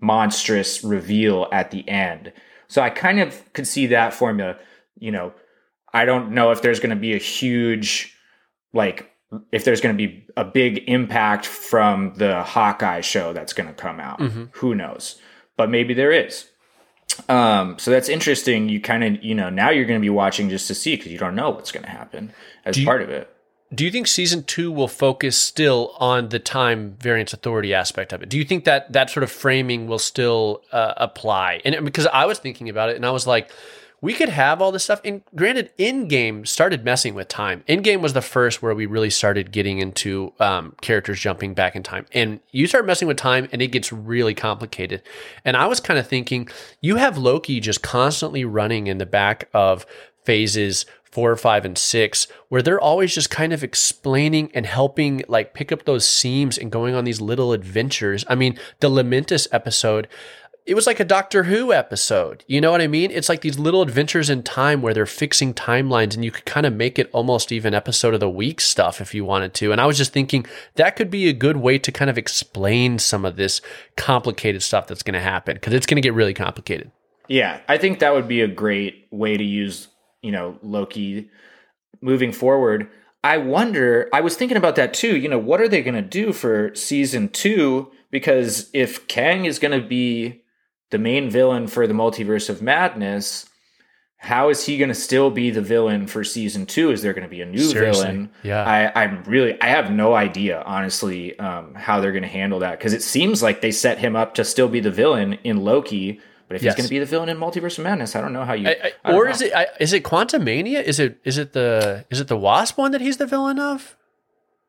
monstrous 0.00 0.84
reveal 0.84 1.48
at 1.52 1.72
the 1.72 1.88
end. 1.88 2.32
So 2.68 2.82
I 2.82 2.90
kind 2.90 3.18
of 3.18 3.52
could 3.52 3.66
see 3.66 3.86
that 3.86 4.14
formula 4.14 4.56
you 4.98 5.10
know, 5.10 5.32
I 5.92 6.04
don't 6.04 6.32
know 6.32 6.50
if 6.50 6.62
there's 6.62 6.80
going 6.80 6.90
to 6.90 6.96
be 6.96 7.14
a 7.14 7.18
huge, 7.18 8.14
like, 8.72 9.10
if 9.52 9.64
there's 9.64 9.80
going 9.80 9.96
to 9.96 10.06
be 10.06 10.26
a 10.36 10.44
big 10.44 10.84
impact 10.88 11.46
from 11.46 12.14
the 12.16 12.42
Hawkeye 12.42 13.00
show 13.00 13.32
that's 13.32 13.52
going 13.52 13.68
to 13.68 13.74
come 13.74 14.00
out. 14.00 14.18
Mm-hmm. 14.18 14.44
Who 14.52 14.74
knows? 14.74 15.20
But 15.56 15.70
maybe 15.70 15.94
there 15.94 16.12
is. 16.12 16.48
Um, 17.28 17.78
so 17.78 17.90
that's 17.90 18.08
interesting. 18.08 18.68
You 18.68 18.80
kind 18.80 19.04
of, 19.04 19.22
you 19.22 19.34
know, 19.34 19.50
now 19.50 19.70
you're 19.70 19.84
going 19.84 20.00
to 20.00 20.04
be 20.04 20.10
watching 20.10 20.48
just 20.48 20.66
to 20.68 20.74
see 20.74 20.96
because 20.96 21.12
you 21.12 21.18
don't 21.18 21.34
know 21.34 21.50
what's 21.50 21.70
going 21.70 21.84
to 21.84 21.90
happen 21.90 22.32
as 22.64 22.78
you, 22.78 22.86
part 22.86 23.02
of 23.02 23.10
it. 23.10 23.28
do 23.74 23.84
you 23.84 23.90
think 23.90 24.06
season 24.06 24.42
two 24.42 24.72
will 24.72 24.88
focus 24.88 25.36
still 25.36 25.94
on 25.98 26.30
the 26.30 26.38
time 26.38 26.96
variance 27.00 27.32
authority 27.32 27.72
aspect 27.72 28.12
of 28.12 28.22
it? 28.22 28.28
Do 28.28 28.38
you 28.38 28.44
think 28.44 28.64
that 28.64 28.92
that 28.92 29.10
sort 29.10 29.22
of 29.22 29.30
framing 29.30 29.86
will 29.86 29.98
still 29.98 30.62
uh, 30.72 30.94
apply? 30.96 31.60
And 31.64 31.84
because 31.84 32.06
I 32.06 32.26
was 32.26 32.38
thinking 32.38 32.68
about 32.68 32.88
it, 32.88 32.96
and 32.96 33.06
I 33.06 33.10
was 33.10 33.26
like, 33.26 33.50
we 34.00 34.14
could 34.14 34.30
have 34.30 34.62
all 34.62 34.72
this 34.72 34.84
stuff. 34.84 35.00
And 35.04 35.22
granted, 35.34 35.70
Endgame 35.78 36.46
started 36.46 36.84
messing 36.84 37.14
with 37.14 37.28
time. 37.28 37.62
Endgame 37.68 38.00
was 38.00 38.14
the 38.14 38.22
first 38.22 38.62
where 38.62 38.74
we 38.74 38.86
really 38.86 39.10
started 39.10 39.52
getting 39.52 39.78
into 39.78 40.32
um, 40.40 40.74
characters 40.80 41.20
jumping 41.20 41.54
back 41.54 41.76
in 41.76 41.82
time. 41.82 42.06
And 42.12 42.40
you 42.50 42.66
start 42.66 42.86
messing 42.86 43.08
with 43.08 43.18
time 43.18 43.48
and 43.52 43.60
it 43.60 43.68
gets 43.68 43.92
really 43.92 44.34
complicated. 44.34 45.02
And 45.44 45.56
I 45.56 45.66
was 45.66 45.80
kind 45.80 45.98
of 45.98 46.06
thinking, 46.06 46.48
you 46.80 46.96
have 46.96 47.18
Loki 47.18 47.60
just 47.60 47.82
constantly 47.82 48.44
running 48.44 48.86
in 48.86 48.98
the 48.98 49.06
back 49.06 49.48
of 49.52 49.84
phases 50.24 50.86
four, 51.10 51.34
five, 51.36 51.64
and 51.64 51.76
six, 51.76 52.28
where 52.48 52.62
they're 52.62 52.80
always 52.80 53.14
just 53.14 53.30
kind 53.30 53.52
of 53.52 53.64
explaining 53.64 54.50
and 54.54 54.64
helping 54.64 55.22
like 55.28 55.54
pick 55.54 55.72
up 55.72 55.84
those 55.84 56.08
seams 56.08 56.56
and 56.56 56.70
going 56.70 56.94
on 56.94 57.04
these 57.04 57.20
little 57.20 57.52
adventures. 57.52 58.24
I 58.28 58.36
mean, 58.36 58.58
the 58.78 58.88
Lamentis 58.88 59.48
episode, 59.50 60.08
it 60.70 60.76
was 60.76 60.86
like 60.86 61.00
a 61.00 61.04
Doctor 61.04 61.42
Who 61.42 61.72
episode. 61.72 62.44
You 62.46 62.60
know 62.60 62.70
what 62.70 62.80
I 62.80 62.86
mean? 62.86 63.10
It's 63.10 63.28
like 63.28 63.40
these 63.40 63.58
little 63.58 63.82
adventures 63.82 64.30
in 64.30 64.44
time 64.44 64.82
where 64.82 64.94
they're 64.94 65.04
fixing 65.04 65.52
timelines 65.52 66.14
and 66.14 66.24
you 66.24 66.30
could 66.30 66.44
kind 66.44 66.64
of 66.64 66.72
make 66.72 66.96
it 66.96 67.10
almost 67.12 67.50
even 67.50 67.74
episode 67.74 68.14
of 68.14 68.20
the 68.20 68.30
week 68.30 68.60
stuff 68.60 69.00
if 69.00 69.12
you 69.12 69.24
wanted 69.24 69.52
to. 69.54 69.72
And 69.72 69.80
I 69.80 69.86
was 69.86 69.98
just 69.98 70.12
thinking 70.12 70.46
that 70.76 70.94
could 70.94 71.10
be 71.10 71.28
a 71.28 71.32
good 71.32 71.56
way 71.56 71.76
to 71.80 71.90
kind 71.90 72.08
of 72.08 72.16
explain 72.16 73.00
some 73.00 73.24
of 73.24 73.34
this 73.34 73.60
complicated 73.96 74.62
stuff 74.62 74.86
that's 74.86 75.02
going 75.02 75.14
to 75.14 75.20
happen 75.20 75.54
because 75.54 75.74
it's 75.74 75.86
going 75.86 75.96
to 75.96 76.06
get 76.06 76.14
really 76.14 76.34
complicated. 76.34 76.92
Yeah, 77.26 77.58
I 77.68 77.76
think 77.76 77.98
that 77.98 78.14
would 78.14 78.28
be 78.28 78.40
a 78.40 78.46
great 78.46 79.08
way 79.10 79.36
to 79.36 79.44
use, 79.44 79.88
you 80.22 80.30
know, 80.30 80.56
Loki 80.62 81.30
moving 82.00 82.30
forward. 82.30 82.88
I 83.24 83.38
wonder, 83.38 84.08
I 84.12 84.20
was 84.20 84.36
thinking 84.36 84.56
about 84.56 84.76
that 84.76 84.94
too. 84.94 85.16
You 85.16 85.28
know, 85.28 85.38
what 85.38 85.60
are 85.60 85.68
they 85.68 85.82
going 85.82 85.96
to 85.96 86.00
do 86.00 86.32
for 86.32 86.72
season 86.76 87.28
two? 87.28 87.90
Because 88.12 88.70
if 88.72 89.08
Kang 89.08 89.46
is 89.46 89.58
going 89.58 89.76
to 89.76 89.84
be 89.84 90.44
the 90.90 90.98
main 90.98 91.30
villain 91.30 91.66
for 91.66 91.86
the 91.86 91.94
multiverse 91.94 92.48
of 92.48 92.62
madness 92.62 93.46
how 94.22 94.50
is 94.50 94.66
he 94.66 94.76
going 94.76 94.90
to 94.90 94.94
still 94.94 95.30
be 95.30 95.50
the 95.50 95.62
villain 95.62 96.06
for 96.06 96.22
season 96.22 96.66
two 96.66 96.90
is 96.90 97.02
there 97.02 97.12
going 97.12 97.24
to 97.24 97.30
be 97.30 97.40
a 97.40 97.46
new 97.46 97.58
Seriously, 97.58 98.02
villain 98.02 98.30
yeah 98.42 98.92
I, 98.94 99.04
i'm 99.04 99.22
really 99.24 99.60
i 99.60 99.66
have 99.66 99.90
no 99.90 100.14
idea 100.14 100.62
honestly 100.66 101.38
um, 101.38 101.74
how 101.74 102.00
they're 102.00 102.12
going 102.12 102.22
to 102.22 102.28
handle 102.28 102.58
that 102.60 102.78
because 102.78 102.92
it 102.92 103.02
seems 103.02 103.42
like 103.42 103.60
they 103.60 103.72
set 103.72 103.98
him 103.98 104.16
up 104.16 104.34
to 104.34 104.44
still 104.44 104.68
be 104.68 104.80
the 104.80 104.90
villain 104.90 105.34
in 105.44 105.64
loki 105.64 106.20
but 106.50 106.56
if 106.56 106.64
yes. 106.64 106.74
he's 106.74 106.82
going 106.82 106.86
to 106.88 106.90
be 106.90 106.98
the 106.98 107.06
villain 107.06 107.28
in 107.28 107.36
Multiverse 107.36 107.78
of 107.78 107.84
Madness, 107.84 108.16
I 108.16 108.20
don't 108.20 108.32
know 108.32 108.44
how 108.44 108.54
you. 108.54 108.68
I, 108.68 108.92
I, 109.04 109.12
or 109.12 109.26
know. 109.26 109.30
is 109.30 109.40
it 109.40 109.52
is 109.78 109.92
it 109.92 110.02
Quantumania? 110.02 110.82
Is 110.82 110.98
it 110.98 111.20
is 111.22 111.38
it 111.38 111.52
the 111.52 112.04
is 112.10 112.18
it 112.18 112.26
the 112.26 112.36
Wasp 112.36 112.76
one 112.76 112.90
that 112.90 113.00
he's 113.00 113.18
the 113.18 113.26
villain 113.28 113.60
of? 113.60 113.96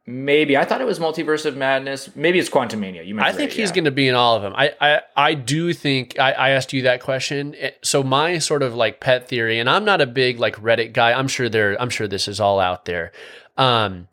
Maybe 0.07 0.57
I 0.57 0.65
thought 0.65 0.81
it 0.81 0.87
was 0.87 0.97
Multiverse 0.97 1.45
of 1.45 1.55
Madness. 1.55 2.15
Maybe 2.15 2.39
it's 2.39 2.49
Quantumania. 2.49 3.05
You. 3.05 3.19
I 3.19 3.31
think 3.31 3.51
right, 3.51 3.53
he's 3.53 3.69
yeah. 3.69 3.75
going 3.75 3.85
to 3.85 3.91
be 3.91 4.07
in 4.07 4.15
all 4.15 4.35
of 4.35 4.41
them. 4.41 4.53
I 4.55 4.73
I, 4.81 5.01
I 5.15 5.33
do 5.35 5.73
think 5.73 6.17
I, 6.17 6.31
I 6.31 6.49
asked 6.49 6.73
you 6.73 6.81
that 6.83 7.01
question. 7.01 7.55
So 7.83 8.01
my 8.01 8.39
sort 8.39 8.63
of 8.63 8.73
like 8.73 8.99
pet 8.99 9.27
theory, 9.27 9.59
and 9.59 9.69
I'm 9.69 9.85
not 9.85 10.01
a 10.01 10.07
big 10.07 10.39
like 10.39 10.55
Reddit 10.55 10.93
guy. 10.93 11.13
I'm 11.13 11.27
sure 11.27 11.49
there. 11.49 11.79
I'm 11.79 11.91
sure 11.91 12.07
this 12.07 12.27
is 12.27 12.39
all 12.39 12.59
out 12.59 12.85
there. 12.85 13.11
Um, 13.57 14.07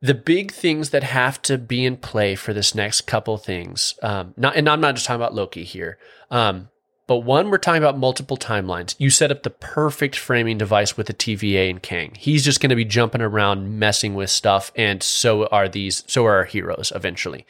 the 0.00 0.14
big 0.14 0.52
things 0.52 0.90
that 0.90 1.02
have 1.02 1.42
to 1.42 1.58
be 1.58 1.84
in 1.84 1.96
play 1.96 2.36
for 2.36 2.52
this 2.52 2.74
next 2.74 3.02
couple 3.02 3.36
things. 3.36 3.94
Um, 4.02 4.32
not 4.36 4.54
and 4.54 4.68
I'm 4.68 4.80
not 4.80 4.94
just 4.94 5.06
talking 5.06 5.20
about 5.20 5.34
Loki 5.34 5.64
here. 5.64 5.98
Um, 6.30 6.68
but 7.06 7.18
one, 7.18 7.50
we're 7.50 7.58
talking 7.58 7.82
about 7.82 7.98
multiple 7.98 8.36
timelines. 8.36 8.96
You 8.98 9.10
set 9.10 9.30
up 9.30 9.44
the 9.44 9.50
perfect 9.50 10.16
framing 10.16 10.58
device 10.58 10.96
with 10.96 11.06
the 11.06 11.14
TVA 11.14 11.70
and 11.70 11.80
Kang. 11.80 12.14
He's 12.18 12.44
just 12.44 12.60
going 12.60 12.70
to 12.70 12.76
be 12.76 12.84
jumping 12.84 13.20
around, 13.20 13.78
messing 13.78 14.14
with 14.14 14.30
stuff, 14.30 14.72
and 14.74 15.02
so 15.02 15.46
are 15.46 15.68
these. 15.68 16.02
So 16.08 16.24
are 16.26 16.36
our 16.36 16.44
heroes 16.44 16.92
eventually. 16.94 17.46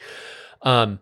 Um, 0.61 0.99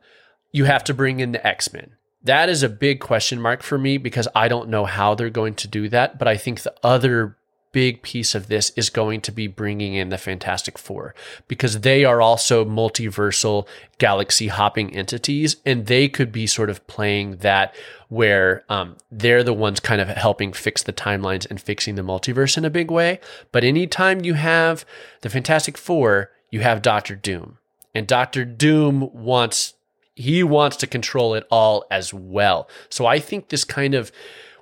you 0.52 0.66
have 0.66 0.86
to 0.86 0.94
bring 0.94 1.20
in 1.20 1.34
the 1.34 1.46
X 1.46 1.74
Men. 1.74 1.92
That 2.24 2.48
is 2.48 2.64
a 2.64 2.70
big 2.70 3.02
question 3.02 3.42
mark 3.42 3.62
for 3.62 3.78
me 3.78 3.98
because 3.98 4.28
I 4.34 4.48
don't 4.48 4.70
know 4.70 4.86
how 4.86 5.16
they're 5.16 5.30
going 5.30 5.56
to 5.56 5.68
do 5.68 5.90
that. 5.90 6.18
But 6.18 6.28
I 6.28 6.38
think 6.38 6.62
the 6.62 6.74
other 6.82 7.36
big 7.76 8.02
piece 8.02 8.34
of 8.34 8.48
this 8.48 8.70
is 8.78 8.90
going 8.90 9.20
to 9.20 9.34
be 9.34 9.48
bringing 9.48 9.96
in 9.96 10.08
the 10.08 10.18
Fantastic 10.18 10.78
Four 10.78 11.14
because 11.50 11.82
they 11.82 12.06
are 12.06 12.22
also 12.22 12.64
multiversal 12.64 13.68
galaxy 13.98 14.48
hopping 14.48 14.96
entities 14.96 15.58
and 15.66 15.88
they 15.88 16.08
could 16.08 16.32
be 16.32 16.48
sort 16.48 16.70
of 16.70 16.88
playing 16.88 17.36
that 17.40 17.76
where 18.08 18.64
um, 18.70 18.96
they're 19.12 19.44
the 19.44 19.52
ones 19.52 19.82
kind 19.82 20.00
of 20.00 20.08
helping 20.08 20.54
fix 20.54 20.84
the 20.84 20.94
timelines 20.94 21.46
and 21.50 21.60
fixing 21.60 21.96
the 21.96 22.02
multiverse 22.02 22.58
in 22.58 22.64
a 22.64 22.70
big 22.70 22.90
way. 22.90 23.20
But 23.52 23.66
anytime 23.66 24.24
you 24.24 24.36
have 24.36 24.86
the 25.20 25.30
Fantastic 25.30 25.78
Four, 25.78 26.32
you 26.50 26.62
have 26.62 26.82
Doctor 26.82 27.14
Doom. 27.14 27.58
And 27.94 28.08
Doctor 28.08 28.46
Doom 28.46 29.10
wants 29.14 29.74
he 30.16 30.44
wants 30.44 30.78
to 30.78 30.88
control 30.88 31.34
it 31.34 31.46
all 31.52 31.84
as 31.92 32.14
well. 32.14 32.70
So 32.88 33.06
I 33.06 33.20
think 33.20 33.50
this 33.50 33.66
kind 33.66 33.94
of 33.94 34.14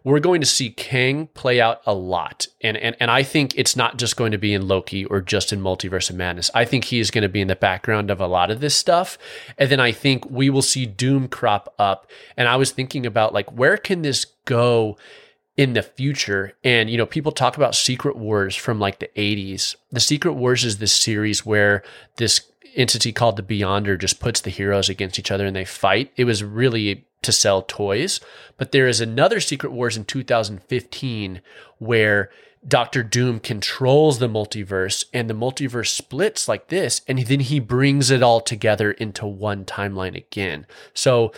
we're 0.03 0.19
going 0.19 0.41
to 0.41 0.47
see 0.47 0.69
Kang 0.69 1.27
play 1.27 1.61
out 1.61 1.81
a 1.85 1.93
lot. 1.93 2.47
And, 2.61 2.75
and, 2.77 2.95
and 2.99 3.09
I 3.09 3.23
think 3.23 3.53
it's 3.55 3.75
not 3.75 3.97
just 3.97 4.17
going 4.17 4.31
to 4.33 4.37
be 4.37 4.53
in 4.53 4.67
Loki 4.67 5.05
or 5.05 5.21
just 5.21 5.53
in 5.53 5.61
Multiverse 5.61 6.09
of 6.09 6.17
Madness. 6.17 6.51
I 6.53 6.65
think 6.65 6.85
he 6.85 6.99
is 6.99 7.11
going 7.11 7.21
to 7.21 7.29
be 7.29 7.41
in 7.41 7.47
the 7.47 7.55
background 7.55 8.11
of 8.11 8.19
a 8.19 8.27
lot 8.27 8.51
of 8.51 8.59
this 8.59 8.75
stuff. 8.75 9.17
And 9.57 9.71
then 9.71 9.79
I 9.79 9.91
think 9.91 10.29
we 10.29 10.49
will 10.49 10.61
see 10.61 10.85
Doom 10.85 11.27
crop 11.27 11.73
up. 11.79 12.09
And 12.35 12.47
I 12.47 12.57
was 12.57 12.71
thinking 12.71 13.05
about 13.05 13.33
like, 13.33 13.51
where 13.51 13.77
can 13.77 14.01
this 14.01 14.25
go? 14.45 14.97
in 15.55 15.73
the 15.73 15.83
future. 15.83 16.53
And, 16.63 16.89
you 16.89 16.97
know, 16.97 17.05
people 17.05 17.31
talk 17.31 17.57
about 17.57 17.75
Secret 17.75 18.15
Wars 18.15 18.55
from 18.55 18.79
like 18.79 18.97
the 18.97 19.09
80s. 19.15 19.75
The 19.91 19.99
Secret 19.99 20.33
Wars 20.33 20.63
is 20.63 20.79
this 20.79 20.91
series 20.91 21.45
where 21.45 21.83
this 22.17 22.41
entity 22.75 23.11
called 23.11 23.37
the 23.37 23.43
Beyonder 23.43 23.99
just 23.99 24.19
puts 24.19 24.41
the 24.41 24.49
heroes 24.49 24.89
against 24.89 25.19
each 25.19 25.29
other 25.29 25.45
and 25.45 25.55
they 25.55 25.63
fight. 25.63 26.11
It 26.15 26.25
was 26.25 26.43
really 26.43 27.05
to 27.23 27.31
sell 27.31 27.61
toys. 27.61 28.19
But 28.57 28.71
there 28.71 28.87
is 28.87 29.01
another 29.01 29.39
Secret 29.39 29.71
Wars 29.71 29.97
in 29.97 30.05
2015 30.05 31.41
where 31.79 32.29
Doctor 32.65 33.03
Doom 33.03 33.39
controls 33.39 34.19
the 34.19 34.29
multiverse 34.29 35.05
and 35.13 35.29
the 35.29 35.33
multiverse 35.33 35.89
splits 35.89 36.47
like 36.47 36.67
this, 36.67 37.01
and 37.07 37.19
then 37.19 37.41
he 37.41 37.59
brings 37.59 38.09
it 38.09 38.23
all 38.23 38.39
together 38.39 38.91
into 38.91 39.25
one 39.25 39.65
timeline 39.65 40.15
again. 40.15 40.65
So 40.93 41.33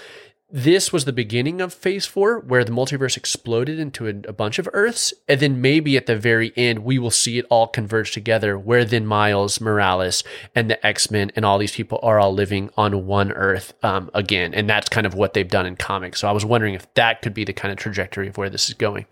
this 0.51 0.93
was 0.93 1.05
the 1.05 1.13
beginning 1.13 1.59
of 1.59 1.73
phase 1.73 2.05
four 2.05 2.39
where 2.39 2.63
the 2.63 2.71
multiverse 2.71 3.17
exploded 3.17 3.79
into 3.79 4.07
a, 4.07 4.13
a, 4.27 4.33
bunch 4.33 4.59
of 4.59 4.69
earths 4.73 5.11
and 5.27 5.39
then 5.39 5.59
maybe 5.59 5.97
at 5.97 6.05
the 6.05 6.15
very 6.15 6.53
end 6.55 6.79
we 6.79 6.99
will 6.99 7.11
see 7.11 7.39
it 7.39 7.45
all 7.49 7.67
converge 7.67 8.11
together 8.11 8.57
where 8.57 8.85
then 8.85 9.07
miles 9.07 9.59
morales 9.59 10.23
and 10.53 10.69
the 10.69 10.85
x-men 10.85 11.31
and 11.35 11.45
all 11.45 11.57
these 11.57 11.75
people 11.75 11.99
are 12.03 12.19
all 12.19 12.31
living 12.31 12.69
on 12.77 13.07
one 13.07 13.31
earth 13.31 13.73
um, 13.83 14.09
again 14.13 14.53
and 14.53 14.69
that's 14.69 14.87
kind 14.87 15.07
of 15.07 15.15
what 15.15 15.33
they've 15.33 15.49
done 15.49 15.65
in 15.65 15.75
comics. 15.75 16.19
So 16.19 16.27
i 16.27 16.31
was 16.31 16.45
wondering 16.45 16.75
if 16.75 16.91
that 16.93 17.23
could 17.23 17.33
be 17.33 17.43
the 17.43 17.53
kind 17.53 17.71
of 17.71 17.79
trajectory 17.79 18.27
of 18.27 18.37
where 18.37 18.49
this 18.49 18.67
is 18.69 18.75
going. 18.75 19.07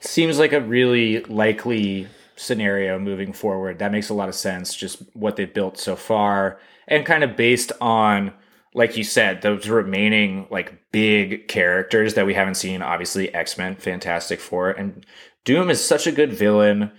Seems 0.00 0.38
like 0.38 0.54
a 0.54 0.60
really 0.60 1.22
likely 1.24 2.08
scenario 2.36 2.98
moving 2.98 3.34
forward. 3.34 3.78
That 3.80 3.92
makes 3.92 4.08
a 4.08 4.14
lot 4.14 4.30
of 4.30 4.34
sense 4.34 4.74
just 4.74 5.02
what 5.12 5.36
they've 5.36 5.52
built 5.52 5.76
so 5.76 5.94
far 5.94 6.58
and 6.88 7.04
kind 7.04 7.22
of 7.22 7.36
based 7.36 7.70
on 7.82 8.32
like 8.74 8.96
you 8.96 9.04
said, 9.04 9.42
those 9.42 9.68
remaining 9.68 10.46
like 10.50 10.90
big 10.92 11.48
characters 11.48 12.14
that 12.14 12.26
we 12.26 12.34
haven't 12.34 12.54
seen, 12.54 12.82
obviously 12.82 13.32
X 13.34 13.58
Men, 13.58 13.74
Fantastic 13.76 14.40
Four, 14.40 14.70
and 14.70 15.04
Doom 15.44 15.70
is 15.70 15.84
such 15.84 16.06
a 16.06 16.12
good 16.12 16.32
villain. 16.32 16.92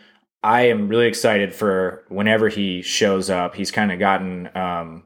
I 0.43 0.63
am 0.63 0.87
really 0.87 1.07
excited 1.07 1.53
for 1.53 2.03
whenever 2.09 2.49
he 2.49 2.81
shows 2.81 3.29
up. 3.29 3.55
He's 3.55 3.69
kind 3.71 3.91
of 3.91 3.99
gotten, 3.99 4.49
um, 4.57 5.03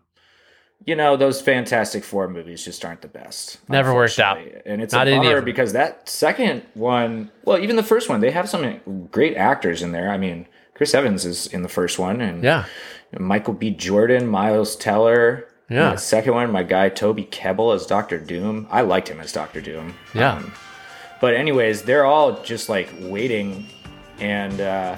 you 0.85 0.95
know, 0.95 1.17
those 1.17 1.41
Fantastic 1.41 2.03
Four 2.03 2.29
movies 2.29 2.63
just 2.63 2.83
aren't 2.85 3.01
the 3.01 3.07
best. 3.09 3.59
Never 3.69 3.93
worked 3.93 4.19
out, 4.19 4.39
and 4.65 4.81
it's 4.81 4.93
Not 4.93 5.07
a 5.07 5.17
bummer 5.17 5.41
because 5.41 5.73
that 5.73 6.07
second 6.07 6.63
one, 6.73 7.31
well, 7.43 7.59
even 7.59 7.75
the 7.75 7.83
first 7.83 8.09
one, 8.09 8.21
they 8.21 8.31
have 8.31 8.49
some 8.49 9.07
great 9.11 9.35
actors 9.35 9.81
in 9.81 9.91
there. 9.91 10.09
I 10.09 10.17
mean, 10.17 10.47
Chris 10.73 10.93
Evans 10.93 11.25
is 11.25 11.47
in 11.47 11.63
the 11.63 11.69
first 11.69 11.99
one, 11.99 12.21
and 12.21 12.43
yeah, 12.43 12.65
Michael 13.17 13.53
B. 13.53 13.71
Jordan, 13.71 14.27
Miles 14.27 14.75
Teller. 14.75 15.47
Yeah. 15.69 15.91
the 15.91 15.97
second 15.97 16.33
one, 16.33 16.51
my 16.51 16.63
guy 16.63 16.89
Toby 16.89 17.25
Kebbell 17.25 17.73
as 17.73 17.85
Doctor 17.85 18.19
Doom. 18.19 18.67
I 18.69 18.81
liked 18.81 19.07
him 19.07 19.19
as 19.19 19.31
Doctor 19.31 19.61
Doom. 19.61 19.95
Yeah. 20.13 20.35
Um, 20.35 20.53
but 21.21 21.33
anyways, 21.33 21.81
they're 21.81 22.05
all 22.05 22.41
just 22.43 22.69
like 22.69 22.93
waiting, 22.99 23.65
and 24.19 24.61
uh, 24.61 24.97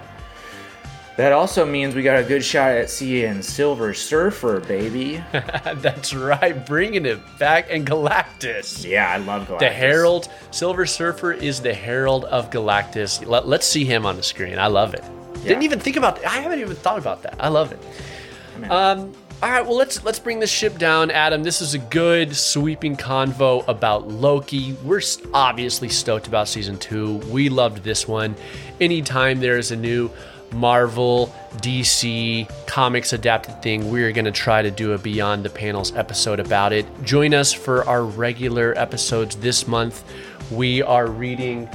that 1.17 1.31
also 1.31 1.65
means 1.65 1.95
we 1.95 2.03
got 2.03 2.19
a 2.19 2.23
good 2.23 2.43
shot 2.43 2.71
at 2.71 2.89
seeing 2.89 3.41
Silver 3.41 3.93
Surfer, 3.93 4.59
baby. 4.61 5.23
That's 5.31 6.13
right, 6.13 6.65
bringing 6.65 7.05
it 7.05 7.19
back. 7.39 7.67
And 7.71 7.87
Galactus. 7.87 8.85
Yeah, 8.85 9.09
I 9.09 9.17
love 9.17 9.47
Galactus. 9.47 9.59
The 9.59 9.69
Herald. 9.69 10.29
Silver 10.51 10.85
Surfer 10.85 11.31
is 11.33 11.61
the 11.61 11.73
Herald 11.73 12.25
of 12.25 12.49
Galactus. 12.49 13.25
Let, 13.25 13.45
us 13.45 13.67
see 13.67 13.85
him 13.85 14.05
on 14.05 14.15
the 14.15 14.23
screen. 14.23 14.59
I 14.59 14.67
love 14.67 14.93
it. 14.93 15.03
Yeah. 15.37 15.49
Didn't 15.49 15.63
even 15.63 15.79
think 15.79 15.95
about. 15.95 16.23
I 16.23 16.39
haven't 16.39 16.59
even 16.59 16.75
thought 16.75 16.99
about 16.99 17.23
that. 17.23 17.35
I 17.39 17.47
love 17.47 17.71
it. 17.71 18.71
Um, 18.71 19.13
all 19.43 19.51
right, 19.51 19.63
well 19.63 19.75
let's 19.75 20.03
let's 20.03 20.17
bring 20.17 20.39
this 20.39 20.49
ship 20.49 20.79
down, 20.79 21.11
Adam. 21.11 21.43
This 21.43 21.61
is 21.61 21.75
a 21.75 21.77
good 21.77 22.35
sweeping 22.35 22.97
convo 22.97 23.63
about 23.67 24.07
Loki. 24.07 24.73
We're 24.83 25.01
obviously 25.31 25.89
stoked 25.89 26.25
about 26.25 26.47
season 26.47 26.77
two. 26.77 27.17
We 27.29 27.49
loved 27.49 27.83
this 27.83 28.07
one. 28.07 28.35
Anytime 28.81 29.39
there 29.39 29.59
is 29.59 29.69
a 29.69 29.75
new 29.75 30.09
Marvel, 30.53 31.31
DC, 31.57 32.49
comics 32.65 33.13
adapted 33.13 33.61
thing, 33.61 33.91
we're 33.91 34.11
going 34.11 34.25
to 34.25 34.31
try 34.31 34.63
to 34.63 34.71
do 34.71 34.93
a 34.93 34.97
Beyond 34.97 35.45
the 35.45 35.51
Panels 35.51 35.95
episode 35.95 36.39
about 36.39 36.73
it. 36.73 36.87
Join 37.03 37.35
us 37.35 37.53
for 37.53 37.87
our 37.87 38.03
regular 38.03 38.73
episodes 38.75 39.35
this 39.35 39.67
month. 39.67 40.03
We 40.49 40.81
are 40.81 41.05
reading 41.05 41.69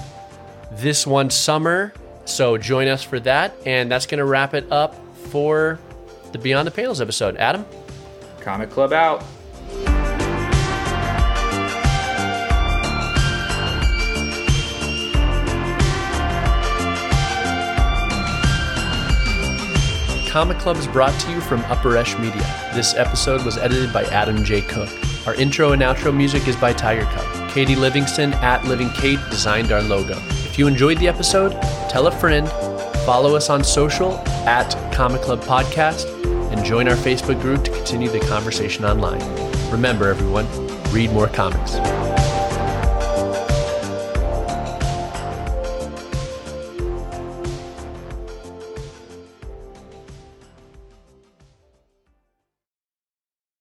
this 0.73 1.07
one 1.07 1.31
summer, 1.31 1.93
so 2.25 2.59
join 2.59 2.89
us 2.89 3.05
for 3.05 3.21
that. 3.21 3.55
And 3.67 3.89
that's 3.89 4.07
going 4.07 4.19
to 4.19 4.25
wrap 4.25 4.53
it 4.55 4.73
up 4.73 4.97
for 5.29 5.79
the 6.33 6.39
Beyond 6.39 6.66
the 6.66 6.72
Panels 6.72 7.01
episode. 7.01 7.37
Adam? 7.37 7.64
Comic 8.41 8.70
Club 8.70 8.93
out. 8.93 9.24
Comic 20.33 20.59
Club 20.59 20.78
is 20.78 20.87
brought 20.87 21.12
to 21.20 21.30
you 21.30 21.43
from 21.43 21.61
Upper 21.66 21.95
Esh 21.99 22.18
Media. 22.18 22.70
This 22.74 22.95
episode 22.95 23.45
was 23.45 23.59
edited 23.59 23.93
by 23.93 24.05
Adam 24.05 24.43
J. 24.43 24.62
Cook. 24.62 24.89
Our 25.26 25.35
intro 25.35 25.72
and 25.72 25.83
outro 25.83 26.16
music 26.16 26.49
is 26.49 26.57
by 26.57 26.72
Tiger 26.72 27.05
Cub. 27.05 27.51
Katie 27.51 27.76
Livingston 27.76 28.33
at 28.35 28.64
Living 28.64 28.89
Kate 28.91 29.18
designed 29.28 29.72
our 29.72 29.83
logo. 29.83 30.16
If 30.28 30.59
you 30.59 30.66
enjoyed 30.66 30.97
the 30.99 31.07
episode, 31.07 31.53
tell 31.91 32.07
a 32.07 32.11
friend, 32.11 32.49
follow 33.05 33.37
us 33.37 33.51
on 33.51 33.62
social 33.62 34.16
at 34.49 34.70
Comic 34.95 35.20
Club 35.20 35.43
Podcast, 35.43 36.22
and 36.53 36.64
join 36.64 36.86
our 36.88 36.96
Facebook 36.96 37.40
group 37.40 37.64
to 37.64 37.70
continue 37.70 38.09
the 38.09 38.20
conversation 38.20 38.84
online. 38.84 39.20
Remember, 39.70 40.09
everyone, 40.09 40.46
read 40.92 41.11
more 41.11 41.28
comics. 41.28 41.76